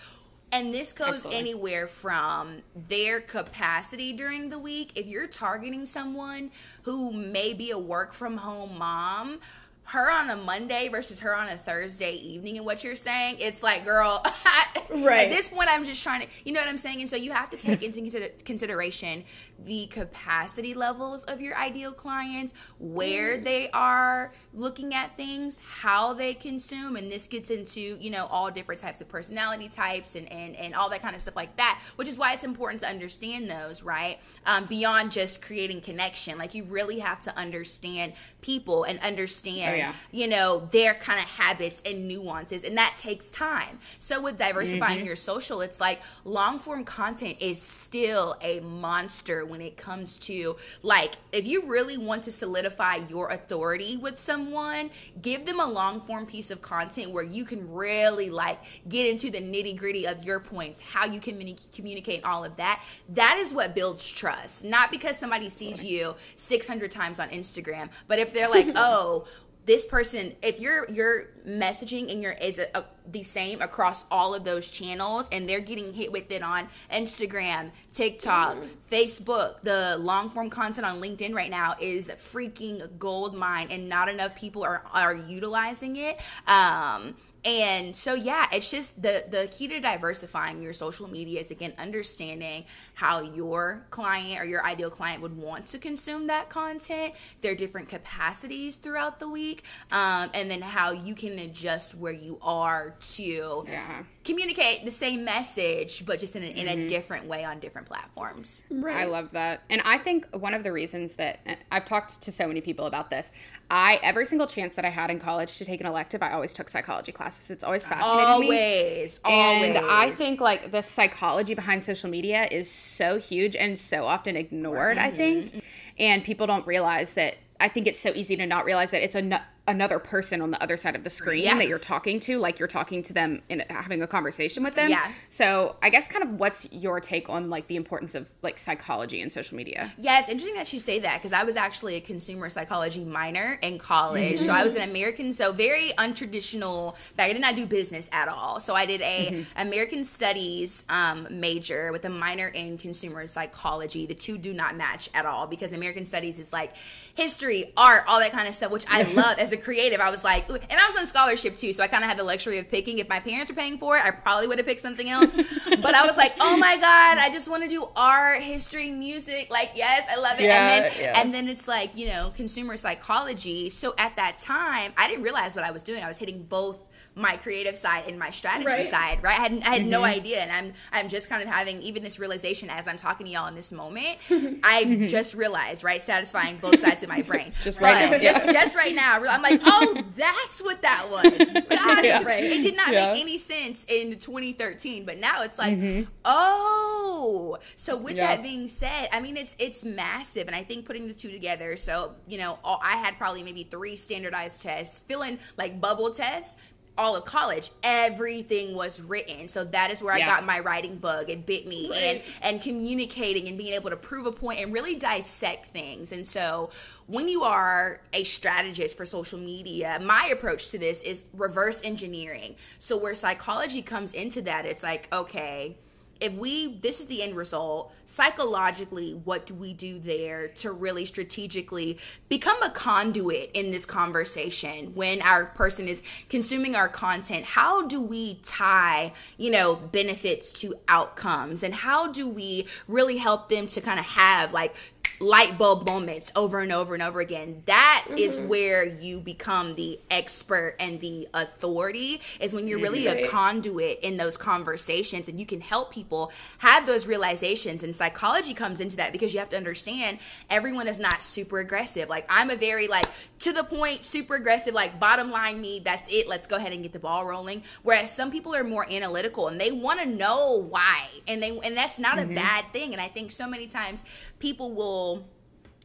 and 0.50 0.72
this 0.72 0.92
goes 0.92 1.09
Absolutely. 1.09 1.38
anywhere 1.38 1.87
from 1.87 2.62
their 2.88 3.20
capacity 3.20 4.12
during 4.14 4.48
the 4.48 4.59
week. 4.59 4.92
If 4.94 5.07
you're 5.07 5.26
targeting 5.26 5.85
someone 5.85 6.50
who 6.83 7.12
may 7.12 7.52
be 7.52 7.70
a 7.72 7.78
work 7.78 8.14
from 8.14 8.38
home 8.38 8.78
mom, 8.78 9.40
her 9.88 10.11
on 10.11 10.29
a 10.31 10.37
Monday 10.37 10.88
versus 10.88 11.20
her 11.20 11.35
on 11.35 11.48
a 11.48 11.57
Thursday 11.57 12.12
evening, 12.12 12.59
and 12.59 12.66
what 12.66 12.85
you're 12.85 12.94
saying, 12.96 13.37
it's 13.40 13.62
like, 13.62 13.85
girl, 13.85 14.22
Right. 14.90 15.29
at 15.29 15.31
this 15.31 15.48
point, 15.48 15.68
I'm 15.70 15.85
just 15.85 16.03
trying 16.03 16.22
to, 16.22 16.27
you 16.44 16.53
know 16.53 16.61
what 16.61 16.68
I'm 16.68 16.79
saying? 16.79 17.01
And 17.01 17.09
so 17.09 17.16
you 17.16 17.33
have 17.33 17.48
to 17.51 17.57
take 17.57 17.83
into 17.83 18.01
consider- 18.01 18.31
consideration 18.44 19.24
the 19.64 19.87
capacity 19.88 20.75
levels 20.75 21.25
of 21.25 21.40
your 21.40 21.57
ideal 21.57 21.92
clients, 21.92 22.55
where 22.79 23.38
they 23.38 23.71
are 23.71 24.33
looking 24.55 24.94
at 24.94 25.16
things, 25.16 25.61
how 25.66 26.12
they 26.12 26.35
consume, 26.35 26.97
and 26.97 27.11
this 27.11 27.27
gets 27.27 27.51
into, 27.51 27.81
you 28.01 28.11
know, 28.11 28.27
all 28.27 28.51
different 28.51 28.81
types 28.81 29.01
of 29.01 29.09
personality 29.09 29.68
types 29.68 30.14
and, 30.14 30.31
and, 30.31 30.55
and 30.57 30.75
all 30.75 30.88
that 30.90 31.03
kind 31.03 31.14
of 31.14 31.21
stuff 31.21 31.37
like 31.37 31.57
that, 31.57 31.81
which 31.97 32.09
is 32.09 32.16
why 32.16 32.33
it's 32.33 32.44
important 32.44 32.81
to 32.81 32.88
understand 32.88 33.51
those, 33.51 33.83
right? 33.83 34.18
Um, 34.47 34.66
beyond 34.66 35.12
just 35.12 35.42
creating 35.42 35.81
connection. 35.81 36.38
Like, 36.38 36.55
you 36.55 36.64
really 36.64 37.01
have 37.01 37.21
to 37.23 37.37
understand 37.37 38.12
people 38.40 38.85
and 38.85 38.99
understand, 39.01 39.73
Oh, 39.75 39.77
yeah. 39.77 39.92
you 40.12 40.29
know, 40.29 40.68
their 40.71 40.94
kind 40.94 41.18
of 41.18 41.27
habits 41.27 41.83
and 41.85 42.07
nuances, 42.07 42.64
and 42.64 42.77
that 42.79 42.94
takes 42.99 43.29
time. 43.31 43.79
So, 43.99 44.21
with 44.23 44.38
diversifying 44.38 45.05
your 45.05 45.16
social, 45.16 45.61
it's 45.62 45.81
like 45.81 46.01
long 46.25 46.59
form 46.59 46.85
content 46.85 47.38
is 47.40 47.61
still 47.61 48.37
a 48.40 48.61
monster 48.61 49.44
when 49.48 49.61
it 49.61 49.76
comes 49.76 50.18
to 50.18 50.56
like, 50.82 51.12
if 51.32 51.46
you 51.46 51.66
really 51.66 51.96
want 51.96 52.24
to 52.24 52.32
solidify 52.32 52.96
your 53.08 53.28
authority 53.30 53.96
with 53.96 54.18
someone, 54.18 54.90
give 55.22 55.46
them 55.46 55.61
a 55.61 55.66
long 55.66 56.00
form 56.02 56.26
piece 56.26 56.50
of 56.50 56.61
content 56.61 57.11
where 57.11 57.24
you 57.24 57.44
can 57.44 57.72
really 57.72 58.30
like 58.30 58.58
get 58.88 59.06
into 59.06 59.30
the 59.30 59.38
nitty 59.38 59.76
gritty 59.76 60.06
of 60.06 60.24
your 60.24 60.40
points, 60.40 60.80
how 60.80 61.06
you 61.06 61.20
can 61.20 61.38
communi- 61.38 61.72
communicate, 61.72 62.24
all 62.24 62.44
of 62.44 62.56
that. 62.56 62.82
That 63.11 63.38
is 63.38 63.54
what 63.54 63.74
builds 63.74 64.08
trust, 64.08 64.64
not 64.64 64.90
because 64.90 65.18
somebody 65.18 65.48
sees 65.48 65.84
you 65.84 66.14
600 66.37 66.90
times 66.90 67.20
on 67.20 67.28
Instagram, 67.30 67.90
but 68.06 68.18
if 68.18 68.32
they're 68.32 68.48
like, 68.48 68.68
oh, 68.74 69.26
this 69.68 69.87
person 69.87 70.35
if 70.42 70.59
your 70.59 70.88
your 70.90 71.26
messaging 71.46 72.11
and 72.11 72.22
your 72.22 72.33
is 72.33 72.59
a, 72.59 72.66
a- 72.74 72.85
the 73.11 73.22
same 73.22 73.61
across 73.62 74.07
all 74.11 74.35
of 74.35 74.42
those 74.44 74.66
channels 74.66 75.28
and 75.31 75.48
they're 75.48 75.61
getting 75.61 75.92
hit 75.92 76.11
with 76.11 76.31
it 76.33 76.42
on 76.42 76.66
instagram 76.92 77.70
tiktok 77.92 78.57
facebook 78.90 79.57
the 79.62 79.96
long 80.00 80.31
form 80.31 80.48
content 80.48 80.87
on 80.87 81.00
linkedin 81.02 81.35
right 81.35 81.50
now 81.50 81.74
is 81.81 82.09
freaking 82.11 82.88
gold 82.98 83.35
mine 83.35 83.68
and 83.70 83.87
not 83.88 84.09
enough 84.09 84.35
people 84.35 84.64
are 84.64 84.83
are 84.94 85.14
utilizing 85.14 85.96
it. 85.96 86.18
Um 86.46 87.14
and 87.44 87.94
so 87.94 88.14
yeah 88.14 88.46
it's 88.53 88.70
just 88.70 89.01
the 89.01 89.24
the 89.31 89.48
key 89.51 89.68
to 89.68 89.79
diversifying 89.81 90.62
your 90.62 90.72
social 90.72 91.09
media 91.09 91.40
is 91.40 91.51
again 91.51 91.72
understanding 91.79 92.64
how 92.94 93.20
your 93.20 93.87
client 93.90 94.40
or 94.40 94.44
your 94.44 94.64
ideal 94.66 94.90
client 94.90 95.22
would 95.22 95.37
want 95.37 95.66
to 95.66 95.79
consume 95.79 96.27
that 96.27 96.48
content 96.48 97.14
their 97.40 97.55
different 97.55 97.88
capacities 97.88 98.77
throughout 98.77 99.20
the 99.20 99.29
week 99.29 99.64
um, 99.92 100.31
and 100.35 100.51
then 100.51 100.61
how 100.61 100.90
you 100.92 101.14
can 101.14 101.38
adjust 101.38 101.94
where 101.94 102.12
you 102.12 102.38
are 102.42 102.94
to 103.01 103.64
Yeah. 103.68 104.03
communicate 104.24 104.85
the 104.85 104.90
same 104.90 105.24
message 105.24 106.05
but 106.05 106.20
just 106.20 106.35
in 106.37 106.42
a, 106.42 106.46
in 106.46 106.68
a 106.68 106.88
different 106.88 107.27
way 107.27 107.44
on 107.44 107.61
different 107.61 107.87
platforms 107.87 108.62
Right. 108.70 108.96
I 108.96 109.05
love 109.05 109.31
that. 109.33 109.62
And 109.70 109.81
I 109.85 109.98
think 109.98 110.27
one 110.35 110.55
of 110.55 110.62
the 110.62 110.72
reasons 110.72 111.14
that 111.16 111.40
I've 111.70 111.85
talked 111.85 112.20
to 112.22 112.33
so 112.33 112.46
many 112.48 112.61
people 112.61 112.87
about 112.87 113.11
this, 113.11 113.33
I 113.70 113.98
every 114.03 114.24
single 114.27 114.46
chance 114.46 114.77
that 114.77 114.85
I 114.85 114.90
had 114.90 115.11
in 115.11 115.18
college 115.18 115.59
to 115.59 115.64
take 115.64 115.81
an 115.81 115.87
elective, 115.87 116.22
I 116.22 116.33
always 116.33 116.53
took 116.53 116.68
psychology 116.68 117.12
It's 117.50 117.64
always 117.64 117.86
fascinated 117.86 118.40
me. 118.40 118.46
always 118.46 119.20
always 119.24 119.76
And 119.76 119.78
I 119.78 120.10
think 120.10 120.40
like 120.40 120.70
the 120.70 120.82
psychology 120.82 121.54
behind 121.54 121.84
social 121.84 122.10
media 122.10 122.48
is 122.50 122.70
so 122.70 123.18
huge 123.18 123.54
and 123.56 123.78
so 123.78 124.06
often 124.06 124.36
ignored, 124.36 124.98
I 124.98 125.08
mm-hmm. 125.08 125.16
think. 125.16 125.64
And 125.98 126.24
people 126.24 126.46
don't 126.46 126.66
realize 126.66 127.14
that 127.14 127.36
I 127.60 127.68
think 127.68 127.86
it's 127.86 128.00
so 128.00 128.12
easy 128.14 128.36
to 128.36 128.46
not 128.46 128.64
realize 128.64 128.90
that 128.92 129.02
it's 129.02 129.16
a 129.16 129.42
another 129.68 130.00
person 130.00 130.40
on 130.40 130.50
the 130.50 130.61
other 130.61 130.76
side 130.76 130.96
of 130.96 131.04
the 131.04 131.11
screen 131.11 131.44
Yeah. 131.44 131.57
that 131.59 131.68
you're 131.68 131.78
talking 131.78 132.18
to 132.20 132.38
like 132.38 132.59
you're 132.59 132.66
talking 132.66 133.04
to 133.04 133.12
them 133.12 133.42
and 133.48 133.64
having 133.70 134.02
a 134.02 134.09
conversation 134.09 134.64
with 134.64 134.74
them. 134.74 134.90
Yeah. 134.90 135.12
So, 135.31 135.76
I 135.81 135.90
guess 135.90 136.09
kind 136.09 136.24
of 136.24 136.33
what's 136.33 136.70
your 136.72 136.98
take 136.98 137.28
on 137.28 137.50
like 137.50 137.68
the 137.68 137.76
importance 137.76 138.16
of 138.16 138.28
like 138.42 138.59
psychology 138.59 139.22
and 139.22 139.33
social 139.33 139.57
media? 139.57 139.94
Yeah, 139.98 140.18
it's 140.18 140.28
interesting 140.28 140.57
that 140.57 140.72
you 140.72 140.81
say 140.81 140.98
that 140.98 141.18
because 141.18 141.33
I 141.33 141.44
was 141.44 141.57
actually 141.57 141.94
a 141.94 142.00
consumer 142.00 142.50
psychology 142.50 143.04
minor 143.04 143.61
in 143.62 143.78
college. 143.78 144.40
So 144.40 144.52
I 144.52 144.64
was 144.64 144.74
an 144.74 144.88
American, 144.88 145.33
so 145.33 145.52
very 145.52 145.90
untraditional. 145.98 146.96
Back 147.14 147.28
I 147.28 147.35
did 147.35 147.42
not 147.42 147.57
do 147.57 147.66
business 147.66 148.09
at 148.11 148.26
all. 148.28 148.59
So 148.59 148.74
I 148.74 148.87
did 148.87 149.02
a 149.02 149.44
American 149.57 150.02
Studies 150.02 150.83
um, 150.88 151.28
major 151.31 151.92
with 151.92 152.07
a 152.07 152.09
minor 152.09 152.48
in 152.48 152.78
consumer 152.78 153.26
psychology. 153.26 154.07
The 154.07 154.14
two 154.14 154.38
do 154.38 154.54
not 154.54 154.78
match 154.78 155.11
at 155.12 155.26
all 155.26 155.46
because 155.46 155.72
American 155.72 156.07
Studies 156.07 156.38
is 156.38 156.54
like 156.54 156.74
history, 157.14 157.72
art, 157.76 158.04
all 158.09 158.18
that 158.20 158.33
kind 158.33 158.48
of 158.48 158.54
stuff, 158.54 158.70
which 158.72 158.87
I 158.88 159.02
love 159.12 159.38
as 159.38 159.52
a 159.52 159.58
creative. 159.59 160.01
I 160.01 160.11
was 160.11 160.25
like, 160.25 160.49
and 160.49 160.62
I 160.71 160.87
was 160.87 160.97
on 160.97 161.07
scholarship 161.07 161.57
too, 161.57 161.73
so 161.73 161.83
I 161.83 161.87
kind 161.87 162.05
of 162.05 162.09
had 162.09 162.18
the 162.18 162.25
luxury 162.25 162.59
of 162.59 162.71
picking. 162.71 162.99
If 162.99 163.09
my 163.09 163.21
parents 163.21 163.51
were 163.51 163.57
paying 163.57 163.79
for 163.79 163.97
it, 163.97 164.05
I 164.05 164.11
probably 164.11 164.47
would 164.47 164.59
have 164.59 164.66
picked 164.66 164.81
something 164.81 165.09
else. 165.09 165.35
but 165.68 165.94
I 165.94 166.07
was 166.07 166.16
like, 166.16 166.35
oh 166.40 166.57
my 166.57 166.77
god, 166.77 167.18
I 167.18 167.31
just 167.33 167.49
want 167.49 167.62
to 167.62 167.68
do 167.68 167.88
art, 167.97 168.42
history, 168.42 168.90
music. 168.90 169.51
Like, 169.51 169.71
yes, 169.75 170.07
I 170.11 170.16
love 170.16 170.38
it. 170.40 170.44
Yeah, 170.44 170.68
and 170.68 170.85
then 170.85 170.92
yeah. 171.01 171.21
and 171.21 171.35
then 171.35 171.49
it's 171.49 171.68
like 171.68 171.97
you 171.97 172.07
know 172.07 172.31
consumer 172.35 172.77
psychology. 172.77 173.71
So 173.71 173.94
at 173.99 174.16
that 174.16 174.38
time, 174.38 174.92
I 174.97 175.09
didn't 175.09 175.23
realize 175.23 175.55
what 175.55 175.64
I 175.64 175.71
was 175.71 175.83
doing. 175.83 176.03
I 176.03 176.09
was 176.09 176.18
hitting 176.18 176.42
both 176.42 176.79
my 177.18 177.37
creative 177.37 177.76
side 177.76 178.04
and 178.07 178.18
my 178.18 178.31
strategy 178.31 178.66
Right. 178.66 178.85
side, 178.85 179.22
right? 179.22 179.38
I 179.38 179.42
had, 179.42 179.62
I 179.64 179.74
had 179.76 179.87
no 179.87 179.98
mm-hmm. 179.98 180.18
idea, 180.18 180.38
and 180.38 180.52
I'm 180.52 180.72
I'm 180.92 181.09
just 181.09 181.28
kind 181.28 181.42
of 181.42 181.48
having 181.48 181.83
even 181.83 182.02
this 182.02 182.18
realization 182.18 182.70
as 182.70 182.87
I'm 182.87 182.96
talking 182.96 183.26
to 183.26 183.33
y'all 183.33 183.48
in 183.48 183.54
this 183.54 183.72
moment. 183.72 184.18
I 184.31 184.85
mm-hmm. 184.85 185.07
just 185.07 185.35
realized, 185.35 185.83
right, 185.83 186.00
satisfying 186.00 186.59
both 186.59 186.81
sides 186.81 187.02
of 187.02 187.09
my 187.09 187.22
brain. 187.28 187.50
Just 187.61 187.81
right 187.81 188.11
now, 188.11 188.18
just 188.18 188.46
just 188.46 188.76
right 188.76 188.94
now, 188.94 189.16
I'm 189.28 189.42
like, 189.42 189.61
oh, 189.64 190.04
that's 190.16 190.62
what 190.62 190.81
that 190.83 191.09
was. 191.11 191.50
Got 191.68 192.04
Yeah. 192.04 192.20
it. 192.20 192.26
Right. 192.26 192.44
It 192.44 192.62
did 192.62 192.76
not 192.76 192.92
Yeah. 192.92 193.12
make 193.12 193.20
any 193.20 193.37
sense 193.37 193.85
in 193.88 194.18
2013, 194.18 195.04
but 195.04 195.18
now 195.18 195.42
it's 195.42 195.59
like, 195.59 195.76
mm-hmm. 195.76 196.09
oh. 196.24 197.59
So 197.76 197.96
with 197.96 198.16
Yeah. 198.16 198.28
that 198.28 198.42
being 198.42 198.68
said, 198.68 199.09
I 199.12 199.20
mean 199.20 199.37
it's 199.37 199.57
it's 199.59 199.85
massive, 199.85 200.46
and 200.46 200.54
I 200.54 200.62
think 200.62 200.85
putting 200.87 201.09
the 201.09 201.14
two 201.14 201.31
together. 201.31 201.76
So 201.76 202.14
you 202.26 202.38
know, 202.38 202.59
all, 202.62 202.81
I 202.83 202.96
had 202.96 203.18
probably 203.18 203.42
maybe 203.42 203.64
three 203.64 203.96
standardized 203.96 204.62
tests, 204.62 205.00
filling 205.00 205.38
like 205.57 205.81
bubble 205.81 206.12
tests. 206.12 206.57
All 206.98 207.16
of 207.16 207.24
college, 207.24 207.70
everything 207.82 208.74
was 208.74 209.00
written. 209.00 209.48
So 209.48 209.64
that 209.64 209.90
is 209.90 210.02
where 210.02 210.12
I 210.12 210.18
got 210.18 210.44
my 210.44 210.58
writing 210.58 210.96
bug. 210.96 211.30
It 211.30 211.46
bit 211.46 211.66
me, 211.66 211.90
and 211.94 212.22
and 212.42 212.61
communicating 212.61 213.48
and 213.48 213.56
being 213.56 213.72
able 213.74 213.90
to 213.90 213.96
prove 213.96 214.26
a 214.26 214.32
point 214.32 214.61
and 214.61 214.72
really 214.72 214.96
dissect 214.96 215.66
things. 215.66 216.11
And 216.12 216.26
so 216.26 216.70
when 217.06 217.28
you 217.28 217.44
are 217.44 218.00
a 218.12 218.24
strategist 218.24 218.96
for 218.96 219.06
social 219.06 219.38
media, 219.38 219.98
my 220.02 220.28
approach 220.32 220.70
to 220.72 220.78
this 220.78 221.00
is 221.02 221.24
reverse 221.32 221.80
engineering. 221.84 222.56
So 222.78 222.96
where 222.96 223.14
psychology 223.14 223.80
comes 223.80 224.12
into 224.12 224.42
that, 224.42 224.66
it's 224.66 224.82
like, 224.82 225.08
okay, 225.12 225.76
if 226.20 226.33
we 226.35 226.78
this 226.78 227.00
is 227.00 227.07
the 227.07 227.22
end 227.22 227.37
result. 227.37 227.92
Psychologically 228.04 229.12
what 229.24 229.46
do 229.46 229.54
we 229.54 229.72
do 229.72 229.98
there 229.98 230.48
to 230.48 230.72
really 230.72 231.04
strategically 231.04 231.98
become 232.28 232.62
a 232.62 232.70
conduit 232.70 233.50
in 233.54 233.70
this 233.70 233.85
conversation 233.85 234.94
when 234.94 235.20
our 235.22 235.46
person 235.46 235.88
is 235.88 236.02
consuming 236.28 236.74
our 236.74 236.88
content? 236.88 237.44
How 237.44 237.87
do 237.87 238.00
we 238.00 238.40
tie 238.42 239.12
you 239.37 239.50
know 239.50 239.76
benefits 239.76 240.52
to 240.61 240.74
outcomes? 240.88 241.62
And 241.62 241.74
how 241.74 242.11
do 242.11 242.28
we 242.28 242.66
really 242.87 243.18
help 243.18 243.48
them 243.48 243.66
to 243.68 243.81
kind 243.81 243.98
of 243.98 244.07
have 244.07 244.52
like 244.52 244.74
light 245.20 245.59
bulb 245.59 245.87
moments 245.87 246.31
over 246.37 246.61
and 246.61 246.72
over 246.72 246.94
and 246.94 247.02
over 247.02 247.20
again. 247.20 247.62
That 247.66 248.07
is 248.16 248.37
mm-hmm. 248.37 248.48
where 248.48 248.85
you 248.85 249.20
become 249.20 249.74
the 249.74 249.98
expert 250.11 250.76
and 250.78 251.00
the 251.00 251.28
authority 251.35 252.20
is 252.40 252.54
when 252.54 252.68
you're 252.68 252.78
really 252.78 253.07
a 253.07 253.28
conduit 253.28 254.00
in 254.00 254.16
those 254.16 254.37
conversations 254.37 255.28
and 255.28 255.40
you 255.40 255.46
can 255.46 255.61
help 255.61 255.92
people 255.92 256.33
have 256.59 256.87
those 256.87 257.07
realizations 257.07 257.83
and 257.83 257.94
psychology 257.94 258.54
comes 258.54 258.81
into 258.81 258.96
that 258.96 259.12
because 259.12 259.33
you 259.33 259.38
have 259.38 259.50
to 259.50 259.57
understand 259.57 260.18
everyone 260.50 260.87
is 260.88 260.98
not 260.98 261.22
super 261.22 261.59
aggressive. 261.59 262.09
Like 262.09 262.26
I'm 262.28 262.50
a 262.50 262.57
very 262.57 262.88
like 262.88 263.07
to 263.40 263.52
the 263.52 263.64
point 263.64 264.04
super 264.04 264.35
aggressive 264.35 264.74
like 264.74 264.98
bottom 264.98 265.31
line 265.31 265.61
me 265.61 265.81
that's 265.85 266.12
it 266.12 266.28
let's 266.28 266.46
go 266.46 266.57
ahead 266.57 266.72
and 266.72 266.83
get 266.83 266.92
the 266.92 266.98
ball 266.98 267.24
rolling 267.24 267.62
whereas 267.83 268.12
some 268.12 268.31
people 268.31 268.54
are 268.54 268.64
more 268.64 268.90
analytical 268.90 269.48
and 269.48 269.61
they 269.61 269.70
want 269.70 270.00
to 270.00 270.07
know 270.07 270.66
why 270.68 271.07
and 271.26 271.42
they 271.42 271.59
and 271.61 271.76
that's 271.76 271.98
not 271.98 272.18
a 272.18 272.22
mm-hmm. 272.22 272.35
bad 272.35 272.64
thing 272.72 272.92
and 272.92 273.00
I 273.00 273.09
think 273.09 273.33
so 273.33 273.48
many 273.48 273.66
times 273.66 274.04
people 274.38 274.72
will 274.74 275.24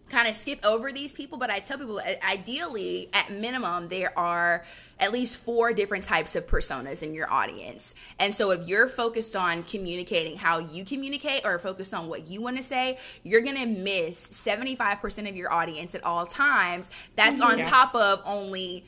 kind 0.09 0.27
of 0.27 0.35
skip 0.35 0.59
over 0.63 0.91
these 0.91 1.11
people 1.13 1.37
but 1.39 1.49
i 1.49 1.59
tell 1.59 1.77
people 1.77 1.97
uh, 1.97 2.03
ideally 2.29 3.09
at 3.13 3.31
minimum 3.31 3.87
there 3.87 4.17
are 4.19 4.63
at 4.99 5.11
least 5.11 5.37
four 5.37 5.73
different 5.73 6.03
types 6.03 6.35
of 6.35 6.47
personas 6.47 7.03
in 7.03 7.13
your 7.13 7.29
audience. 7.29 7.93
And 8.19 8.33
so 8.33 8.51
if 8.51 8.67
you're 8.69 8.87
focused 8.87 9.35
on 9.35 9.63
communicating 9.63 10.37
how 10.37 10.59
you 10.59 10.85
communicate 10.85 11.41
or 11.45 11.59
focused 11.59 11.93
on 11.93 12.07
what 12.07 12.27
you 12.27 12.41
want 12.41 12.55
to 12.57 12.63
say 12.63 12.97
you're 13.23 13.41
going 13.41 13.57
to 13.57 13.65
miss 13.65 14.29
75% 14.29 15.27
of 15.27 15.35
your 15.35 15.51
audience 15.51 15.93
at 15.93 16.03
all 16.05 16.25
times. 16.25 16.89
That's 17.17 17.41
on 17.41 17.57
Yeah. 17.57 17.69
top 17.69 17.93
of 17.95 18.21
only 18.23 18.85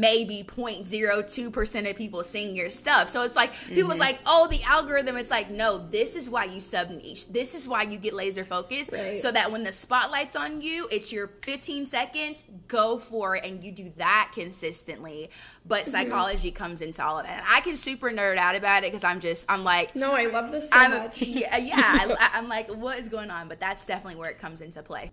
maybe 0.00 0.44
0.02% 0.46 1.90
of 1.90 1.96
people 1.96 2.22
seeing 2.22 2.56
your 2.56 2.70
stuff. 2.70 3.08
So 3.08 3.22
it's 3.22 3.36
like 3.36 3.52
people's 3.52 3.94
mm-hmm. 3.94 4.00
like, 4.00 4.18
"Oh, 4.26 4.48
the 4.48 4.62
algorithm." 4.64 5.16
It's 5.16 5.30
like, 5.30 5.50
"No, 5.50 5.86
this 5.88 6.16
is 6.16 6.28
why 6.28 6.44
you 6.44 6.60
sub 6.60 6.90
niche. 6.90 7.28
This 7.28 7.54
is 7.54 7.68
why 7.68 7.82
you 7.82 7.98
get 7.98 8.14
laser 8.14 8.44
focused 8.44 8.92
Right. 8.92 9.18
so 9.18 9.30
that 9.32 9.52
when 9.52 9.62
the 9.62 9.72
spotlight's 9.72 10.36
on 10.36 10.60
you, 10.60 10.88
it's 10.90 11.12
your 11.12 11.28
15 11.42 11.86
seconds, 11.86 12.44
go 12.68 12.98
for 12.98 13.36
it 13.36 13.44
and 13.44 13.62
you 13.62 13.72
do 13.72 13.92
that 13.96 14.30
consistently." 14.34 15.30
But 15.64 15.82
mm-hmm. 15.82 15.90
psychology 15.90 16.50
comes 16.50 16.80
into 16.80 17.04
all 17.04 17.18
of 17.18 17.26
it. 17.26 17.30
And 17.30 17.42
I 17.48 17.60
can 17.60 17.76
super 17.76 18.10
nerd 18.10 18.36
out 18.36 18.56
about 18.56 18.84
it 18.84 18.92
cuz 18.92 19.04
I'm 19.04 19.20
just 19.20 19.46
I'm 19.48 19.64
like 19.64 19.94
No, 19.94 20.12
I 20.12 20.26
love 20.26 20.50
this 20.50 20.70
so 20.70 20.76
I'm 20.76 20.90
much. 20.90 21.22
yeah, 21.22 21.56
yeah 21.56 21.74
I, 22.20 22.30
I'm 22.34 22.48
like 22.48 22.70
what 22.70 22.98
is 22.98 23.08
going 23.08 23.30
on? 23.30 23.48
But 23.48 23.60
that's 23.60 23.86
definitely 23.86 24.18
where 24.18 24.30
it 24.30 24.38
comes 24.38 24.60
into 24.60 24.82
play. 24.82 25.10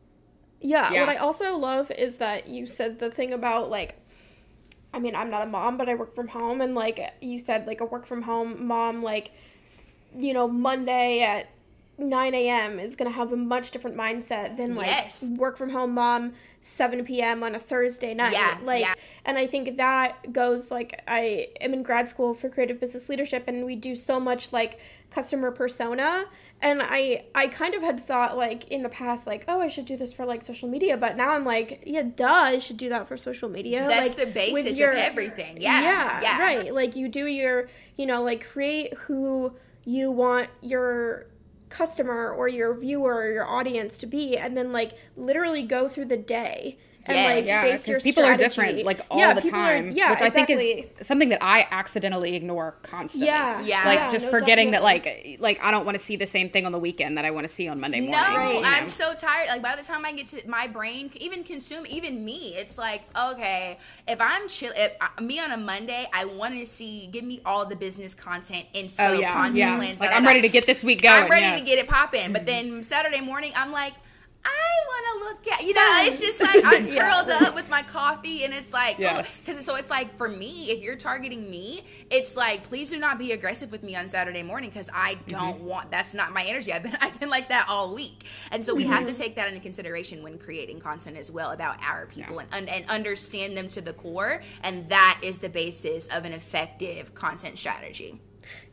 Yeah, 0.60 0.92
Yeah. 0.92 1.06
what 1.06 1.16
I 1.16 1.18
also 1.18 1.58
love 1.58 1.92
is 1.92 2.18
that 2.18 2.48
you 2.48 2.68
said 2.68 3.00
the 3.00 3.10
thing 3.10 3.34
about 3.34 3.70
like 3.70 4.01
I 4.94 5.00
mean, 5.00 5.16
I'm 5.16 5.30
not 5.30 5.44
a 5.44 5.46
mom, 5.46 5.78
but 5.78 5.88
I 5.90 5.96
work 5.96 6.14
from 6.14 6.28
home 6.30 6.62
and 6.62 6.76
like 6.76 7.00
you 7.22 7.40
said 7.40 7.68
like 7.68 7.82
a 7.82 7.86
work 7.86 8.06
from 8.06 8.24
home 8.24 8.66
mom 8.68 9.02
like 9.02 9.32
you 10.18 10.34
know, 10.34 10.48
Monday 10.48 11.22
at 11.22 11.48
9 11.98 12.34
a.m. 12.34 12.80
is 12.80 12.96
going 12.96 13.10
to 13.10 13.16
have 13.16 13.32
a 13.32 13.38
much 13.38 13.72
different 13.72 13.96
mindset 13.96 14.58
than 14.58 14.76
like 14.76 14.88
Yes. 14.88 15.30
work 15.32 15.58
from 15.58 15.70
home 15.70 15.94
mom 15.94 16.34
7 16.62 17.06
p.m. 17.06 17.44
on 17.44 17.56
a 17.56 17.60
Thursday 17.60 18.14
night. 18.14 18.34
Yeah, 18.34 18.58
like, 18.64 18.82
yeah. 18.82 18.94
and 19.26 19.38
I 19.38 19.48
think 19.48 19.78
that 19.78 20.32
goes 20.34 20.72
like 20.72 21.02
I 21.08 21.48
am 21.60 21.74
in 21.74 21.84
grad 21.84 22.08
school 22.10 22.34
for 22.34 22.50
creative 22.50 22.80
business 22.80 23.10
leadership, 23.10 23.46
and 23.48 23.66
we 23.66 23.76
do 23.76 23.96
so 23.96 24.20
much 24.20 24.52
like 24.54 24.80
customer 25.10 25.52
persona. 25.52 26.26
And 26.64 26.82
I 26.84 27.26
I 27.34 27.48
kind 27.48 27.74
of 27.74 27.82
had 27.82 28.00
thought 28.00 28.38
like 28.38 28.68
in 28.70 28.84
the 28.84 28.90
past 28.90 29.26
like 29.26 29.46
oh 29.48 29.60
I 29.60 29.68
should 29.68 29.86
do 29.86 29.98
this 29.98 30.14
for 30.14 30.26
like 30.26 30.44
social 30.44 30.70
media, 30.70 30.96
but 30.96 31.18
now 31.18 31.32
I'm 31.32 31.44
like 31.46 31.82
yeah 31.86 32.04
duh 32.04 32.28
I 32.28 32.60
should 32.60 32.78
do 32.78 32.90
that 32.90 33.08
for 33.08 33.18
social 33.18 33.50
media. 33.50 33.88
That's 33.88 34.10
like, 34.10 34.18
the 34.18 34.26
with 34.26 34.66
basis 34.66 34.78
your- 34.78 34.92
of 34.92 34.98
everything. 34.98 35.58
Yeah. 35.60 35.82
yeah, 35.82 36.22
yeah. 36.22 36.40
right. 36.40 36.74
Like 36.74 36.96
you 36.96 37.08
do 37.08 37.26
your, 37.26 37.68
you 37.98 38.06
know, 38.06 38.22
like 38.22 38.46
create 38.46 38.94
who 38.94 39.56
you 39.86 40.12
want 40.12 40.50
your 40.62 41.26
customer 41.70 42.32
or 42.32 42.48
your 42.48 42.74
viewer 42.76 43.16
or 43.16 43.32
your 43.32 43.48
audience 43.48 43.98
to 43.98 44.06
be, 44.06 44.38
and 44.38 44.56
then 44.56 44.72
like 44.72 44.92
literally 45.16 45.64
go 45.64 45.88
through 45.88 46.06
the 46.06 46.18
day 46.18 46.78
and 47.06 47.16
Yes. 47.18 47.36
like 47.36 47.46
Yeah, 47.46 47.62
base 47.64 47.88
your 47.88 47.98
because 47.98 48.04
people 48.04 48.24
are 48.26 48.38
different 48.38 48.84
like 48.86 49.02
all 49.10 49.18
Yeah, 49.20 49.34
the 49.34 49.42
people 49.42 49.60
are- 49.60 49.74
time, 49.74 49.92
yeah, 49.92 50.12
which 50.12 50.22
I 50.22 50.30
think 50.30 50.50
is 50.50 50.86
something 51.02 51.30
that 51.30 51.40
I 51.42 51.68
accidentally 51.72 52.36
ignore 52.36 52.76
constantly. 52.84 53.28
Yeah, 53.28 53.62
Yeah. 53.62 53.86
like 53.86 54.00
yeah, 54.00 54.12
just 54.12 54.26
no, 54.26 54.32
forgetting 54.32 54.72
definitely. 54.72 55.08
that 55.32 55.42
like 55.42 55.58
like 55.60 55.66
I 55.66 55.72
don't 55.72 55.86
want 55.86 55.98
to 55.98 56.04
see 56.04 56.16
the 56.16 56.28
same 56.28 56.50
thing 56.50 56.66
on 56.66 56.72
the 56.72 56.80
weekend 56.80 57.18
that 57.18 57.26
I 57.26 57.32
want 57.32 57.46
to 57.46 57.54
see 57.54 57.68
on 57.68 57.80
Monday 57.80 58.00
No, 58.02 58.12
morning. 58.18 58.38
Right. 58.38 58.56
you 58.56 58.62
know? 58.62 58.68
I'm 58.68 58.88
so 58.88 59.14
tired. 59.16 59.48
Like 59.48 59.62
by 59.62 59.76
the 59.76 59.84
time 59.84 60.06
I 60.06 60.12
get 60.14 60.28
to 60.28 60.48
my 60.48 60.68
brain, 60.68 61.10
even 61.20 61.44
consume, 61.44 61.86
even 61.88 62.24
me, 62.24 62.54
it's 62.56 62.78
like 62.78 63.02
okay, 63.32 63.78
if 64.08 64.22
I'm 64.22 64.48
chill, 64.48 64.72
if 64.76 64.92
uh, 65.02 65.22
me 65.22 65.40
on 65.40 65.52
a 65.52 65.58
Monday, 65.58 66.08
I 66.14 66.26
want 66.26 66.54
to 66.56 66.66
see, 66.66 67.08
give 67.12 67.24
me 67.24 67.42
all 67.46 67.66
the 67.66 67.76
business 67.76 68.14
content, 68.14 68.66
inspo 68.76 69.10
Oh, 69.10 69.14
yeah, 69.14 69.34
content 69.34 69.56
yeah. 69.58 69.78
plans. 69.78 70.00
Like, 70.00 70.10
da, 70.10 70.14
da, 70.14 70.18
I'm 70.18 70.24
da. 70.24 70.30
ready 70.30 70.42
to 70.42 70.50
get 70.50 70.66
this 70.68 70.84
week 70.84 71.02
going. 71.02 71.24
I'm 71.24 71.30
ready 71.30 71.48
yeah. 71.48 71.58
to 71.58 71.64
get 71.66 71.80
it 71.80 71.88
popping. 71.88 72.32
But 72.34 72.46
then 72.46 72.84
Saturday 72.84 73.22
morning, 73.22 73.52
I'm 73.56 73.72
like. 73.72 73.94
I 74.44 74.72
want 74.88 75.06
to 75.46 75.48
look 75.50 75.54
at 75.60 75.66
you 75.66 75.74
know. 75.74 76.02
It's 76.04 76.20
just 76.20 76.42
like 76.42 76.62
I'm 76.66 76.88
Yeah, 76.92 77.10
curled 77.12 77.28
right. 77.30 77.48
up 77.50 77.56
with 77.56 77.70
my 77.70 77.84
coffee, 77.84 78.44
and 78.44 78.54
it's 78.54 78.74
like, 78.74 78.98
Yes. 78.98 79.44
because 79.46 79.66
so 79.66 79.76
it's 79.76 79.90
like 79.90 80.18
for 80.18 80.28
me, 80.28 80.72
if 80.72 80.82
you're 80.82 80.96
targeting 80.96 81.50
me, 81.50 81.84
it's 82.10 82.36
like 82.36 82.64
please 82.64 82.90
do 82.90 82.98
not 83.00 83.20
be 83.20 83.32
aggressive 83.32 83.72
with 83.72 83.84
me 83.84 83.96
on 83.96 84.08
Saturday 84.08 84.44
morning 84.44 84.70
because 84.70 84.90
I 84.94 85.16
Mm-hmm. 85.16 85.30
don't 85.30 85.62
want 85.62 85.92
that's 85.92 86.14
not 86.14 86.34
my 86.34 86.44
energy. 86.44 86.74
I've 86.74 86.84
been 86.84 86.98
I've 87.02 87.20
been 87.20 87.30
like 87.30 87.50
that 87.50 87.68
all 87.70 87.94
week, 87.96 88.26
and 88.52 88.64
so 88.64 88.74
we 88.76 88.86
have 88.86 89.04
Mm-hmm. 89.04 89.14
to 89.14 89.14
take 89.14 89.36
that 89.36 89.48
into 89.48 89.60
consideration 89.62 90.24
when 90.24 90.38
creating 90.38 90.80
content 90.80 91.18
as 91.18 91.30
well 91.32 91.52
about 91.52 91.78
our 91.84 92.06
people 92.08 92.40
and, 92.40 92.50
and 92.54 92.70
and 92.70 92.90
understand 92.90 93.56
them 93.58 93.68
to 93.70 93.82
the 93.82 93.94
core, 93.94 94.42
and 94.64 94.90
that 94.90 95.20
is 95.24 95.40
the 95.40 95.50
basis 95.50 96.08
of 96.08 96.26
an 96.26 96.34
effective 96.34 97.14
content 97.16 97.58
strategy. 97.58 98.20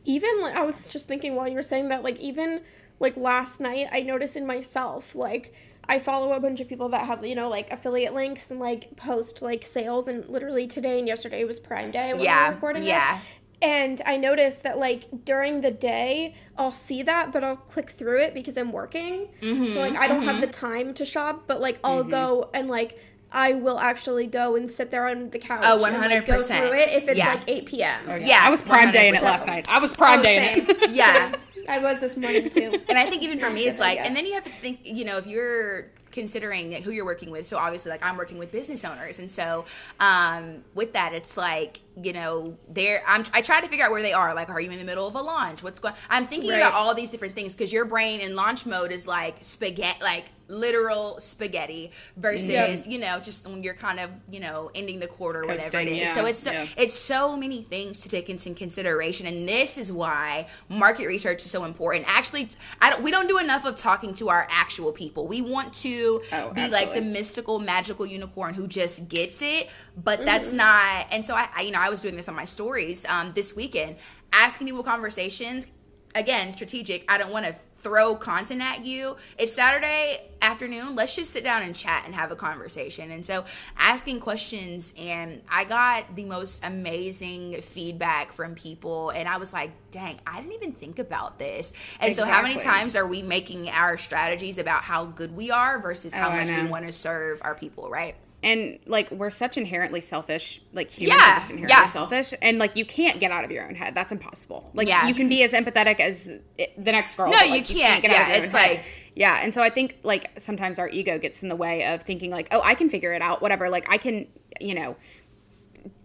even 0.05 0.41
like 0.41 0.55
I 0.55 0.63
was 0.63 0.87
just 0.87 1.07
thinking 1.07 1.35
while 1.35 1.47
you 1.47 1.55
were 1.55 1.63
saying 1.63 1.89
that, 1.89 2.03
like 2.03 2.17
even 2.19 2.61
like 2.99 3.15
last 3.17 3.59
night, 3.59 3.87
I 3.91 4.01
noticed 4.01 4.35
in 4.35 4.45
myself, 4.45 5.15
like 5.15 5.53
I 5.87 5.99
follow 5.99 6.33
a 6.33 6.39
bunch 6.39 6.59
of 6.59 6.67
people 6.67 6.89
that 6.89 7.07
have 7.07 7.25
you 7.25 7.35
know 7.35 7.49
like 7.49 7.71
affiliate 7.71 8.13
links 8.13 8.51
and 8.51 8.59
like 8.59 8.95
post 8.95 9.41
like 9.41 9.65
sales, 9.65 10.07
and 10.07 10.27
literally 10.29 10.67
today 10.67 10.99
and 10.99 11.07
yesterday 11.07 11.43
was 11.43 11.59
Prime 11.59 11.91
Day 11.91 12.09
when 12.11 12.19
we 12.19 12.25
Yeah, 12.25 12.49
were 12.49 12.55
recording 12.55 12.83
yeah. 12.83 13.15
this. 13.17 13.25
And 13.61 14.01
I 14.05 14.15
noticed 14.15 14.63
that 14.63 14.77
like 14.77 15.25
during 15.25 15.59
the 15.61 15.71
day, 15.71 16.33
I'll 16.57 16.71
see 16.71 17.03
that, 17.03 17.33
but 17.33 17.43
I'll 17.43 17.57
click 17.57 17.89
through 17.89 18.19
it 18.21 18.33
because 18.33 18.55
I'm 18.57 18.71
working. 18.71 19.29
Mm-hmm, 19.41 19.67
so 19.67 19.81
like 19.81 19.97
I 19.97 20.07
don't 20.07 20.23
have 20.23 20.39
the 20.39 20.47
time 20.47 20.93
to 20.93 21.03
shop, 21.05 21.43
but 21.47 21.59
like 21.59 21.77
I'll 21.83 22.03
go 22.05 22.49
and 22.53 22.69
like 22.69 22.97
I 23.31 23.53
will 23.53 23.77
actually 23.79 24.27
go 24.27 24.55
and 24.55 24.67
sit 24.69 24.91
there 24.91 25.07
on 25.07 25.29
the 25.29 25.37
couch. 25.39 25.59
Oh, 25.63 25.83
and, 25.85 25.97
like, 25.97 26.25
go 26.25 26.37
100%. 26.37 26.57
through 26.57 26.73
it 26.79 26.89
if 26.89 27.07
it's 27.09 27.17
Yeah. 27.19 27.33
like 27.33 27.41
8 27.47 27.65
p.m. 27.67 28.21
Yeah, 28.21 28.39
I 28.41 28.49
was 28.49 28.61
prime 28.61 28.91
day 28.91 29.09
in 29.09 29.15
it 29.15 29.21
last 29.21 29.45
night. 29.45 29.65
I 29.69 29.77
was 29.79 29.91
prime 29.95 30.21
Oh, 30.21 30.23
day 30.23 30.53
in 30.53 30.69
it. 30.69 30.89
Yeah. 30.91 31.33
I 31.69 31.79
was 31.79 31.99
this 31.99 32.17
morning 32.17 32.49
too. 32.49 32.81
And 32.89 32.97
I 32.97 33.05
think 33.09 33.21
even 33.21 33.39
for 33.39 33.49
me, 33.49 33.67
it's 33.67 33.79
like, 33.79 33.99
and 33.99 34.15
then 34.15 34.25
you 34.25 34.33
have 34.33 34.43
to 34.45 34.51
think, 34.51 34.79
you 34.83 35.05
know, 35.05 35.17
if 35.17 35.27
you're 35.27 35.91
considering 36.11 36.71
who 36.81 36.89
you're 36.91 37.05
working 37.05 37.29
with. 37.29 37.45
So 37.47 37.57
obviously, 37.57 37.91
like 37.91 38.03
I'm 38.03 38.17
working 38.17 38.37
with 38.39 38.51
business 38.51 38.83
owners, 38.83 39.19
and 39.19 39.29
so 39.29 39.65
um, 39.99 40.63
with 40.73 40.93
that, 40.93 41.13
it's 41.13 41.37
like 41.37 41.81
you 42.01 42.13
know, 42.13 42.57
they're 42.69 43.03
I'm 43.07 43.23
I 43.33 43.41
try 43.41 43.61
to 43.61 43.67
figure 43.67 43.85
out 43.85 43.91
where 43.91 44.01
they 44.01 44.13
are. 44.13 44.33
Like, 44.33 44.49
are 44.49 44.59
you 44.59 44.71
in 44.71 44.79
the 44.79 44.83
middle 44.85 45.07
of 45.07 45.15
a 45.15 45.21
launch? 45.21 45.61
What's 45.63 45.79
going? 45.79 45.93
I'm 46.09 46.25
thinking 46.27 46.49
Right. 46.49 46.57
about 46.57 46.73
all 46.73 46.95
these 46.95 47.11
different 47.11 47.35
things 47.35 47.53
because 47.53 47.71
your 47.71 47.85
brain 47.85 48.21
in 48.21 48.35
launch 48.35 48.65
mode 48.65 48.91
is 48.91 49.07
like 49.07 49.35
spaghetti, 49.41 50.01
like 50.01 50.25
literal 50.49 51.19
spaghetti 51.21 51.91
versus 52.17 52.87
you 52.87 52.97
know 52.97 53.19
just 53.19 53.47
when 53.47 53.63
you're 53.63 53.73
kind 53.73 53.99
of 53.99 54.09
you 54.29 54.39
know 54.39 54.69
ending 54.75 54.99
the 54.99 55.07
quarter 55.07 55.39
or 55.41 55.47
whatever 55.47 55.59
it 55.59 55.71
Coasting, 55.71 55.87
is. 55.95 55.99
yeah, 55.99 56.13
so 56.15 56.25
it's 56.25 56.39
so, 56.39 56.51
yeah. 56.51 56.65
it's 56.75 56.93
so 56.93 57.37
many 57.37 57.61
things 57.63 57.99
to 58.01 58.09
take 58.09 58.29
into 58.29 58.53
consideration 58.53 59.27
and 59.27 59.47
this 59.47 59.77
is 59.77 59.91
why 59.91 60.47
market 60.67 61.07
research 61.07 61.43
is 61.45 61.51
so 61.51 61.63
important. 61.63 62.05
Actually 62.07 62.49
I 62.81 62.89
don't, 62.89 63.03
we 63.03 63.11
don't 63.11 63.27
do 63.27 63.37
enough 63.37 63.65
of 63.65 63.75
talking 63.75 64.13
to 64.15 64.29
our 64.29 64.47
actual 64.49 64.91
people. 64.91 65.27
We 65.27 65.41
want 65.41 65.73
to 65.75 66.21
Oh, 66.33 66.51
be 66.51 66.67
like 66.67 66.93
the 66.93 67.01
mystical 67.01 67.59
magical 67.59 68.05
unicorn 68.05 68.53
who 68.55 68.67
just 68.67 69.07
gets 69.07 69.41
it 69.41 69.69
but 69.95 70.25
that's 70.25 70.51
not 70.51 71.07
and 71.11 71.23
so 71.23 71.35
I, 71.35 71.47
I 71.55 71.61
you 71.61 71.71
know 71.71 71.79
i 71.79 71.89
was 71.89 72.01
doing 72.01 72.15
this 72.15 72.27
on 72.27 72.35
my 72.35 72.45
stories 72.45 73.05
um, 73.05 73.31
this 73.35 73.55
weekend 73.55 73.97
asking 74.33 74.67
people 74.67 74.83
conversations 74.83 75.67
again 76.15 76.53
strategic 76.55 77.05
i 77.11 77.17
don't 77.17 77.31
want 77.31 77.45
to 77.45 77.55
throw 77.81 78.15
content 78.15 78.61
at 78.61 78.85
you 78.85 79.15
it's 79.37 79.53
saturday 79.53 80.29
afternoon 80.41 80.95
let's 80.95 81.15
just 81.15 81.31
sit 81.31 81.43
down 81.43 81.61
and 81.61 81.75
chat 81.75 82.03
and 82.05 82.15
have 82.15 82.31
a 82.31 82.35
conversation. 82.35 83.11
And 83.11 83.25
so 83.25 83.45
asking 83.77 84.19
questions 84.19 84.93
and 84.97 85.41
i 85.49 85.63
got 85.63 86.15
the 86.15 86.25
most 86.25 86.63
amazing 86.63 87.61
feedback 87.61 88.31
from 88.31 88.55
people 88.55 89.09
and 89.09 89.27
i 89.27 89.37
was 89.37 89.53
like 89.53 89.71
dang 89.91 90.19
i 90.25 90.39
didn't 90.39 90.53
even 90.53 90.71
think 90.71 90.99
about 90.99 91.39
this. 91.39 91.73
And 91.99 92.15
so 92.15 92.25
how 92.25 92.41
many 92.41 92.59
times 92.59 92.95
are 92.95 93.05
we 93.07 93.21
making 93.21 93.69
our 93.69 93.97
strategies 93.97 94.57
about 94.57 94.81
how 94.83 95.05
good 95.05 95.35
we 95.35 95.51
are 95.51 95.79
versus 95.79 96.13
how 96.13 96.29
Oh, 96.29 96.35
much 96.35 96.49
we 96.49 96.69
want 96.69 96.85
to 96.85 96.91
serve 96.93 97.41
our 97.43 97.55
people 97.55 97.89
right 97.89 98.15
and 98.41 98.79
like 98.85 99.11
we're 99.11 99.29
such 99.29 99.57
inherently 99.57 99.99
selfish 100.01 100.61
like 100.71 100.89
humans 100.89 101.19
Yeah, 101.21 101.31
are 101.31 101.35
just 101.39 101.51
inherently 101.51 101.75
yeah. 101.77 101.85
selfish 101.85 102.33
and 102.41 102.57
like 102.57 102.75
you 102.77 102.85
can't 102.85 103.19
get 103.19 103.31
out 103.31 103.43
of 103.43 103.51
your 103.51 103.67
own 103.67 103.75
head 103.75 103.93
that's 103.93 104.11
impossible 104.13 104.71
like 104.73 104.87
Yeah. 104.87 105.07
you 105.07 105.13
can 105.13 105.27
be 105.27 105.43
as 105.43 105.51
empathetic 105.51 105.99
as 105.99 106.29
it, 106.57 106.73
the 106.77 106.91
next 106.93 107.17
girl 107.17 107.29
No, 107.31 107.37
but, 107.37 107.45
you 107.47 107.51
like, 107.55 107.65
can't. 107.65 108.01
get 108.01 108.11
out 108.11 108.21
of 108.21 108.21
Yeah, 108.21 108.27
your 108.27 108.37
own 108.37 108.43
it's 108.43 108.51
head. 108.53 108.69
like- 108.71 108.83
yeah 109.15 109.39
and 109.43 109.53
so 109.53 109.61
i 109.61 109.69
think 109.69 109.97
like 110.03 110.29
sometimes 110.39 110.79
our 110.79 110.87
ego 110.87 111.19
gets 111.19 111.43
in 111.43 111.49
the 111.49 111.55
way 111.55 111.85
of 111.85 112.03
thinking 112.03 112.31
like 112.31 112.47
oh 112.51 112.61
i 112.63 112.73
can 112.75 112.89
figure 112.89 113.11
it 113.13 113.21
out 113.21 113.41
whatever 113.41 113.69
like 113.69 113.85
i 113.89 113.97
can 113.97 114.25
you 114.61 114.73
know 114.73 114.95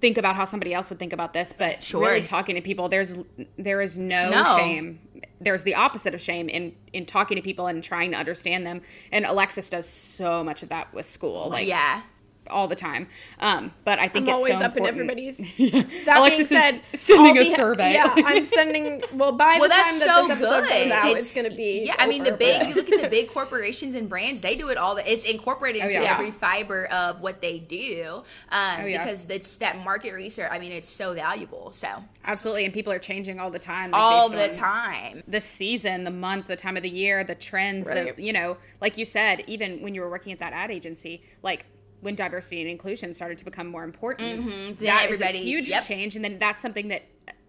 think 0.01 0.19
about 0.19 0.37
how 0.37 0.45
somebody 0.45 0.73
else 0.75 0.89
would 0.91 0.99
think 0.99 1.13
about 1.13 1.33
this 1.33 1.53
but 1.57 1.83
Sure. 1.83 2.03
really 2.09 2.23
talking 2.23 2.55
to 2.57 2.63
people 2.63 2.89
there's 2.89 3.17
there 3.59 3.81
is 3.81 3.97
no, 3.99 4.31
No. 4.31 4.57
shame 4.59 5.01
there's 5.41 5.63
the 5.65 5.75
opposite 5.75 6.15
of 6.15 6.21
shame 6.23 6.49
in 6.49 6.75
in 6.93 7.07
talking 7.07 7.37
to 7.37 7.43
people 7.43 7.67
and 7.67 7.83
trying 7.83 8.11
to 8.13 8.17
understand 8.17 8.67
them 8.67 8.83
and 9.13 9.25
alexis 9.25 9.69
does 9.71 9.89
so 9.89 10.43
much 10.45 10.63
of 10.63 10.69
that 10.71 10.93
with 10.95 11.09
school 11.09 11.51
like 11.51 11.67
yeah 11.67 12.03
all 12.51 12.69
the 12.69 12.77
time. 12.77 13.09
Um, 13.41 13.73
but 13.85 13.99
I 13.99 14.09
think 14.09 14.29
I'm 14.29 14.35
it's 14.35 14.39
always 14.41 14.59
so 14.59 14.65
up 14.65 14.77
in 14.77 14.85
important. 14.85 15.11
everybody's. 15.11 16.05
That 16.05 16.19
Alexis 16.19 16.49
being 16.51 16.61
is 16.61 16.65
said, 16.75 16.81
sending 16.95 17.39
I'll 17.39 17.43
a 17.47 17.49
be- 17.51 17.55
survey. 17.55 17.93
Yeah, 17.95 18.15
I'm 18.17 18.45
sending. 18.59 19.03
Well, 19.15 19.33
by 19.33 19.57
well 19.59 19.63
the 19.63 19.69
that's 19.69 19.99
time 19.99 19.99
so 20.01 20.07
that 20.29 20.39
this 20.39 20.49
episode 20.49 20.69
good 20.69 20.83
goes 20.85 20.91
out, 20.91 21.17
it's, 21.17 21.35
going 21.35 21.51
to 21.51 21.57
be. 21.57 21.85
yeah 21.87 21.95
i 21.99 22.07
mean 22.07 22.23
the 22.25 22.33
big 22.33 22.61
but- 22.61 22.69
you 22.69 22.75
look 22.75 22.91
at 22.93 23.03
the 23.03 23.09
big 23.19 23.29
corporations 23.29 23.95
and 23.95 24.09
brands 24.09 24.41
they 24.41 24.55
do 24.57 24.69
it 24.69 24.77
all 24.77 24.95
the, 24.95 25.11
it's 25.11 25.25
incorporated 25.25 25.83
Oh, 25.83 25.87
into 25.87 26.01
yeah. 26.01 26.13
every 26.15 26.31
fiber 26.31 26.87
of 26.87 27.21
what 27.21 27.41
they 27.41 27.59
do 27.59 28.23
um, 28.51 28.81
Oh, 28.81 28.85
yeah. 28.87 29.03
because 29.05 29.27
it's 29.29 29.57
that 29.57 29.79
market 29.85 30.13
research 30.15 30.49
i 30.51 30.59
mean 30.59 30.73
it's 30.73 30.89
so 30.89 31.15
valuable 31.15 31.73
so 31.73 31.89
Absolutely, 32.27 32.65
and 32.65 32.73
people 32.75 32.93
are 32.93 32.99
changing 32.99 33.39
all 33.41 33.51
the 33.51 33.59
time. 33.59 33.91
like, 33.91 34.01
all 34.01 34.29
the 34.31 34.49
time 34.49 35.23
The 35.29 35.41
season, 35.41 36.05
the 36.05 36.11
month, 36.11 36.47
the 36.47 36.57
time 36.57 36.77
of 36.77 36.83
the 36.83 36.89
year, 36.91 37.23
the 37.23 37.35
trends. 37.35 37.87
Right. 37.87 38.17
The 38.17 38.23
you 38.23 38.33
know, 38.33 38.57
like 38.81 38.97
you 38.97 39.05
said, 39.05 39.45
even 39.47 39.83
when 39.83 39.95
you 39.95 40.01
were 40.01 40.09
working 40.09 40.33
at 40.33 40.39
that 40.39 40.55
ad 40.55 40.71
agency, 40.71 41.23
like 41.43 41.67
when 42.05 42.15
diversity 42.15 42.61
and 42.61 42.71
inclusion 42.71 43.13
started 43.15 43.39
to 43.39 43.45
become 43.45 43.67
more 43.67 43.83
important, 43.85 44.47
Then 44.47 44.77
that 44.81 45.11
is 45.11 45.21
everybody- 45.21 45.39
a 45.39 45.43
huge 45.43 45.69
yep. 45.69 45.85
change, 45.85 46.15
and 46.17 46.25
then 46.25 46.39
that's 46.39 46.61
something 46.63 46.89
that 46.89 47.03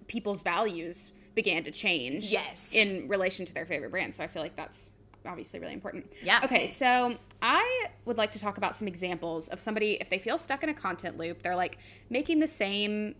people's 0.07 0.41
values 0.43 1.11
began 1.35 1.63
to 1.65 1.71
change. 1.71 2.31
Yes. 2.31 2.73
in 2.73 3.07
relation 3.09 3.45
to 3.45 3.53
their 3.53 3.65
favorite 3.65 3.91
brand. 3.91 4.15
So 4.15 4.23
I 4.23 4.27
feel 4.27 4.41
like 4.41 4.55
that's 4.55 4.91
obviously 5.25 5.59
really 5.59 5.73
important. 5.73 6.09
Yeah. 6.23 6.39
Okay, 6.45 6.67
so 6.67 7.17
I 7.41 7.87
would 8.05 8.17
like 8.17 8.31
to 8.31 8.39
talk 8.39 8.57
about 8.57 8.75
some 8.75 8.87
examples 8.87 9.47
of 9.49 9.59
somebody 9.59 9.93
if 9.99 10.09
they 10.09 10.19
feel 10.19 10.37
stuck 10.37 10.63
in 10.63 10.69
a 10.69 10.73
content 10.73 11.17
loop, 11.17 11.41
they're 11.41 11.55
like 11.55 11.77
making 12.09 12.39
the 12.39 12.47
same 12.47 13.15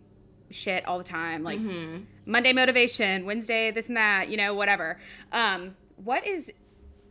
shit 0.51 0.86
all 0.88 0.97
the 0.99 1.03
time, 1.03 1.43
like 1.43 1.59
Mm-hmm. 1.59 2.03
Monday 2.27 2.53
motivation, 2.53 3.25
Wednesday 3.25 3.71
this 3.71 3.88
and 3.88 3.97
that, 3.97 4.29
you 4.29 4.38
know, 4.38 4.53
whatever. 4.53 4.99
Um, 5.33 5.75
what 5.97 6.25
is, 6.25 6.51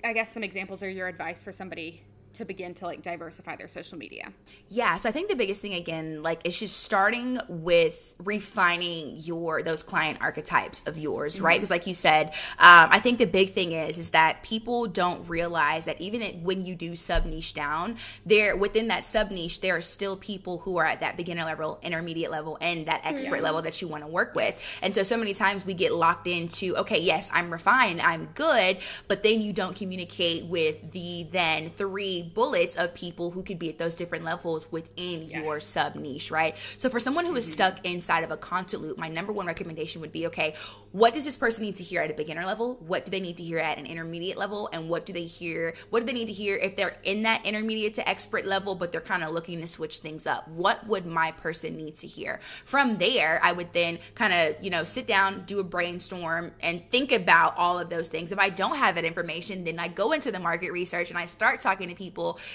I 0.05 0.13
guess, 0.13 0.33
some 0.33 0.43
examples 0.45 0.83
or 0.83 0.89
your 0.89 1.09
advice 1.09 1.43
for 1.43 1.53
somebody 1.53 2.03
to 2.35 2.45
begin 2.45 2.75
to 2.75 2.87
like 2.87 3.03
diversify 3.03 3.57
their 3.57 3.69
social 3.69 3.99
media? 3.99 4.33
Yeah, 4.69 4.97
so 4.97 5.09
I 5.09 5.13
think 5.13 5.29
the 5.29 5.37
biggest 5.37 5.63
thing 5.63 5.75
again, 5.75 6.23
like 6.23 6.41
it's 6.45 6.59
just 6.59 6.83
starting 6.83 7.41
with 7.49 8.15
refining 8.19 9.17
your 9.19 9.63
those 9.63 9.83
client 9.83 10.19
archetypes 10.21 10.83
of 10.87 10.99
yours, 10.99 11.41
right? 11.41 11.57
Because 11.57 11.71
like 11.71 11.87
you 11.87 11.95
said, 11.95 12.29
um, 12.59 12.89
I 12.91 13.01
think 13.01 13.19
the 13.19 13.27
big 13.27 13.53
thing 13.53 13.73
is 13.73 13.99
is 13.99 14.11
that 14.11 14.43
people 14.43 14.87
don't 14.87 15.29
realize 15.29 15.85
that 15.85 16.01
even 16.01 16.23
when 16.43 16.65
you 16.65 16.75
do 16.75 16.97
sub 16.97 17.25
niche 17.27 17.55
down, 17.55 17.97
there 18.27 18.57
within 18.57 18.89
that 18.89 19.07
sub 19.07 19.31
niche, 19.31 19.61
there 19.61 19.77
are 19.77 19.83
still 19.83 20.17
people 20.17 20.59
who 20.59 20.77
are 20.77 20.87
at 20.87 21.01
that 21.01 21.17
beginner 21.17 21.45
level, 21.45 21.79
intermediate 21.83 22.31
level, 22.31 22.59
and 22.61 22.87
that 22.87 23.01
expert 23.05 23.43
level 23.43 23.63
that 23.63 23.81
you 23.81 23.89
want 23.89 24.03
to 24.03 24.09
work 24.09 24.35
with. 24.35 24.79
And 24.83 24.95
so 24.95 25.03
so 25.03 25.17
many 25.17 25.35
times 25.35 25.65
we 25.65 25.75
get 25.75 25.93
locked 25.93 26.27
into, 26.27 26.77
okay, 26.79 27.01
yes, 27.01 27.31
I'm 27.33 27.51
refined, 27.51 28.01
I'm 28.01 28.29
good, 28.35 28.79
but 29.09 29.23
then 29.23 29.41
you 29.41 29.53
don't 29.53 29.77
communicate 29.77 30.47
with 30.47 30.93
the 30.93 31.27
then 31.31 31.71
three 31.71 32.24
bullets 32.25 32.77
of 32.77 32.95
people 32.95 33.31
who 33.31 33.43
could 33.43 33.59
be 33.59 33.69
at 33.69 33.79
those 33.79 33.95
different 33.95 34.25
levels 34.25 34.71
within 34.73 35.29
your 35.29 35.61
sub 35.61 35.95
niche, 35.95 36.31
right? 36.31 36.57
So 36.77 36.89
for 36.89 37.01
someone 37.01 37.27
who 37.27 37.35
is 37.37 37.45
mm-hmm. 37.45 37.53
stuck 37.53 37.87
inside 37.87 38.25
of 38.25 38.31
a 38.31 38.37
content 38.37 38.83
loop, 38.83 38.99
my 38.99 39.09
number 39.09 39.33
one 39.33 39.47
recommendation 39.47 40.01
would 40.01 40.13
be 40.13 40.27
okay, 40.27 40.55
what 40.93 41.15
does 41.15 41.25
this 41.25 41.37
person 41.37 41.65
need 41.65 41.77
to 41.77 41.83
hear 41.83 42.03
at 42.03 42.11
a 42.11 42.15
beginner 42.15 42.45
level? 42.45 42.77
What 42.87 43.05
do 43.05 43.11
they 43.11 43.21
need 43.21 43.37
to 43.39 43.43
hear 43.43 43.59
at 43.59 43.79
an 43.79 43.87
intermediate 43.87 44.37
level? 44.37 44.69
And 44.73 44.89
what 44.89 45.07
do 45.07 45.13
they 45.13 45.25
hear? 45.25 45.75
What 45.91 46.01
do 46.01 46.07
they 46.07 46.13
need 46.13 46.27
to 46.27 46.33
hear 46.33 46.57
if 46.57 46.77
they're 46.77 46.97
in 47.05 47.23
that 47.23 47.45
intermediate 47.45 47.95
to 47.95 48.09
expert 48.09 48.47
level, 48.47 48.75
but 48.75 48.93
they're 48.93 49.01
kind 49.01 49.25
of 49.25 49.33
looking 49.33 49.61
to 49.61 49.67
switch 49.67 49.99
things 49.99 50.27
up? 50.27 50.47
What 50.49 50.87
would 50.87 51.07
my 51.07 51.33
person 51.33 51.77
need 51.77 51.97
to 51.97 52.07
hear? 52.07 52.41
From 52.65 52.97
there, 52.99 53.41
I 53.43 53.53
would 53.53 53.73
then 53.73 53.99
kind 54.15 54.33
of, 54.33 54.63
you 54.63 54.71
know, 54.71 54.85
sit 54.85 55.07
down, 55.07 55.45
do 55.47 55.59
a 55.61 55.65
brainstorm, 55.65 56.53
and 56.61 56.83
think 56.91 57.13
about 57.13 57.57
all 57.57 57.79
of 57.79 57.91
those 57.91 58.09
things. 58.09 58.33
If 58.33 58.39
I 58.39 58.49
don't 58.49 58.77
have 58.77 58.95
that 58.95 59.05
information, 59.05 59.65
then 59.65 59.79
I 59.79 59.89
go 59.89 60.13
into 60.13 60.31
the 60.31 60.39
market 60.39 60.71
research 60.73 61.11
and 61.11 61.19
I 61.19 61.27
start 61.27 61.61
talking 61.61 61.89
to 61.89 61.95
people. 61.95 62.14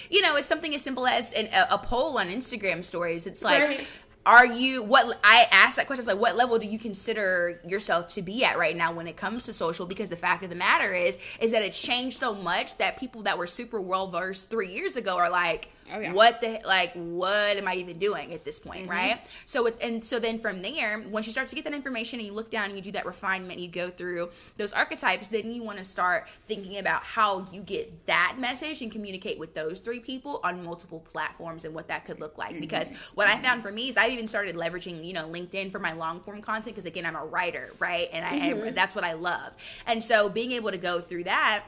You 0.10 0.22
know, 0.22 0.36
it's 0.36 0.48
something 0.48 0.74
as 0.76 0.82
simple 0.82 1.06
as 1.08 1.34
an, 1.34 1.48
a, 1.54 1.76
a 1.76 1.78
poll 1.78 2.18
on 2.18 2.30
Instagram 2.30 2.84
stories. 2.84 3.28
It's 3.28 3.44
like, 3.44 3.62
Right. 3.62 3.88
are 4.26 4.46
you 4.46 4.84
what 4.84 5.18
I 5.24 5.48
asked 5.52 5.78
that 5.78 5.88
question? 5.88 6.02
It's 6.02 6.08
like, 6.08 6.20
what 6.20 6.36
level 6.36 6.60
do 6.60 6.68
you 6.68 6.78
consider 6.80 7.60
yourself 7.68 8.10
to 8.10 8.22
be 8.22 8.44
at 8.44 8.58
right 8.58 8.76
now 8.76 8.94
when 8.94 9.08
it 9.08 9.18
comes 9.18 9.46
to 9.46 9.54
social? 9.54 9.86
Because 9.86 10.10
the 10.10 10.16
fact 10.16 10.44
of 10.44 10.50
the 10.50 10.56
matter 10.56 10.94
is, 10.94 11.18
is 11.40 11.52
that 11.52 11.64
it's 11.64 11.80
changed 11.80 12.18
so 12.20 12.34
much 12.36 12.78
that 12.78 12.98
people 12.98 13.24
that 13.24 13.38
were 13.38 13.48
super 13.48 13.80
well 13.82 14.08
versed 14.08 14.50
three 14.50 14.72
years 14.72 14.96
ago 14.96 15.18
are 15.18 15.30
like, 15.30 15.70
Oh, 15.92 16.00
yeah. 16.00 16.14
what 16.14 16.42
the 16.42 16.60
like, 16.66 16.94
what 16.94 17.58
am 17.58 17.68
I 17.68 17.76
even 17.76 17.98
doing 18.00 18.34
at 18.34 18.44
this 18.46 18.60
point, 18.60 18.82
Mm-hmm. 18.84 18.92
right? 18.92 19.22
So 19.46 19.64
with 19.64 19.84
and 19.84 20.04
so 20.06 20.20
then 20.20 20.40
from 20.40 20.62
there, 20.62 21.04
once 21.10 21.26
you 21.26 21.32
start 21.32 21.48
to 21.50 21.56
get 21.56 21.64
that 21.66 21.74
information 21.74 22.20
and 22.20 22.28
you 22.28 22.34
look 22.34 22.50
down 22.52 22.66
and 22.66 22.76
you 22.76 22.82
do 22.82 22.92
that 22.92 23.06
refinement, 23.06 23.60
you 23.60 23.68
go 23.68 23.90
through 23.90 24.30
those 24.58 24.72
archetypes, 24.74 25.28
then 25.28 25.52
you 25.52 25.64
want 25.64 25.78
to 25.80 25.84
start 25.84 26.28
thinking 26.48 26.78
about 26.78 27.04
how 27.04 27.46
you 27.52 27.62
get 27.62 28.06
that 28.06 28.36
message 28.40 28.82
and 28.82 28.92
communicate 28.92 29.40
with 29.40 29.54
those 29.54 29.80
three 29.80 30.00
people 30.00 30.40
on 30.44 30.64
multiple 30.64 31.00
platforms 31.00 31.66
and 31.66 31.74
what 31.74 31.88
that 31.88 32.06
could 32.06 32.20
look 32.20 32.38
like. 32.38 32.60
Because 32.60 32.92
what 33.16 33.28
I 33.28 33.38
found 33.42 33.64
for 33.64 33.72
me 33.72 33.90
is 33.90 33.98
I've 33.98 34.12
even 34.12 34.28
started 34.28 34.56
leveraging, 34.56 35.04
you 35.06 35.14
know, 35.14 35.28
LinkedIn 35.28 35.72
for 35.72 35.80
my 35.80 35.94
long 35.94 36.20
form 36.22 36.42
content 36.42 36.76
because 36.76 36.86
again, 36.86 37.06
I'm 37.06 37.16
a 37.16 37.26
writer, 37.26 37.72
right? 37.80 38.10
And 38.14 38.26
I 38.26 38.36
and 38.70 38.76
that's 38.78 38.96
what 38.96 39.04
I 39.04 39.14
love. 39.14 39.54
And 39.88 40.04
so 40.04 40.30
being 40.30 40.52
able 40.54 40.72
to 40.72 40.78
go 40.78 41.02
through 41.02 41.24
that 41.26 41.64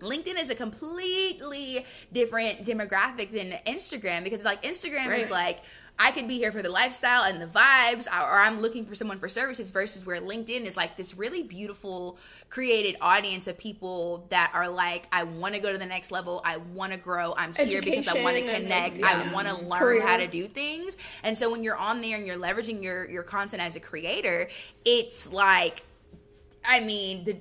LinkedIn 0.00 0.40
is 0.40 0.50
a 0.50 0.54
completely 0.54 1.84
different 2.12 2.64
demographic 2.64 3.30
than 3.32 3.52
Instagram 3.66 4.24
because 4.24 4.44
like 4.44 4.62
Instagram 4.62 5.16
is 5.16 5.30
like 5.30 5.60
I 6.02 6.12
could 6.12 6.26
be 6.26 6.38
here 6.38 6.50
for 6.50 6.62
the 6.62 6.70
lifestyle 6.70 7.24
and 7.24 7.42
the 7.42 7.46
vibes 7.46 8.06
or 8.06 8.38
I'm 8.38 8.58
looking 8.58 8.86
for 8.86 8.94
someone 8.94 9.18
for 9.18 9.28
services 9.28 9.70
versus 9.70 10.06
where 10.06 10.18
LinkedIn 10.18 10.64
is 10.64 10.74
like 10.74 10.96
this 10.96 11.14
really 11.14 11.42
beautiful 11.42 12.18
created 12.48 12.96
audience 13.02 13.46
of 13.46 13.58
people 13.58 14.26
that 14.30 14.50
are 14.54 14.68
like 14.68 15.06
I 15.12 15.24
want 15.24 15.54
to 15.54 15.60
go 15.60 15.70
to 15.70 15.78
the 15.78 15.86
next 15.86 16.10
level, 16.10 16.40
I 16.42 16.56
want 16.56 16.92
to 16.92 16.98
grow, 16.98 17.34
I'm 17.36 17.52
here 17.52 17.82
because 17.82 18.08
I 18.08 18.22
want 18.22 18.36
to 18.36 18.42
Education 18.42 18.54
and, 18.54 18.64
connect, 18.64 18.98
yeah. 18.98 19.24
I 19.30 19.34
want 19.34 19.48
to 19.48 19.56
learn 19.56 19.78
Career. 19.78 20.06
how 20.06 20.16
to 20.16 20.26
do 20.26 20.48
things. 20.48 20.96
And 21.22 21.36
so 21.36 21.50
when 21.50 21.62
you're 21.62 21.76
on 21.76 22.00
there 22.00 22.16
and 22.16 22.26
you're 22.26 22.36
leveraging 22.36 22.82
your 22.82 23.08
your 23.08 23.22
content 23.22 23.62
as 23.62 23.76
a 23.76 23.80
creator, 23.80 24.48
it's 24.86 25.30
like 25.30 25.82
I 26.64 26.80
mean, 26.80 27.24
the 27.24 27.36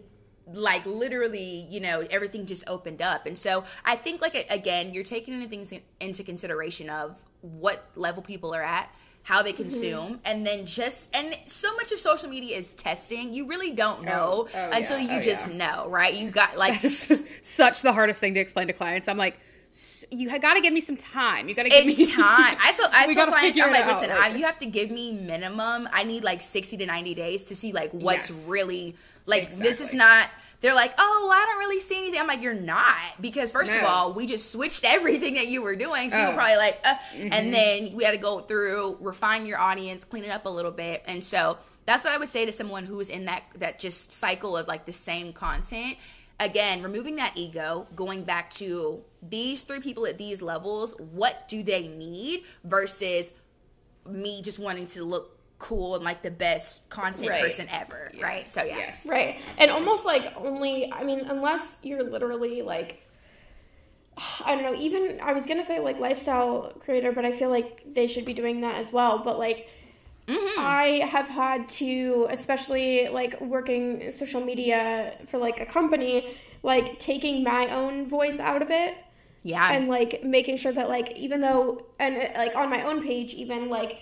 like 0.53 0.85
literally, 0.85 1.67
you 1.69 1.79
know, 1.79 2.05
everything 2.09 2.45
just 2.45 2.67
opened 2.67 3.01
up. 3.01 3.25
And 3.25 3.37
so 3.37 3.63
I 3.85 3.95
think 3.95 4.21
like 4.21 4.47
again, 4.49 4.93
you're 4.93 5.03
taking 5.03 5.47
things 5.49 5.73
into 5.99 6.23
consideration 6.23 6.89
of 6.89 7.19
what 7.41 7.85
level 7.95 8.21
people 8.21 8.53
are 8.53 8.63
at, 8.63 8.93
how 9.23 9.41
they 9.41 9.51
mm-hmm. 9.51 9.63
consume, 9.63 10.19
and 10.25 10.45
then 10.45 10.65
just 10.65 11.15
and 11.15 11.37
so 11.45 11.73
much 11.75 11.91
of 11.91 11.99
social 11.99 12.29
media 12.29 12.57
is 12.57 12.73
testing. 12.73 13.33
You 13.33 13.47
really 13.47 13.71
don't 13.71 13.99
oh, 14.01 14.03
know 14.03 14.47
Oh, 14.47 14.47
oh, 14.53 14.69
until 14.71 14.99
yeah, 14.99 15.13
you 15.13 15.19
oh, 15.19 15.21
just 15.21 15.49
yeah. 15.49 15.57
know, 15.57 15.89
right? 15.89 16.13
You 16.13 16.29
got 16.29 16.57
like 16.57 16.79
Such 17.41 17.81
the 17.81 17.93
hardest 17.93 18.19
thing 18.19 18.33
to 18.33 18.39
explain 18.39 18.67
to 18.67 18.73
clients. 18.73 19.07
I'm 19.07 19.17
like, 19.17 19.39
"S- 19.71 20.05
you 20.11 20.29
got 20.39 20.55
to 20.55 20.61
give 20.61 20.73
me 20.73 20.81
some 20.81 20.97
time. 20.97 21.47
You 21.47 21.55
got 21.55 21.63
to 21.63 21.69
give 21.69 21.85
me 21.85 22.05
time. 22.05 22.57
I 22.61 22.73
tell 22.75 22.89
I 22.91 23.13
tell 23.13 23.27
clients, 23.27 23.59
I'm 23.59 23.71
like, 23.71 23.85
listen, 23.85 24.11
I, 24.11 24.29
you 24.29 24.45
have 24.45 24.57
to 24.59 24.65
give 24.65 24.89
me 24.91 25.13
minimum. 25.13 25.87
I 25.91 26.03
need 26.03 26.23
like 26.23 26.41
60 26.41 26.77
to 26.77 26.85
90 26.85 27.13
days 27.13 27.43
to 27.43 27.55
see 27.55 27.71
like 27.71 27.91
what's 27.91 28.29
Yes. 28.29 28.45
really 28.47 28.95
like. 29.25 29.55
This 29.55 29.79
is 29.79 29.93
not 29.93 30.29
they're 30.61 30.73
like, 30.75 30.93
"Oh, 30.97 31.29
I 31.33 31.45
don't 31.45 31.59
really 31.59 31.79
see 31.79 31.97
anything." 31.97 32.19
I'm 32.19 32.27
like, 32.27 32.41
"You're 32.41 32.53
not," 32.53 32.95
because 33.21 33.51
first 33.51 33.71
of 33.71 33.83
all, 33.83 34.13
we 34.13 34.25
just 34.25 34.51
switched 34.51 34.83
everything 34.87 35.35
that 35.35 35.47
you 35.47 35.61
were 35.61 35.75
doing. 35.75 36.09
So 36.09 36.15
people 36.17 36.27
Oh. 36.27 36.29
were 36.31 36.37
probably 36.37 36.57
like, 36.57 36.79
uh, 36.83 36.95
and 37.15 37.53
then 37.53 37.93
we 37.95 38.03
had 38.03 38.11
to 38.11 38.17
go 38.17 38.39
through, 38.39 38.97
refine 38.99 39.45
your 39.45 39.59
audience, 39.59 40.03
clean 40.03 40.23
it 40.25 40.29
up 40.29 40.45
a 40.45 40.49
little 40.49 40.71
bit, 40.71 41.03
and 41.07 41.23
so 41.23 41.57
that's 41.85 42.03
what 42.03 42.13
I 42.13 42.17
would 42.17 42.29
say 42.29 42.45
to 42.45 42.51
someone 42.51 42.85
who 42.85 42.99
is 42.99 43.09
in 43.09 43.25
that 43.25 43.43
that 43.55 43.79
just 43.79 44.11
cycle 44.11 44.55
of 44.57 44.67
like 44.67 44.85
the 44.85 44.93
same 44.93 45.33
content. 45.33 45.97
Again, 46.41 46.81
removing 46.83 47.17
that 47.17 47.33
ego, 47.35 47.85
going 47.95 48.23
back 48.23 48.49
to 48.51 49.01
these 49.21 49.61
three 49.63 49.81
people 49.81 50.05
at 50.05 50.17
these 50.17 50.41
levels, 50.41 50.95
what 50.99 51.47
do 51.49 51.63
they 51.63 51.87
need 51.87 52.43
versus 52.63 53.33
me 54.05 54.41
just 54.41 54.57
wanting 54.59 54.85
to 54.87 55.03
look 55.03 55.37
cool 55.59 55.95
and 55.95 56.03
like 56.05 56.21
the 56.23 56.31
best 56.31 56.89
content 56.89 57.29
Right. 57.29 57.43
person 57.43 57.67
ever, 57.69 58.11
right? 58.21 58.45
So 58.45 58.63
yeah. 58.63 58.77
Yes. 58.77 59.05
Right. 59.05 59.37
And 59.57 59.69
almost 59.69 60.05
like 60.05 60.33
only, 60.37 60.91
I 60.91 61.03
mean, 61.03 61.19
unless 61.21 61.79
you're 61.83 62.03
literally 62.03 62.61
like, 62.61 63.05
I 64.45 64.55
don't 64.55 64.63
know, 64.63 64.75
even, 64.79 65.19
I 65.21 65.33
was 65.33 65.45
going 65.45 65.57
to 65.59 65.63
say 65.63 65.79
like 65.79 65.99
lifestyle 65.99 66.73
creator, 66.79 67.11
but 67.11 67.25
I 67.25 67.31
feel 67.31 67.49
like 67.49 67.83
they 67.93 68.07
should 68.07 68.25
be 68.25 68.33
doing 68.33 68.61
that 68.61 68.75
as 68.75 68.91
well. 68.91 69.19
But 69.19 69.37
like, 69.39 69.67
I 70.57 71.07
have 71.09 71.27
had 71.27 71.67
to, 71.69 72.27
especially 72.29 73.07
like 73.07 73.39
working 73.41 74.11
social 74.11 74.41
media 74.41 75.15
for 75.27 75.37
like 75.39 75.59
a 75.59 75.65
company, 75.65 76.35
like 76.63 76.99
taking 76.99 77.43
my 77.43 77.67
own 77.69 78.07
voice 78.07 78.39
out 78.39 78.61
of 78.61 78.69
it 78.69 78.95
Yeah. 79.43 79.71
and 79.73 79.87
like 79.87 80.23
making 80.23 80.57
sure 80.57 80.71
that 80.73 80.87
like 80.89 81.15
even 81.17 81.41
though 81.41 81.85
and 81.97 82.17
uh, 82.17 82.27
like 82.37 82.55
on 82.55 82.69
my 82.69 82.83
own 82.83 83.01
page 83.01 83.33
even 83.33 83.69
like 83.69 84.01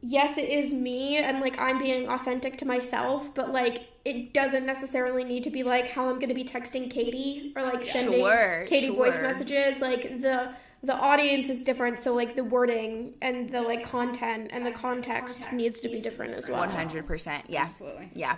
yes 0.00 0.38
it 0.38 0.48
is 0.48 0.72
me 0.72 1.16
and 1.16 1.40
like 1.40 1.58
i'm 1.58 1.78
being 1.78 2.08
authentic 2.08 2.56
to 2.56 2.64
myself 2.64 3.34
but 3.34 3.50
like 3.52 3.88
it 4.04 4.32
doesn't 4.32 4.64
necessarily 4.64 5.24
need 5.24 5.42
to 5.42 5.50
be 5.50 5.62
like 5.62 5.88
how 5.88 6.08
i'm 6.08 6.16
going 6.16 6.28
to 6.28 6.34
be 6.34 6.44
texting 6.44 6.90
katie 6.90 7.52
or 7.56 7.62
like 7.62 7.84
sending 7.84 8.20
Sure, 8.20 8.64
katie 8.68 8.90
voice 8.90 9.20
messages 9.20 9.80
like 9.80 10.20
the 10.20 10.54
the 10.82 10.94
audience 10.94 11.48
is 11.48 11.62
different 11.62 11.98
so 11.98 12.14
like 12.14 12.36
the 12.36 12.44
wording 12.44 13.14
and 13.20 13.50
the 13.50 13.60
like 13.60 13.82
content 13.82 14.50
and 14.52 14.64
the 14.64 14.70
context 14.70 15.42
needs 15.52 15.80
to 15.80 15.88
be 15.88 16.00
different 16.00 16.34
as 16.34 16.48
well 16.48 16.64
100%. 16.68 17.42
Yeah. 17.48 17.64
Absolutely. 17.64 18.10
Yeah. 18.14 18.36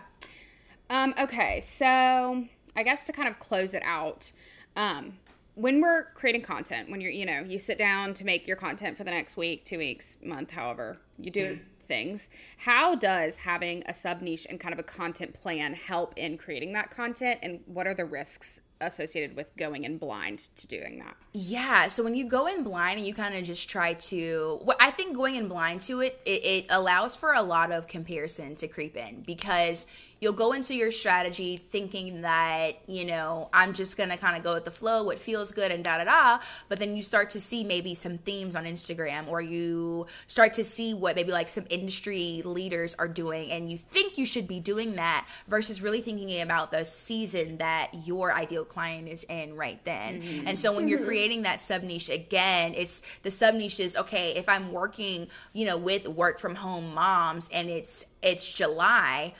Um, 0.88 1.14
okay, 1.20 1.60
so 1.60 2.46
I 2.74 2.82
guess 2.82 3.04
to 3.06 3.12
kind 3.12 3.28
of 3.28 3.38
close 3.38 3.74
it 3.74 3.82
out, 3.84 4.32
um, 4.74 5.18
when 5.60 5.80
we're 5.80 6.04
creating 6.14 6.42
content, 6.42 6.90
when 6.90 7.00
you're, 7.00 7.10
you 7.10 7.26
know, 7.26 7.40
you 7.40 7.58
sit 7.58 7.76
down 7.76 8.14
to 8.14 8.24
make 8.24 8.46
your 8.46 8.56
content 8.56 8.96
for 8.96 9.04
the 9.04 9.10
next 9.10 9.36
week, 9.36 9.64
two 9.64 9.78
weeks, 9.78 10.16
month, 10.22 10.50
however 10.50 10.98
you 11.18 11.30
do 11.30 11.54
mm-hmm. 11.54 11.62
things, 11.82 12.30
how 12.56 12.94
does 12.94 13.36
having 13.36 13.82
a 13.86 13.92
sub 13.92 14.22
niche 14.22 14.46
and 14.48 14.58
kind 14.58 14.72
of 14.72 14.78
a 14.78 14.82
content 14.84 15.34
plan 15.34 15.74
help 15.74 16.14
in 16.16 16.38
creating 16.38 16.72
that 16.72 16.90
content? 16.90 17.38
And 17.42 17.60
what 17.66 17.86
are 17.86 17.94
the 17.94 18.06
risks 18.06 18.62
associated 18.80 19.36
with 19.36 19.54
going 19.56 19.84
in 19.84 19.98
blind 19.98 20.38
to 20.56 20.66
doing 20.66 20.98
that? 21.00 21.14
Yeah, 21.32 21.88
so 21.88 22.02
when 22.02 22.14
you 22.14 22.26
go 22.26 22.46
in 22.46 22.62
blind 22.62 22.98
and 22.98 23.06
you 23.06 23.12
kind 23.12 23.34
of 23.34 23.44
just 23.44 23.68
try 23.68 23.92
to, 23.94 24.58
what 24.62 24.78
I 24.80 24.90
think 24.90 25.14
going 25.14 25.36
in 25.36 25.48
blind 25.48 25.82
to 25.82 26.00
it, 26.00 26.18
it, 26.24 26.44
it 26.44 26.66
allows 26.70 27.16
for 27.16 27.34
a 27.34 27.42
lot 27.42 27.70
of 27.70 27.86
comparison 27.86 28.56
to 28.56 28.68
creep 28.68 28.96
in 28.96 29.22
because 29.26 29.86
you'll 30.20 30.32
go 30.32 30.52
into 30.52 30.74
your 30.74 30.90
strategy 30.90 31.56
thinking 31.56 32.20
that, 32.22 32.72
you 32.86 33.04
know, 33.04 33.48
I'm 33.52 33.72
just 33.72 33.96
gonna 33.96 34.16
kind 34.16 34.36
of 34.36 34.42
go 34.42 34.54
with 34.54 34.64
the 34.64 34.70
flow, 34.70 35.04
what 35.04 35.18
feels 35.18 35.50
good 35.50 35.72
and 35.72 35.82
da 35.82 35.98
da 35.98 36.04
da. 36.04 36.42
But 36.68 36.78
then 36.78 36.96
you 36.96 37.02
start 37.02 37.30
to 37.30 37.40
see 37.40 37.64
maybe 37.64 37.94
some 37.94 38.18
themes 38.18 38.54
on 38.54 38.64
Instagram 38.64 39.28
or 39.28 39.40
you 39.40 40.06
start 40.26 40.52
to 40.54 40.64
see 40.64 40.94
what 40.94 41.16
maybe 41.16 41.32
like 41.32 41.48
some 41.48 41.64
industry 41.70 42.42
leaders 42.44 42.94
are 42.94 43.08
doing 43.08 43.50
and 43.50 43.70
you 43.70 43.78
think 43.78 44.18
you 44.18 44.26
should 44.26 44.46
be 44.46 44.60
doing 44.60 44.96
that 44.96 45.26
versus 45.48 45.80
really 45.82 46.00
thinking 46.00 46.40
about 46.42 46.70
the 46.70 46.84
season 46.84 47.56
that 47.58 47.90
your 48.04 48.32
ideal 48.32 48.64
client 48.64 49.08
is 49.08 49.24
in 49.24 49.56
right 49.56 49.82
then. 49.84 50.22
Mm-hmm. 50.22 50.48
And 50.48 50.58
so 50.58 50.74
when 50.74 50.88
you're 50.88 50.98
mm-hmm. 50.98 51.08
creating 51.08 51.42
that 51.42 51.60
sub 51.60 51.82
niche 51.82 52.10
again, 52.10 52.74
it's 52.76 53.02
the 53.22 53.30
sub 53.30 53.54
niche 53.54 53.80
is 53.80 53.96
okay, 53.96 54.34
if 54.36 54.48
I'm 54.48 54.72
working, 54.72 55.28
you 55.52 55.66
know, 55.66 55.78
with 55.78 56.06
work 56.08 56.38
from 56.38 56.54
home 56.54 56.94
moms 56.94 57.48
and 57.52 57.68
it's 57.68 58.04
it's 58.22 58.52
July, 58.52 59.34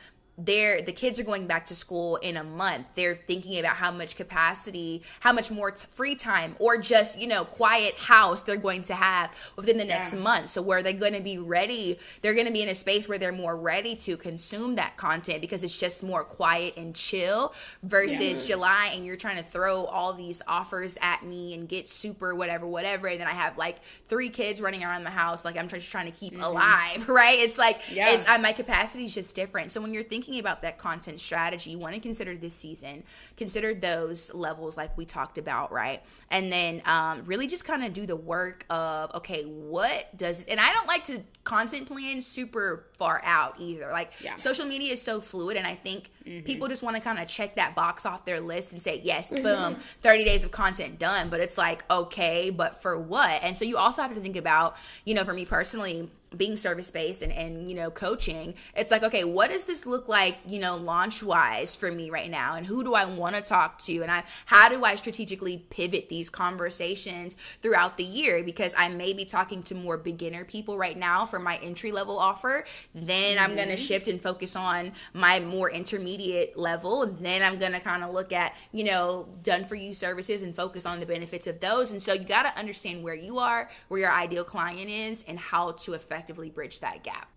they're 0.45 0.81
the 0.83 0.93
kids 0.93 1.19
are 1.21 1.25
going 1.25 1.47
back 1.47 1.67
to 1.67 1.75
school 1.75 2.17
in 2.17 2.37
a 2.37 2.45
month. 2.45 2.87
They're 2.95 3.15
thinking 3.17 3.59
about 3.59 3.77
how 3.77 3.91
much 3.91 4.17
capacity 4.17 5.03
how 5.21 5.33
much 5.33 5.51
more 5.51 5.71
t- 5.71 5.87
free 5.91 6.15
time 6.15 6.57
or 6.59 6.77
just 6.79 7.19
you 7.21 7.27
know 7.27 7.45
quiet 7.45 7.95
house 7.95 8.43
they're 8.43 8.57
going 8.57 8.83
to 8.83 8.95
have 8.95 9.37
within 9.57 9.77
the 9.77 9.85
next 9.85 10.13
Yeah. 10.15 10.21
month. 10.21 10.51
So 10.51 10.63
where 10.63 10.83
they're 10.83 10.93
going 10.93 11.15
to 11.15 11.21
be 11.21 11.39
ready? 11.39 11.99
They're 12.23 12.35
going 12.35 12.47
to 12.47 12.53
be 12.53 12.63
in 12.63 12.69
a 12.69 12.75
space 12.75 13.09
where 13.09 13.19
they're 13.19 13.33
more 13.33 13.57
ready 13.57 13.95
to 13.97 14.17
consume 14.17 14.77
that 14.77 14.97
content 14.97 15.41
because 15.41 15.63
it's 15.65 15.77
just 15.77 16.03
more 16.03 16.25
quiet 16.25 16.75
and 16.77 16.95
chill 16.95 17.53
versus 17.83 18.47
july 18.47 18.93
and 18.95 19.05
you're 19.05 19.17
trying 19.17 19.37
to 19.37 19.43
throw 19.43 19.85
all 19.85 20.13
these 20.13 20.43
offers 20.47 20.97
at 21.03 21.25
me 21.25 21.55
and 21.55 21.69
get 21.69 21.89
super 21.89 22.35
whatever 22.35 22.67
whatever. 22.67 23.09
And 23.09 23.21
then 23.21 23.27
i 23.29 23.33
have 23.33 23.59
like 23.59 23.83
three 24.09 24.29
kids 24.31 24.61
running 24.61 24.85
around 24.85 25.05
the 25.05 25.11
house 25.11 25.45
like 25.45 25.57
i'm 25.57 25.69
just 25.69 25.91
trying 25.91 26.07
to 26.11 26.17
keep 26.19 26.35
alive 26.41 27.09
right? 27.09 27.39
It's 27.41 27.59
like 27.59 27.81
Yeah. 27.93 28.11
it's 28.15 28.29
uh, 28.29 28.39
my 28.39 28.53
capacity 28.53 29.05
is 29.05 29.15
just 29.15 29.35
different. 29.35 29.73
So 29.73 29.81
when 29.81 29.93
you're 29.93 30.03
thinking 30.05 30.30
about 30.39 30.63
that 30.63 30.79
content 30.79 31.21
strategy, 31.21 31.71
you 31.71 31.79
want 31.79 31.95
to 31.95 32.01
consider 32.01 32.37
this 32.37 32.55
season, 32.55 33.03
consider 33.37 33.75
those 33.75 34.33
levels 34.33 34.77
like 34.77 34.97
we 34.97 35.05
talked 35.05 35.39
about, 35.39 35.73
right? 35.73 36.03
And 36.31 36.53
then 36.53 36.83
um, 36.85 37.23
really 37.25 37.47
just 37.47 37.65
kind 37.65 37.85
of 37.85 37.93
do 37.93 38.07
the 38.07 38.17
work 38.17 38.65
of 38.71 39.15
okay, 39.17 39.43
what 39.45 40.17
does 40.17 40.39
this? 40.39 40.47
And 40.47 40.61
I 40.61 40.73
don't 40.73 40.87
like 40.87 41.05
to 41.05 41.21
content 41.45 41.87
plan 41.89 42.21
super 42.21 42.87
far 42.97 43.21
out 43.25 43.55
either. 43.59 43.91
Like 43.91 44.13
Yeah. 44.23 44.35
social 44.37 44.67
media 44.67 44.93
is 44.93 45.03
so 45.03 45.21
fluid, 45.21 45.57
and 45.57 45.67
I 45.67 45.75
think 45.75 46.11
people 46.45 46.69
just 46.69 46.83
want 46.83 46.97
to 46.97 47.03
kind 47.03 47.19
of 47.19 47.27
check 47.27 47.57
that 47.57 47.75
box 47.75 48.07
off 48.07 48.25
their 48.25 48.41
list 48.41 48.73
and 48.73 48.81
say 48.81 49.01
yes, 49.03 49.31
boom, 49.33 49.77
30 50.03 50.25
days 50.25 50.45
of 50.45 50.51
content 50.53 50.99
done. 50.99 51.29
But 51.29 51.41
it's 51.41 51.59
like 51.59 51.85
okay, 51.91 52.51
but 52.51 52.81
for 52.83 52.99
what? 52.99 53.43
And 53.43 53.57
so 53.57 53.65
you 53.65 53.77
also 53.79 54.03
have 54.03 54.15
to 54.15 54.21
think 54.21 54.37
about, 54.37 54.77
you 55.05 55.15
know, 55.15 55.25
for 55.25 55.33
me 55.33 55.45
personally 55.45 56.09
being 56.37 56.57
service 56.57 56.91
based 56.91 57.23
and, 57.23 57.33
and 57.33 57.69
you 57.69 57.75
know 57.75 57.91
coaching 57.91 58.55
it's 58.77 58.91
like 58.91 59.03
okay 59.03 59.25
what 59.25 59.51
does 59.51 59.65
this 59.65 59.87
look 59.87 60.09
like 60.09 60.39
you 60.47 60.59
know 60.59 60.77
launch 60.77 61.23
wise 61.23 61.77
for 61.77 61.91
me 61.91 62.11
right 62.11 62.31
now? 62.31 62.55
And 62.55 62.67
who 62.67 62.83
do 62.83 62.95
i 62.95 63.05
want 63.05 63.37
to 63.37 63.43
talk 63.43 63.79
to? 63.81 64.03
And 64.03 64.11
i 64.11 64.25
how 64.47 64.69
do 64.69 64.85
i 64.85 64.97
strategically 64.97 65.65
pivot 65.71 66.09
these 66.09 66.29
conversations 66.29 67.37
throughout 67.63 67.97
the 67.97 68.05
year? 68.05 68.43
Because 68.43 68.75
i 68.77 68.89
may 68.89 69.13
be 69.13 69.25
talking 69.25 69.63
to 69.65 69.75
more 69.75 69.97
beginner 69.97 70.45
people 70.45 70.79
right 70.79 70.97
now 70.97 71.27
for 71.27 71.39
my 71.39 71.57
entry 71.59 71.93
level 71.93 72.19
offer. 72.19 72.65
Then 72.95 73.39
i'm 73.39 73.55
going 73.55 73.69
to 73.69 73.75
mm-hmm. 73.75 73.85
shift 73.85 74.09
and 74.09 74.23
focus 74.23 74.57
on 74.57 74.93
my 75.15 75.41
more 75.41 75.71
intermediate 75.71 76.57
level. 76.59 77.03
And 77.03 77.19
then 77.25 77.43
i'm 77.43 77.59
going 77.59 77.73
to 77.73 77.81
kind 77.81 78.03
of 78.03 78.13
look 78.13 78.33
at 78.33 78.57
you 78.73 78.85
know 78.85 79.29
done 79.43 79.65
for 79.65 79.75
you 79.75 79.95
services 79.95 80.43
and 80.43 80.55
focus 80.55 80.87
on 80.87 81.01
the 81.01 81.07
benefits 81.07 81.47
of 81.47 81.61
those. 81.61 81.93
And 81.93 82.03
so 82.03 82.13
you 82.13 82.25
got 82.25 82.43
to 82.43 82.59
understand 82.59 83.03
where 83.03 83.15
you 83.15 83.39
are 83.39 83.71
where 83.89 84.01
your 84.01 84.13
ideal 84.13 84.45
client 84.45 84.91
is 84.91 85.25
and 85.29 85.39
how 85.39 85.73
to 85.73 85.95
effectively 86.21 86.51
bridge 86.51 86.81
that 86.81 87.03
gap 87.03 87.29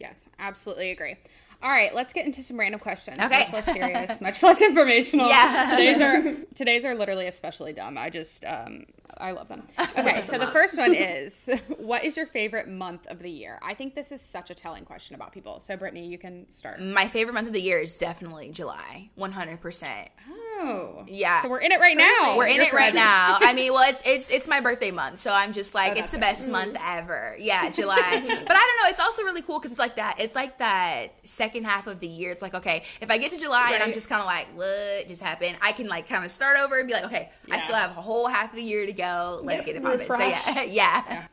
Yes, 0.00 0.26
absolutely 0.38 0.90
agree. 0.90 1.16
All 1.62 1.70
right, 1.70 1.94
let's 1.94 2.12
get 2.12 2.26
into 2.26 2.42
some 2.42 2.58
random 2.58 2.80
questions. 2.80 3.18
Okay. 3.18 3.38
Much 3.38 3.52
less 3.52 3.64
serious, 3.64 4.20
much 4.20 4.42
less 4.42 4.60
informational. 4.60 5.28
Yeah. 5.28 5.70
Today's 5.70 6.00
are 6.00 6.34
today's 6.54 6.84
are 6.84 6.94
literally 6.94 7.26
especially 7.26 7.72
dumb. 7.72 7.96
I 7.96 8.10
just 8.10 8.44
um 8.44 8.84
I 9.16 9.30
love 9.30 9.48
them. 9.48 9.66
Okay, 9.96 10.20
so 10.22 10.36
the 10.36 10.48
first 10.48 10.76
one 10.76 10.92
is 10.94 11.48
what 11.78 12.04
is 12.04 12.16
your 12.16 12.26
favorite 12.26 12.68
month 12.68 13.06
of 13.06 13.20
the 13.20 13.30
year? 13.30 13.58
I 13.62 13.72
think 13.72 13.94
this 13.94 14.12
is 14.12 14.20
such 14.20 14.50
a 14.50 14.54
telling 14.54 14.84
question 14.84 15.14
about 15.14 15.32
people. 15.32 15.60
So 15.60 15.76
Brittany, 15.76 16.06
you 16.06 16.18
can 16.18 16.50
start. 16.52 16.80
my 16.80 17.06
favorite 17.06 17.32
month 17.34 17.46
of 17.46 17.54
the 17.54 17.62
year 17.62 17.78
is 17.78 17.96
definitely 17.96 18.50
july 18.50 19.10
100% 19.16 20.08
Oh. 20.56 21.04
Yeah. 21.06 21.42
So 21.42 21.48
we're 21.48 21.58
in 21.60 21.72
it 21.72 21.80
right 21.80 21.96
now. 21.96 22.36
We're 22.36 22.46
in 22.46 22.56
You're 22.56 22.64
it 22.66 22.72
right 22.72 22.94
now. 22.94 23.38
I 23.40 23.52
mean, 23.56 23.72
well, 23.72 23.88
it's 23.88 24.02
it's 24.06 24.30
it's 24.30 24.48
my 24.48 24.60
birthday 24.60 24.90
month, 24.90 25.18
so 25.18 25.32
I'm 25.32 25.52
just 25.52 25.74
like 25.74 25.92
Oh, 25.96 25.98
it's 25.98 26.10
the 26.10 26.18
best 26.18 26.48
month 26.48 26.74
mm-hmm. 26.74 26.98
ever. 26.98 27.36
Yeah, 27.38 27.70
July. 27.72 27.96
but 27.98 28.06
I 28.06 28.26
don't 28.26 28.48
know. 28.82 28.88
It's 28.88 29.00
also 29.00 29.22
really 29.24 29.42
cool 29.42 29.58
because 29.58 29.72
it's 29.72 29.78
like 29.80 29.96
that. 29.96 30.20
It's 30.20 30.34
like 30.34 30.58
that 30.58 31.14
second 31.24 31.64
half 31.64 31.86
of 31.86 32.00
the 32.00 32.06
year. 32.06 32.30
It's 32.30 32.42
like 32.42 32.54
okay, 32.54 32.84
if 33.00 33.10
I 33.10 33.18
get 33.18 33.32
to 33.32 33.38
July 33.38 33.72
and 33.74 33.82
I'm 33.82 33.92
just 33.92 34.08
kind 34.08 34.20
of 34.20 34.26
like, 34.26 34.46
what 34.56 35.08
just 35.08 35.22
happened? 35.22 35.56
I 35.60 35.72
can 35.72 35.86
like 35.88 36.08
kind 36.08 36.24
of 36.24 36.30
start 36.30 36.56
over 36.58 36.78
and 36.78 36.86
be 36.88 36.94
like, 36.94 37.04
okay, 37.04 37.30
I 37.50 37.58
still 37.58 37.76
have 37.76 37.90
a 37.96 38.02
whole 38.02 38.28
half 38.28 38.50
of 38.50 38.56
the 38.56 38.62
year 38.62 38.86
to 38.86 38.92
go. 38.92 39.40
Let's 39.42 39.66
Yep, 39.66 39.66
get 39.66 39.76
it 39.76 39.82
popping. 39.82 40.06
So 40.06 40.18
yeah, 40.18 40.38
refresh. 40.48 40.68
yeah. 40.70 41.26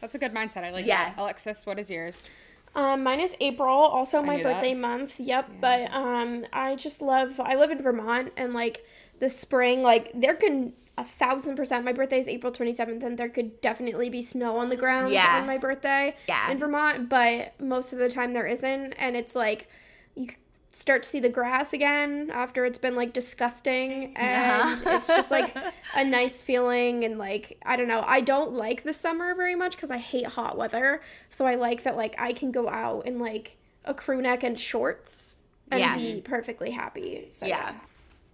That's 0.00 0.14
a 0.14 0.18
good 0.18 0.32
mindset. 0.32 0.64
I 0.64 0.70
like 0.70 0.86
Yeah. 0.86 1.06
that. 1.10 1.18
Alexis, 1.18 1.66
what 1.66 1.78
is 1.78 1.90
yours? 1.90 2.30
Um, 2.78 3.02
mine 3.02 3.18
is 3.20 3.34
April, 3.40 3.68
also 3.68 4.22
my 4.22 4.36
knew 4.36 4.44
that. 4.44 4.54
birthday 4.54 4.74
month. 4.74 5.14
Yep, 5.18 5.50
but 5.60 5.92
um, 5.92 6.46
I 6.52 6.76
just 6.76 7.02
love. 7.02 7.40
I 7.40 7.56
live 7.56 7.70
in 7.72 7.82
Vermont, 7.82 8.32
and 8.36 8.54
like 8.54 8.84
the 9.18 9.28
spring, 9.28 9.82
like 9.82 10.12
there 10.14 10.34
can 10.34 10.72
a 10.96 11.04
thousand 11.04 11.56
percent. 11.56 11.84
My 11.84 11.92
birthday 11.92 12.20
is 12.20 12.28
April 12.28 12.52
twenty 12.52 12.72
seventh, 12.72 13.02
and 13.02 13.18
there 13.18 13.28
could 13.28 13.60
definitely 13.60 14.10
be 14.10 14.22
snow 14.22 14.58
on 14.58 14.68
the 14.68 14.76
ground 14.76 15.12
Yeah. 15.12 15.38
on 15.40 15.46
my 15.46 15.58
birthday 15.58 16.14
Yeah. 16.28 16.50
in 16.52 16.58
Vermont. 16.58 17.08
But 17.08 17.60
most 17.60 17.92
of 17.92 17.98
the 17.98 18.08
time 18.08 18.32
there 18.32 18.46
isn't, 18.46 18.92
and 18.92 19.16
it's 19.16 19.34
like 19.34 19.68
you 20.14 20.28
start 20.70 21.02
to 21.02 21.08
see 21.08 21.18
the 21.20 21.28
grass 21.28 21.72
again 21.72 22.30
after 22.32 22.64
it's 22.66 22.78
been 22.78 22.94
like 22.94 23.12
disgusting 23.12 24.12
and 24.16 24.80
it's 24.86 25.06
just 25.06 25.30
like 25.30 25.56
a 25.96 26.04
nice 26.04 26.42
feeling 26.42 27.04
and 27.04 27.18
like 27.18 27.58
i 27.64 27.74
don't 27.74 27.88
know 27.88 28.02
i 28.06 28.20
don't 28.20 28.52
like 28.52 28.82
the 28.84 28.92
summer 28.92 29.34
very 29.34 29.54
much 29.54 29.72
because 29.76 29.90
i 29.90 29.96
hate 29.96 30.26
hot 30.26 30.56
weather 30.58 31.00
so 31.30 31.46
i 31.46 31.54
like 31.54 31.82
that 31.84 31.96
like 31.96 32.14
i 32.18 32.32
can 32.32 32.52
go 32.52 32.68
out 32.68 33.06
in 33.06 33.18
like 33.18 33.56
a 33.86 33.94
crew 33.94 34.20
neck 34.20 34.42
and 34.42 34.60
shorts 34.60 35.44
and 35.70 35.80
Yeah. 35.80 35.96
be 35.96 36.20
perfectly 36.20 36.70
happy 36.70 37.26
so 37.30 37.46
Yeah. 37.46 37.74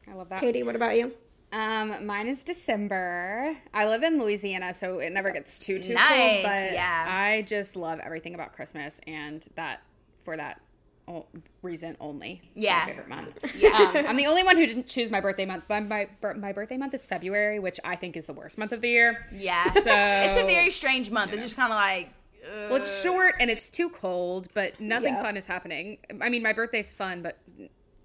I 0.07 0.12
love 0.14 0.28
that. 0.28 0.41
Katie, 0.41 0.62
what 0.62 0.76
about 0.76 0.97
you? 0.99 1.12
Um, 1.51 2.05
mine 2.05 2.28
is 2.28 2.45
December. 2.45 3.57
I 3.72 3.87
live 3.87 4.03
in 4.03 4.20
Louisiana, 4.20 4.74
so 4.74 4.99
it 4.99 5.11
never 5.12 5.30
gets 5.30 5.59
too 5.59 5.78
too 5.80 5.95
Nice, 5.95 6.09
cold. 6.09 6.43
But 6.45 6.72
yeah. 6.74 7.07
I 7.09 7.41
just 7.43 7.74
love 7.74 8.01
everything 8.01 8.35
about 8.35 8.53
Christmas, 8.53 9.01
and 9.07 9.47
that 9.55 9.82
for 10.22 10.37
that 10.37 10.61
o- 11.09 11.27
reason 11.63 11.97
only. 12.01 12.41
It's 12.55 12.65
Yeah. 12.65 12.81
my 12.81 12.87
favorite 12.87 13.09
month. 13.09 13.55
Yeah, 13.57 13.93
um, 13.97 14.07
I'm 14.09 14.17
the 14.17 14.27
only 14.27 14.43
one 14.43 14.57
who 14.57 14.67
didn't 14.67 14.87
choose 14.87 15.11
my 15.11 15.21
birthday 15.21 15.47
month. 15.47 15.65
But 15.69 15.87
my 15.87 16.09
my 16.37 16.53
birthday 16.53 16.77
month 16.77 16.95
is 16.95 17.07
February, 17.07 17.59
which 17.59 17.79
I 17.85 17.97
think 17.97 18.17
is 18.17 18.27
the 18.27 18.33
worst 18.33 18.59
month 18.59 18.73
of 18.73 18.81
the 18.81 18.89
year. 18.89 19.27
Yeah. 19.33 19.71
So 19.71 19.81
it's 19.81 20.37
a 20.43 20.47
very 20.47 20.71
strange 20.71 21.11
month. 21.11 21.33
It's 21.33 21.43
just 21.43 21.57
kind 21.57 21.73
of 21.73 21.77
like. 21.77 22.09
Uh, 22.45 22.69
well, 22.69 22.77
it's 22.77 23.03
short 23.03 23.37
and 23.41 23.51
it's 23.51 23.71
too 23.71 23.89
cold, 23.89 24.49
but 24.53 24.79
nothing 24.79 25.15
Yeah. 25.15 25.23
fun 25.23 25.37
is 25.39 25.47
happening. 25.47 25.97
I 26.21 26.29
mean, 26.29 26.43
my 26.43 26.53
birthday's 26.53 26.93
fun, 26.93 27.23
but 27.23 27.39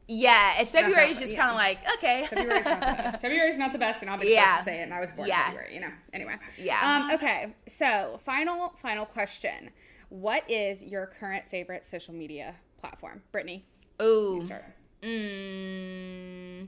yeah, 0.07 0.53
it's 0.59 0.71
February. 0.71 1.09
It's 1.11 1.19
just 1.19 1.33
yeah. 1.33 1.39
kind 1.39 1.51
of 1.51 1.55
like 1.57 1.77
okay. 1.97 2.25
February's 2.29 2.65
not 2.65 2.79
the 2.79 2.85
best. 3.03 3.21
February's 3.21 3.57
not 3.57 3.71
the 3.73 3.77
best, 3.77 4.01
and 4.01 4.09
I'll 4.09 4.17
be 4.17 4.29
Yeah. 4.33 4.57
to 4.57 4.63
say 4.63 4.79
it. 4.79 4.83
And 4.83 4.93
I 4.93 4.99
was 5.01 5.11
born 5.11 5.27
Yeah. 5.27 5.41
in 5.41 5.45
February, 5.51 5.73
you 5.75 5.81
know. 5.81 5.91
Anyway. 6.13 6.35
Yeah. 6.57 6.79
Um. 7.05 7.11
Okay. 7.15 7.53
So, 7.67 8.19
final, 8.23 8.73
final 8.81 9.05
question: 9.05 9.69
What 10.09 10.49
is 10.49 10.83
your 10.83 11.05
current 11.19 11.45
favorite 11.49 11.83
social 11.85 12.13
media 12.13 12.55
platform, 12.79 13.21
Brittany? 13.31 13.65
Ooh. 14.01 14.41
Start. 14.41 14.65
Mm, 15.01 16.67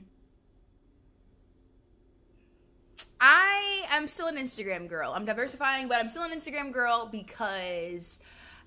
I 3.20 3.84
am 3.90 4.08
still 4.08 4.26
an 4.26 4.36
Instagram 4.36 4.88
girl. 4.88 5.12
I'm 5.14 5.24
diversifying, 5.24 5.86
but 5.88 5.98
I'm 6.00 6.08
still 6.08 6.22
an 6.22 6.30
Instagram 6.30 6.72
girl 6.72 7.08
because 7.10 8.20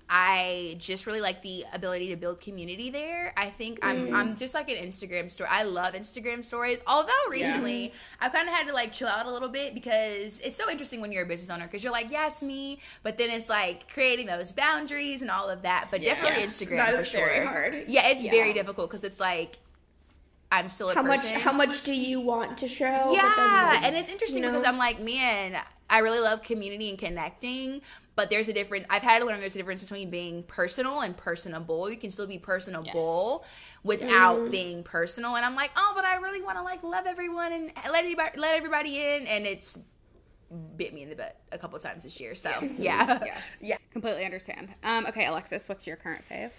I 0.08 0.76
just 0.78 1.06
really 1.06 1.20
like 1.20 1.42
the 1.42 1.64
ability 1.72 2.08
to 2.10 2.16
build 2.16 2.40
community 2.40 2.90
there. 2.90 3.32
I 3.36 3.50
think 3.50 3.80
I'm 3.82 4.08
mm. 4.08 4.14
I'm 4.14 4.36
just 4.36 4.54
like 4.54 4.68
an 4.68 4.76
Instagram 4.76 5.30
story. 5.30 5.50
I 5.52 5.64
love 5.64 5.94
Instagram 5.94 6.44
stories. 6.44 6.80
Although 6.86 7.12
recently 7.28 7.92
I've 8.20 8.32
kind 8.32 8.48
of 8.48 8.54
had 8.54 8.68
to 8.68 8.72
like 8.72 8.92
chill 8.92 9.08
out 9.08 9.26
a 9.26 9.30
little 9.30 9.48
bit 9.48 9.74
because 9.74 10.40
it's 10.40 10.56
so 10.56 10.70
interesting 10.70 11.00
when 11.00 11.10
you're 11.10 11.24
a 11.24 11.26
business 11.26 11.50
owner 11.50 11.64
because 11.64 11.82
you're 11.82 11.92
like, 11.92 12.10
yeah, 12.12 12.28
it's 12.28 12.42
me, 12.42 12.78
but 13.02 13.18
then 13.18 13.30
it's 13.30 13.48
like 13.48 13.92
creating 13.92 14.26
those 14.26 14.52
boundaries 14.52 15.22
and 15.22 15.30
all 15.30 15.48
of 15.48 15.62
that. 15.62 15.88
But 15.90 16.02
definitely 16.02 16.42
Yes, 16.42 16.62
Instagram 16.62 16.76
that 16.76 16.98
for 16.98 17.04
sure. 17.04 17.44
hard. 17.44 17.84
Yeah, 17.88 18.08
it's 18.08 18.22
Yeah. 18.22 18.30
very 18.30 18.52
difficult 18.52 18.88
because 18.90 19.02
it's 19.02 19.18
like 19.20 19.58
I'm 20.52 20.68
still 20.68 20.90
a 20.90 20.94
How 20.94 21.02
much 21.02 21.28
how 21.32 21.52
much 21.52 21.82
do 21.82 21.94
you 21.94 22.20
want 22.20 22.58
to 22.58 22.68
show? 22.68 22.84
Yeah, 23.12 23.32
then, 23.36 23.66
like, 23.74 23.84
and 23.84 23.96
it's 23.96 24.08
interesting 24.08 24.42
you 24.42 24.48
know? 24.48 24.52
because 24.52 24.66
I'm 24.66 24.78
like, 24.78 25.00
man, 25.00 25.56
I 25.90 25.98
really 25.98 26.20
love 26.20 26.42
community 26.42 26.88
and 26.88 26.98
connecting, 26.98 27.82
but 28.14 28.30
there's 28.30 28.48
a 28.48 28.52
difference. 28.52 28.86
I've 28.88 29.02
had 29.02 29.20
to 29.20 29.24
learn 29.26 29.40
there's 29.40 29.54
a 29.56 29.58
difference 29.58 29.82
between 29.82 30.08
being 30.10 30.42
personal 30.44 31.00
and 31.00 31.16
personable. 31.16 31.90
You 31.90 31.96
can 31.96 32.10
still 32.10 32.26
be 32.26 32.38
personable 32.38 33.44
without 33.82 34.36
Mm-hmm. 34.38 34.50
being 34.50 34.82
personal, 34.82 35.36
and 35.36 35.44
I'm 35.44 35.54
like, 35.54 35.70
oh, 35.76 35.92
but 35.94 36.04
I 36.04 36.16
really 36.16 36.42
want 36.42 36.58
to 36.58 36.62
like 36.62 36.82
love 36.82 37.06
everyone 37.06 37.52
and 37.52 37.72
let 37.90 38.04
everybody 38.04 38.38
let 38.38 38.54
everybody 38.54 38.98
in, 39.00 39.26
and 39.26 39.46
it's 39.46 39.78
bit 40.76 40.94
me 40.94 41.02
in 41.02 41.10
the 41.10 41.16
butt 41.16 41.40
a 41.50 41.58
couple 41.58 41.76
times 41.80 42.04
this 42.04 42.20
year. 42.20 42.34
So 42.36 42.50
yeah, 42.78 43.18
Yes. 43.24 43.58
yeah. 43.62 43.78
Completely 43.90 44.24
understand. 44.24 44.68
Um. 44.84 45.06
Okay, 45.06 45.26
Alexis, 45.26 45.68
what's 45.68 45.86
your 45.86 45.96
current 45.96 46.24
fave? 46.30 46.50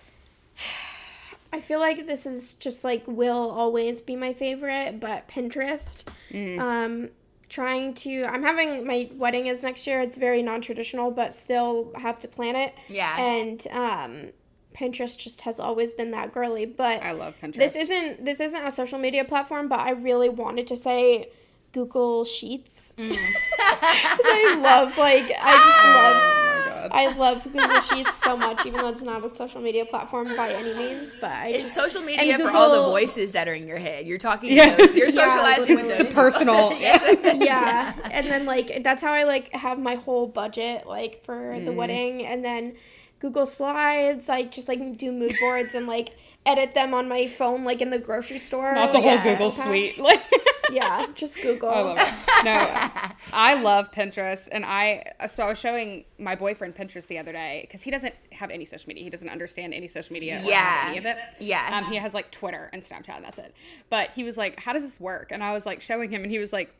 I 1.53 1.59
feel 1.59 1.79
like 1.79 2.07
this 2.07 2.25
is 2.25 2.53
just 2.53 2.83
like 2.83 3.03
will 3.07 3.49
always 3.51 4.01
be 4.01 4.15
my 4.15 4.33
favorite, 4.33 4.99
but 4.99 5.27
Pinterest. 5.27 6.03
Mm. 6.31 6.59
Um, 6.59 7.09
trying 7.49 7.93
to, 7.93 8.25
I'm 8.25 8.43
having 8.43 8.85
my 8.85 9.09
wedding 9.13 9.47
is 9.47 9.63
next 9.63 9.87
year. 9.87 10.01
It's 10.01 10.17
very 10.17 10.43
non 10.43 10.61
traditional, 10.61 11.11
but 11.11 11.33
still 11.33 11.91
have 11.95 12.19
to 12.19 12.27
plan 12.27 12.55
it. 12.55 12.73
Yeah. 12.89 13.17
And 13.19 13.65
um, 13.71 14.27
Pinterest 14.75 15.17
just 15.17 15.41
has 15.41 15.59
always 15.59 15.93
been 15.93 16.11
that 16.11 16.33
girly. 16.33 16.65
But 16.65 17.01
I 17.01 17.11
love 17.13 17.35
Pinterest. 17.41 17.55
this 17.55 17.75
isn't 17.75 18.23
this 18.23 18.39
isn't 18.39 18.65
a 18.65 18.71
social 18.71 18.99
media 18.99 19.23
platform, 19.23 19.67
but 19.67 19.79
I 19.79 19.91
really 19.91 20.29
wanted 20.29 20.67
to 20.67 20.77
say 20.77 21.29
Google 21.71 22.25
Sheets. 22.25 22.93
Mm. 22.97 23.17
I 23.59 24.57
love 24.59 24.97
like 24.97 25.31
I 25.39 25.53
just 25.53 25.85
love. 25.95 26.43
I 26.91 27.13
love 27.15 27.43
Google 27.53 27.81
Sheets 27.81 28.15
so 28.17 28.38
much, 28.38 28.65
even 28.65 28.81
though 28.81 28.89
it's 28.89 29.03
not 29.03 29.23
a 29.25 29.29
social 29.29 29.61
media 29.61 29.85
platform 29.85 30.35
by 30.35 30.49
any 30.51 30.73
means. 30.73 31.13
But 31.19 31.31
I 31.31 31.47
It's 31.49 31.73
just, 31.73 31.75
social 31.75 32.01
media 32.01 32.33
and 32.33 32.41
for 32.43 32.51
all 32.51 32.71
the 32.71 32.89
voices 32.89 33.31
that 33.33 33.47
are 33.47 33.53
in 33.53 33.67
your 33.67 33.77
head. 33.77 34.05
You're 34.05 34.17
talking 34.17 34.49
to 34.49 34.55
Yeah. 34.55 34.75
those. 34.75 34.93
You're 34.95 35.09
Yeah, 35.09 35.29
socializing 35.29 35.75
with 35.75 35.89
those. 35.89 35.99
it's 36.01 36.09
personal. 36.11 36.73
Yes. 36.79 37.01
yeah, 37.43 37.93
and 38.11 38.27
then 38.27 38.45
like 38.45 38.83
that's 38.83 39.01
how 39.01 39.13
I 39.13 39.23
like 39.23 39.51
have 39.53 39.79
my 39.79 39.95
whole 39.95 40.27
budget 40.27 40.85
like 40.88 41.23
for 41.23 41.38
Mm. 41.53 41.65
the 41.65 41.71
wedding, 41.73 42.25
and 42.25 42.43
then 42.43 42.75
Google 43.19 43.45
Slides. 43.45 44.29
I 44.29 44.43
just 44.43 44.67
like 44.67 44.97
do 44.97 45.11
mood 45.11 45.38
boards 45.39 45.73
and 45.73 45.88
like 45.88 46.11
edit 46.47 46.73
them 46.73 46.93
on 46.93 47.07
my 47.07 47.27
phone, 47.27 47.63
like 47.63 47.81
in 47.81 47.89
the 47.89 47.99
grocery 47.99 48.39
store. 48.39 48.73
Not 48.73 48.93
the 48.93 48.99
like, 48.99 49.03
whole 49.03 49.13
yeah, 49.15 49.23
Google 49.33 49.47
okay. 49.47 49.61
suite. 49.67 49.99
Like. 50.07 50.21
Yeah, 50.69 51.05
just 51.15 51.41
Google. 51.41 51.69
I 51.69 51.79
love 51.79 51.97
it. 51.97 52.13
No, 52.43 52.89
I 53.31 53.53
love 53.61 53.89
Pinterest, 53.91 54.49
and 54.51 54.65
I 54.65 55.13
so 55.29 55.45
I 55.45 55.49
was 55.49 55.59
showing 55.59 56.03
my 56.19 56.35
boyfriend 56.35 56.75
Pinterest 56.75 57.07
the 57.07 57.19
other 57.19 57.31
day 57.31 57.61
because 57.61 57.83
he 57.83 57.89
doesn't 57.89 58.13
have 58.33 58.49
any 58.51 58.65
social 58.65 58.89
media. 58.89 59.05
He 59.05 59.09
doesn't 59.09 59.29
understand 59.29 59.73
any 59.73 59.87
social 59.87 60.11
media. 60.11 60.41
Or 60.41 60.43
Yeah. 60.43 60.87
any 60.89 60.97
of 60.97 61.05
it. 61.05 61.17
Yeah. 61.39 61.77
Um, 61.77 61.85
he 61.89 61.95
has 61.95 62.13
like 62.13 62.31
Twitter 62.31 62.69
and 62.73 62.81
Snapchat, 62.83 63.15
and 63.15 63.23
that's 63.23 63.39
it. 63.39 63.55
But 63.89 64.11
he 64.11 64.25
was 64.25 64.35
like, 64.35 64.59
"How 64.59 64.73
does 64.73 64.83
this 64.83 64.99
work?" 64.99 65.31
And 65.31 65.41
I 65.41 65.53
was 65.53 65.65
like 65.65 65.79
showing 65.81 66.09
him, 66.09 66.23
and 66.23 66.31
he 66.31 66.37
was 66.37 66.51
like, 66.51 66.73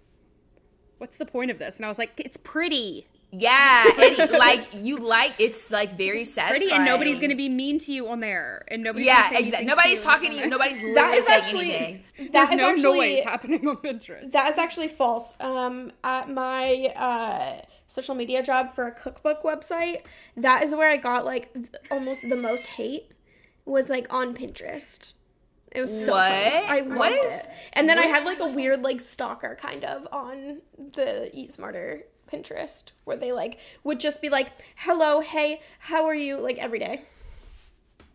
"What's 0.98 1.18
the 1.18 1.26
point 1.26 1.50
of 1.50 1.58
this?" 1.58 1.78
And 1.78 1.86
I 1.86 1.88
was 1.88 1.98
like, 1.98 2.12
"It's 2.18 2.36
pretty, 2.38 3.08
Yeah, 3.32 3.84
it's 3.98 4.32
like 4.32 4.70
you 4.74 5.00
like 5.00 5.34
it's 5.38 5.70
like 5.70 5.98
very 5.98 6.24
satisfying. 6.24 6.62
pretty, 6.62 6.74
and 6.76 6.86
nobody's 6.86 7.20
gonna 7.20 7.36
be 7.36 7.50
mean 7.50 7.78
to 7.80 7.92
you 7.92 8.08
on 8.08 8.22
there, 8.22 8.64
and 8.70 8.84
nobody's 8.84 9.08
Yeah, 9.08 9.24
gonna 9.24 9.36
say 9.38 9.44
exactly. 9.44 9.68
Nobody's 9.68 10.00
to 10.00 10.06
talking 10.06 10.32
to 10.32 10.38
you. 10.38 10.48
Nobody's 10.48 10.80
That 10.82 10.88
literally 10.88 11.18
is 11.18 11.26
saying 11.26 11.42
actually 11.44 11.72
anything. 11.76 12.04
that 12.18 12.32
There's 12.32 12.50
is 12.52 12.58
no 12.58 12.70
actually 12.70 12.84
noise 13.16 13.24
happening 13.26 13.68
on 13.68 13.78
Pinterest. 13.78 14.32
that 14.32 14.50
is 14.50 14.58
actually 14.58 14.88
false. 14.88 15.36
Um, 15.42 15.92
at 16.06 16.30
my 16.32 16.94
uh 16.96 17.62
social 17.88 18.16
media 18.16 18.42
job 18.44 18.74
for 18.74 18.88
a 18.88 18.92
cookbook 18.94 19.44
website, 19.44 20.04
that 20.38 20.64
is 20.64 20.74
where 20.74 20.90
I 20.90 20.96
got 20.98 21.26
like 21.26 21.54
th- 21.54 21.68
almost 21.92 22.30
the 22.30 22.36
most 22.38 22.68
hate 22.68 23.12
was 23.66 23.90
like 23.90 24.12
on 24.14 24.36
Pinterest. 24.36 25.12
It 25.74 25.82
was 25.82 26.06
so 26.06 26.14
What? 26.14 26.32
funny. 26.32 26.66
I 26.66 26.82
What 26.82 27.12
loved 27.12 27.34
is- 27.34 27.42
it. 27.42 27.50
And 27.74 27.90
then 27.90 28.00
I 28.00 28.04
had 28.06 28.24
like 28.24 28.40
a 28.40 28.48
weird 28.48 28.84
like 28.84 29.02
stalker 29.02 29.58
kind 29.60 29.84
of 29.84 30.08
on 30.14 30.62
the 30.94 31.30
Eat 31.38 31.52
Smarter 31.52 32.04
Pinterest 32.32 32.84
where 33.06 33.18
they 33.18 33.32
like 33.32 33.58
would 33.84 34.00
just 34.00 34.22
be 34.22 34.30
like, 34.30 34.50
"Hello, 34.78 35.22
hey, 35.22 35.62
how 35.80 36.06
are 36.06 36.16
you?" 36.16 36.38
like 36.38 36.58
every 36.58 36.80
day. 36.80 37.04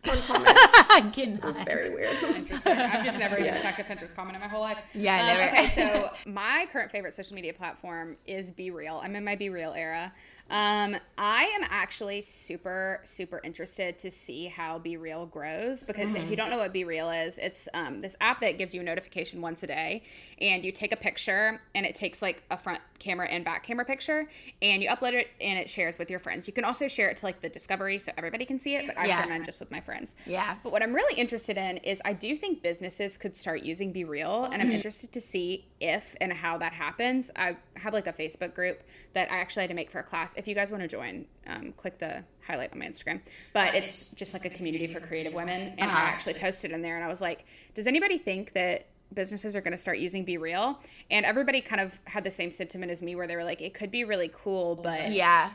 On 0.09 0.17
comments. 0.17 1.15
Goodness. 1.15 1.59
Very 1.59 1.89
weird. 1.89 2.11
Interesting. 2.21 2.73
I've 2.73 3.05
just 3.05 3.17
never 3.17 3.37
even 3.39 3.53
checked 3.61 3.79
a 3.79 3.83
Pinterest 3.83 4.13
comment 4.13 4.35
in 4.35 4.41
my 4.41 4.49
whole 4.49 4.59
life. 4.59 4.77
Yeah, 4.93 5.19
Um, 5.21 5.25
never. 5.27 5.57
Okay, 5.57 5.67
so 5.75 6.09
my 6.29 6.67
current 6.73 6.91
favorite 6.91 7.13
social 7.13 7.35
media 7.35 7.53
platform 7.53 8.17
is 8.27 8.51
BeReal. 8.51 9.01
I'm 9.01 9.15
in 9.15 9.23
my 9.23 9.37
BeReal 9.37 9.77
era. 9.77 10.11
Um, 10.49 10.97
I 11.17 11.45
am 11.45 11.61
actually 11.69 12.21
super, 12.21 12.99
super 13.05 13.39
interested 13.45 13.97
to 13.99 14.11
see 14.11 14.47
how 14.47 14.77
BeReal 14.77 15.31
grows 15.31 15.83
because 15.83 16.15
if 16.15 16.29
you 16.29 16.35
don't 16.35 16.49
know 16.49 16.57
what 16.57 16.73
BeReal 16.73 17.25
is, 17.25 17.37
it's 17.37 17.69
um, 17.73 18.01
this 18.01 18.17
app 18.19 18.41
that 18.41 18.57
gives 18.57 18.73
you 18.73 18.81
a 18.81 18.83
notification 18.83 19.39
once 19.39 19.63
a 19.63 19.67
day, 19.67 20.03
and 20.43 20.63
you 20.65 20.71
take 20.73 20.91
a 20.91 20.97
picture, 20.97 21.59
and 21.73 21.85
it 21.85 21.95
takes 21.95 22.21
like 22.21 22.43
a 22.51 22.57
front 22.57 22.81
camera 22.99 23.27
and 23.27 23.43
back 23.45 23.63
camera 23.63 23.85
picture, 23.85 24.29
and 24.61 24.83
you 24.83 24.89
upload 24.89 25.13
it, 25.13 25.27
and 25.41 25.57
it 25.57 25.69
shares 25.69 25.97
with 25.97 26.09
your 26.09 26.19
friends. 26.19 26.47
You 26.47 26.53
can 26.53 26.65
also 26.65 26.87
share 26.87 27.09
it 27.09 27.17
to 27.17 27.25
like 27.25 27.41
the 27.41 27.49
Discovery, 27.49 27.97
so 27.99 28.11
everybody 28.17 28.45
can 28.45 28.59
see 28.59 28.75
it, 28.75 28.85
but 28.87 28.99
I 28.99 29.07
Yeah. 29.07 29.21
share 29.21 29.29
mine 29.29 29.43
just 29.45 29.59
with 29.61 29.71
my 29.71 29.79
friends. 29.79 30.15
Yeah. 30.27 30.55
But 30.61 30.71
what 30.73 30.83
I'm 30.83 30.93
really 30.93 31.17
interested 31.19 31.57
in 31.57 31.77
is 31.77 32.01
I 32.03 32.11
do 32.13 32.35
think 32.35 32.61
businesses 32.61 33.17
could 33.17 33.35
start 33.37 33.63
using 33.63 33.93
BeReal, 33.93 34.45
and 34.51 34.55
I'm 34.61 34.67
Mm-hmm. 34.67 34.75
interested 34.75 35.11
to 35.13 35.21
see 35.21 35.65
if 35.79 36.15
and 36.21 36.31
how 36.33 36.57
that 36.57 36.73
happens. 36.73 37.31
I 37.35 37.55
have 37.77 37.93
like 37.93 38.07
a 38.07 38.13
Facebook 38.13 38.53
group 38.53 38.83
that 39.13 39.31
I 39.31 39.37
actually 39.37 39.63
had 39.63 39.69
to 39.69 39.75
make 39.75 39.89
for 39.91 39.99
a 39.99 40.03
class. 40.03 40.33
If 40.35 40.47
you 40.47 40.55
guys 40.55 40.71
want 40.71 40.81
to 40.83 40.87
join, 40.89 41.25
um, 41.47 41.73
click 41.77 41.97
the 41.99 42.23
highlight 42.45 42.73
on 42.73 42.79
my 42.79 42.85
Instagram. 42.85 43.21
But 43.53 43.75
it's 43.75 44.11
just 44.11 44.33
like 44.33 44.43
a 44.45 44.49
community 44.49 44.87
for 44.87 44.99
creative 44.99 45.33
women, 45.33 45.73
and 45.77 45.81
I 45.89 45.93
Uh-huh. 45.93 46.05
actually 46.05 46.33
posted 46.35 46.71
in 46.71 46.81
there, 46.81 46.95
and 46.95 47.03
I 47.05 47.07
was 47.07 47.21
like, 47.21 47.45
does 47.73 47.87
anybody 47.87 48.17
think 48.17 48.53
that? 48.53 48.85
Businesses 49.13 49.55
are 49.55 49.61
going 49.61 49.71
to 49.73 49.77
start 49.77 49.97
using 49.99 50.25
BeReal, 50.25 50.77
and 51.11 51.25
everybody 51.25 51.61
kind 51.61 51.81
of 51.81 51.99
had 52.05 52.23
the 52.23 52.31
same 52.31 52.51
sentiment 52.51 52.91
as 52.91 53.01
me, 53.01 53.15
where 53.15 53.27
they 53.27 53.35
were 53.35 53.43
like, 53.43 53.61
"It 53.61 53.73
could 53.73 53.91
be 53.91 54.03
really 54.03 54.29
cool, 54.33 54.75
but 54.75 55.11
Yeah. 55.11 55.51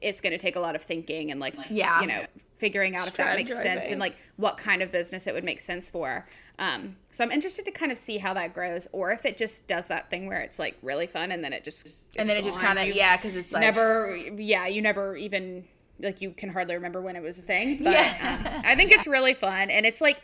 it's 0.00 0.20
going 0.20 0.30
to 0.32 0.38
take 0.38 0.54
a 0.54 0.60
lot 0.60 0.76
of 0.76 0.82
thinking 0.82 1.30
and 1.32 1.40
like 1.40 1.54
Yeah. 1.70 2.00
you 2.00 2.06
know 2.06 2.24
figuring 2.58 2.94
out 2.94 3.08
if 3.08 3.14
that 3.16 3.34
makes 3.36 3.52
sense 3.52 3.86
and 3.90 3.98
like 3.98 4.16
what 4.36 4.56
kind 4.56 4.80
of 4.82 4.92
business 4.92 5.26
it 5.26 5.34
would 5.34 5.42
make 5.44 5.60
sense 5.60 5.90
for 5.90 6.24
um, 6.60 6.96
so 7.12 7.24
i'm 7.24 7.30
interested 7.32 7.64
to 7.64 7.70
kind 7.72 7.90
of 7.92 7.98
see 7.98 8.18
how 8.18 8.32
that 8.34 8.52
grows 8.54 8.86
or 8.92 9.10
if 9.12 9.24
it 9.26 9.36
just 9.36 9.66
does 9.68 9.88
that 9.88 10.08
thing 10.10 10.26
where 10.26 10.40
it's 10.40 10.58
like 10.58 10.76
really 10.82 11.06
fun 11.08 11.32
and 11.32 11.42
then 11.42 11.52
it 11.52 11.64
just 11.64 12.06
And 12.16 12.28
then 12.28 12.36
it 12.36 12.44
just 12.44 12.60
kind 12.60 12.78
of 12.78 12.86
yeah, 12.94 13.16
because 13.16 13.34
it's 13.34 13.52
like 13.52 13.60
never 13.60 14.16
yeah 14.36 14.66
you 14.68 14.82
never 14.82 15.16
even 15.16 15.64
like 16.00 16.20
you 16.20 16.30
can 16.30 16.48
hardly 16.48 16.74
remember 16.76 17.00
when 17.00 17.16
it 17.16 17.22
was 17.22 17.38
a 17.40 17.42
thing 17.42 17.82
but 17.82 17.92
Yeah. 17.92 18.52
um, 18.56 18.62
i 18.64 18.76
think 18.76 18.92
it's 18.92 19.06
really 19.08 19.34
fun 19.34 19.68
and 19.70 19.84
it's 19.84 20.00
like 20.00 20.20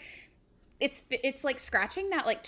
it's 0.84 1.02
it's 1.10 1.42
like 1.44 1.58
scratching 1.58 2.10
that 2.10 2.26
like 2.26 2.42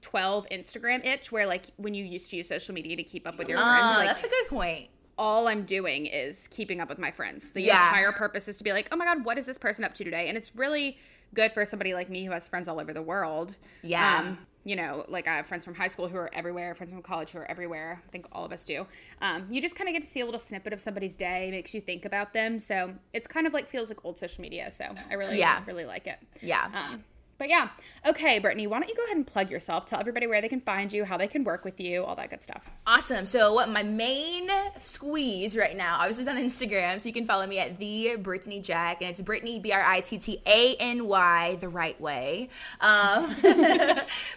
2012 0.00 0.46
instagram 0.50 1.04
itch 1.06 1.30
where 1.32 1.46
like 1.46 1.66
when 1.76 1.94
you 1.94 2.04
used 2.04 2.30
to 2.30 2.36
use 2.36 2.48
social 2.48 2.74
media 2.74 2.96
to 2.96 3.02
keep 3.02 3.26
up 3.26 3.38
with 3.38 3.48
your 3.48 3.58
friends 3.58 3.84
Oh, 3.94 3.98
like 3.98 4.06
that's 4.08 4.24
a 4.24 4.28
good 4.28 4.48
point. 4.48 4.88
all 5.18 5.48
I'm 5.48 5.64
doing 5.64 6.06
is 6.06 6.48
keeping 6.48 6.80
up 6.80 6.88
with 6.88 6.98
my 6.98 7.10
friends. 7.10 7.52
The 7.52 7.62
Yeah. 7.62 7.86
entire 7.88 8.12
purpose 8.12 8.48
is 8.48 8.56
to 8.58 8.64
be 8.64 8.72
like, 8.72 8.88
oh 8.92 8.96
my 8.96 9.04
God, 9.04 9.24
what 9.24 9.36
is 9.38 9.46
this 9.46 9.58
person 9.58 9.84
up 9.84 9.94
to 9.94 10.04
today? 10.04 10.28
And 10.28 10.36
it's 10.38 10.54
really 10.56 10.98
good 11.34 11.52
for 11.52 11.64
somebody 11.64 11.94
like 11.94 12.08
me 12.10 12.24
who 12.24 12.32
has 12.32 12.48
friends 12.48 12.66
all 12.68 12.80
over 12.80 12.92
the 12.92 13.02
world. 13.02 13.56
Yeah. 13.82 14.20
Um, 14.20 14.38
you 14.64 14.74
know, 14.76 15.04
like 15.08 15.28
I 15.28 15.36
have 15.36 15.46
friends 15.46 15.64
from 15.64 15.74
high 15.74 15.88
school 15.88 16.08
who 16.08 16.16
are 16.16 16.30
everywhere, 16.32 16.74
friends 16.74 16.92
from 16.92 17.02
college 17.02 17.30
who 17.32 17.38
are 17.38 17.50
everywhere. 17.50 18.00
I 18.06 18.10
think 18.10 18.26
all 18.32 18.44
of 18.44 18.52
us 18.52 18.64
do. 18.64 18.86
Um, 19.20 19.46
you 19.50 19.60
just 19.60 19.74
kind 19.76 19.88
of 19.88 19.92
get 19.92 20.02
to 20.02 20.08
see 20.08 20.20
a 20.20 20.24
little 20.24 20.40
snippet 20.40 20.72
of 20.72 20.80
somebody's 20.80 21.14
day, 21.16 21.50
makes 21.50 21.74
you 21.74 21.80
think 21.80 22.04
about 22.04 22.32
them. 22.32 22.58
So 22.58 22.92
it's 23.12 23.26
kind 23.26 23.46
of 23.46 23.52
like 23.52 23.68
feels 23.68 23.90
like 23.90 24.04
old 24.04 24.18
social 24.18 24.40
media. 24.40 24.70
So 24.70 24.86
I 25.10 25.14
really, 25.14 25.38
Yeah. 25.38 25.62
really 25.66 25.84
like 25.84 26.06
it. 26.06 26.18
Yeah. 26.40 26.68
Um, 26.72 27.04
but 27.42 27.48
yeah, 27.48 27.70
okay, 28.06 28.38
Brittany, 28.38 28.68
why 28.68 28.78
don't 28.78 28.88
you 28.88 28.94
go 28.94 29.02
ahead 29.02 29.16
and 29.16 29.26
plug 29.26 29.50
yourself? 29.50 29.84
Tell 29.84 29.98
everybody 29.98 30.28
where 30.28 30.40
they 30.40 30.48
can 30.48 30.60
find 30.60 30.92
you, 30.92 31.04
how 31.04 31.16
they 31.16 31.26
can 31.26 31.42
work 31.42 31.64
with 31.64 31.80
you, 31.80 32.04
all 32.04 32.14
that 32.14 32.30
good 32.30 32.40
stuff. 32.40 32.70
Awesome. 32.86 33.26
So 33.26 33.52
what 33.52 33.68
my 33.68 33.82
main 33.82 34.48
squeeze 34.80 35.56
right 35.56 35.76
now, 35.76 35.96
obviously 35.98 36.22
is 36.22 36.28
on 36.28 36.36
Instagram, 36.36 37.00
so 37.00 37.08
you 37.08 37.12
can 37.12 37.26
follow 37.26 37.44
me 37.48 37.58
at 37.58 37.80
the 37.80 38.14
Brittany 38.14 38.60
Jack, 38.60 39.02
and 39.02 39.10
it's 39.10 39.20
Brittany 39.20 39.58
B 39.58 39.72
R 39.72 39.82
I 39.82 39.98
T 39.98 40.18
T 40.18 40.40
A 40.46 40.76
N 40.78 41.08
Y 41.08 41.56
the 41.60 41.68
right 41.68 42.00
way. 42.00 42.48
Um, 42.80 43.34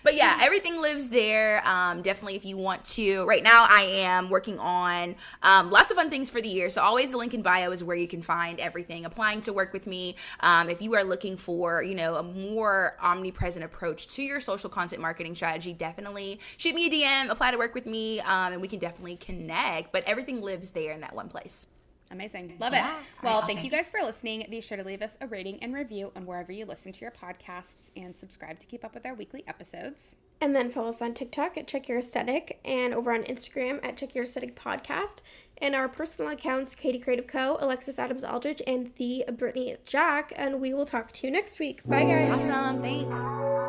but 0.02 0.16
yeah, 0.16 0.40
everything 0.42 0.82
lives 0.82 1.10
there. 1.10 1.62
Um, 1.64 2.02
definitely, 2.02 2.38
if 2.38 2.44
you 2.44 2.58
want 2.58 2.84
to. 2.86 3.24
Right 3.26 3.44
now, 3.44 3.68
I 3.70 3.84
am 3.84 4.32
working 4.32 4.58
on 4.58 5.16
um, 5.44 5.70
lots 5.70 5.92
of 5.92 5.98
fun 5.98 6.10
things 6.10 6.32
for 6.32 6.42
the 6.42 6.50
year. 6.50 6.72
So 6.72 6.82
always 6.82 7.12
the 7.12 7.18
link 7.18 7.36
in 7.36 7.44
bio 7.44 7.70
is 7.70 7.84
where 7.84 7.96
you 7.96 8.08
can 8.08 8.24
find 8.24 8.60
everything. 8.60 9.06
Applying 9.06 9.42
to 9.42 9.54
work 9.54 9.74
with 9.74 9.86
me. 9.86 10.16
Um, 10.40 10.70
if 10.70 10.82
you 10.82 10.96
are 10.96 11.04
looking 11.04 11.38
for, 11.38 11.84
you 11.84 11.94
know, 11.94 12.16
a 12.16 12.24
more 12.24 12.95
omnipresent 13.02 13.64
approach 13.64 14.08
to 14.08 14.24
your 14.24 14.40
social 14.40 14.70
content 14.70 15.02
marketing 15.02 15.36
strategy, 15.36 15.74
definitely 15.74 16.40
shoot 16.58 16.76
me 16.76 16.88
a 16.88 16.90
DM. 16.90 17.30
Apply 17.30 17.52
to 17.52 17.58
work 17.58 17.74
with 17.74 17.86
me, 17.86 18.20
um, 18.22 18.54
and 18.54 18.62
we 18.62 18.68
can 18.68 18.80
definitely 18.80 19.18
connect. 19.18 19.92
But 19.92 20.04
everything 20.08 20.42
lives 20.42 20.72
there 20.72 20.92
in 20.92 21.02
that 21.02 21.16
one 21.16 21.30
place. 21.30 21.68
Amazing. 22.12 22.56
Love 22.60 22.72
Yeah. 22.74 22.98
it. 23.00 23.04
Well, 23.24 23.38
Awesome. 23.38 23.48
thank 23.56 23.64
you 23.66 23.72
guys 23.72 23.90
for 23.90 24.00
listening. 24.02 24.46
Be 24.50 24.62
sure 24.62 24.78
to 24.78 24.84
leave 24.84 25.02
us 25.02 25.18
a 25.22 25.28
rating 25.28 25.62
and 25.64 25.74
review 25.74 26.12
on 26.16 26.26
wherever 26.28 26.52
you 26.52 26.66
listen 26.66 26.92
to 26.92 27.02
your 27.02 27.12
podcasts 27.12 27.90
and 27.98 28.16
subscribe 28.16 28.60
to 28.60 28.68
keep 28.68 28.86
up 28.86 28.94
with 28.94 29.06
our 29.08 29.16
weekly 29.16 29.44
episodes. 29.48 30.16
And 30.40 30.56
then 30.56 30.70
follow 30.70 30.90
us 30.90 31.02
on 31.02 31.14
TikTok 31.16 31.58
at 31.58 31.66
Check 31.66 31.88
Your 31.90 31.98
Aesthetic 31.98 32.60
and 32.64 32.94
over 32.94 33.12
on 33.14 33.24
Instagram 33.24 33.80
at 33.84 33.98
Check 33.98 34.14
Your 34.14 34.26
Aesthetic 34.26 34.56
Podcast. 34.56 35.20
And 35.58 35.74
our 35.74 35.88
personal 35.90 36.32
accounts, 36.32 36.76
Katie 36.76 37.00
Creative 37.00 37.26
Co., 37.26 37.58
Alexis 37.60 37.98
Adams 37.98 38.24
Aldrich, 38.24 38.62
and 38.68 38.92
the 38.98 39.24
Brittany 39.32 39.78
Jack. 39.86 40.32
And 40.36 40.60
we 40.62 40.74
will 40.74 40.86
talk 40.86 41.12
to 41.14 41.26
you 41.28 41.32
next 41.34 41.58
week. 41.60 41.84
Bye, 41.86 42.04
guys. 42.04 42.34
Awesome. 42.34 42.82
Thanks. 42.82 43.16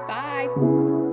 Bye. 0.09 1.06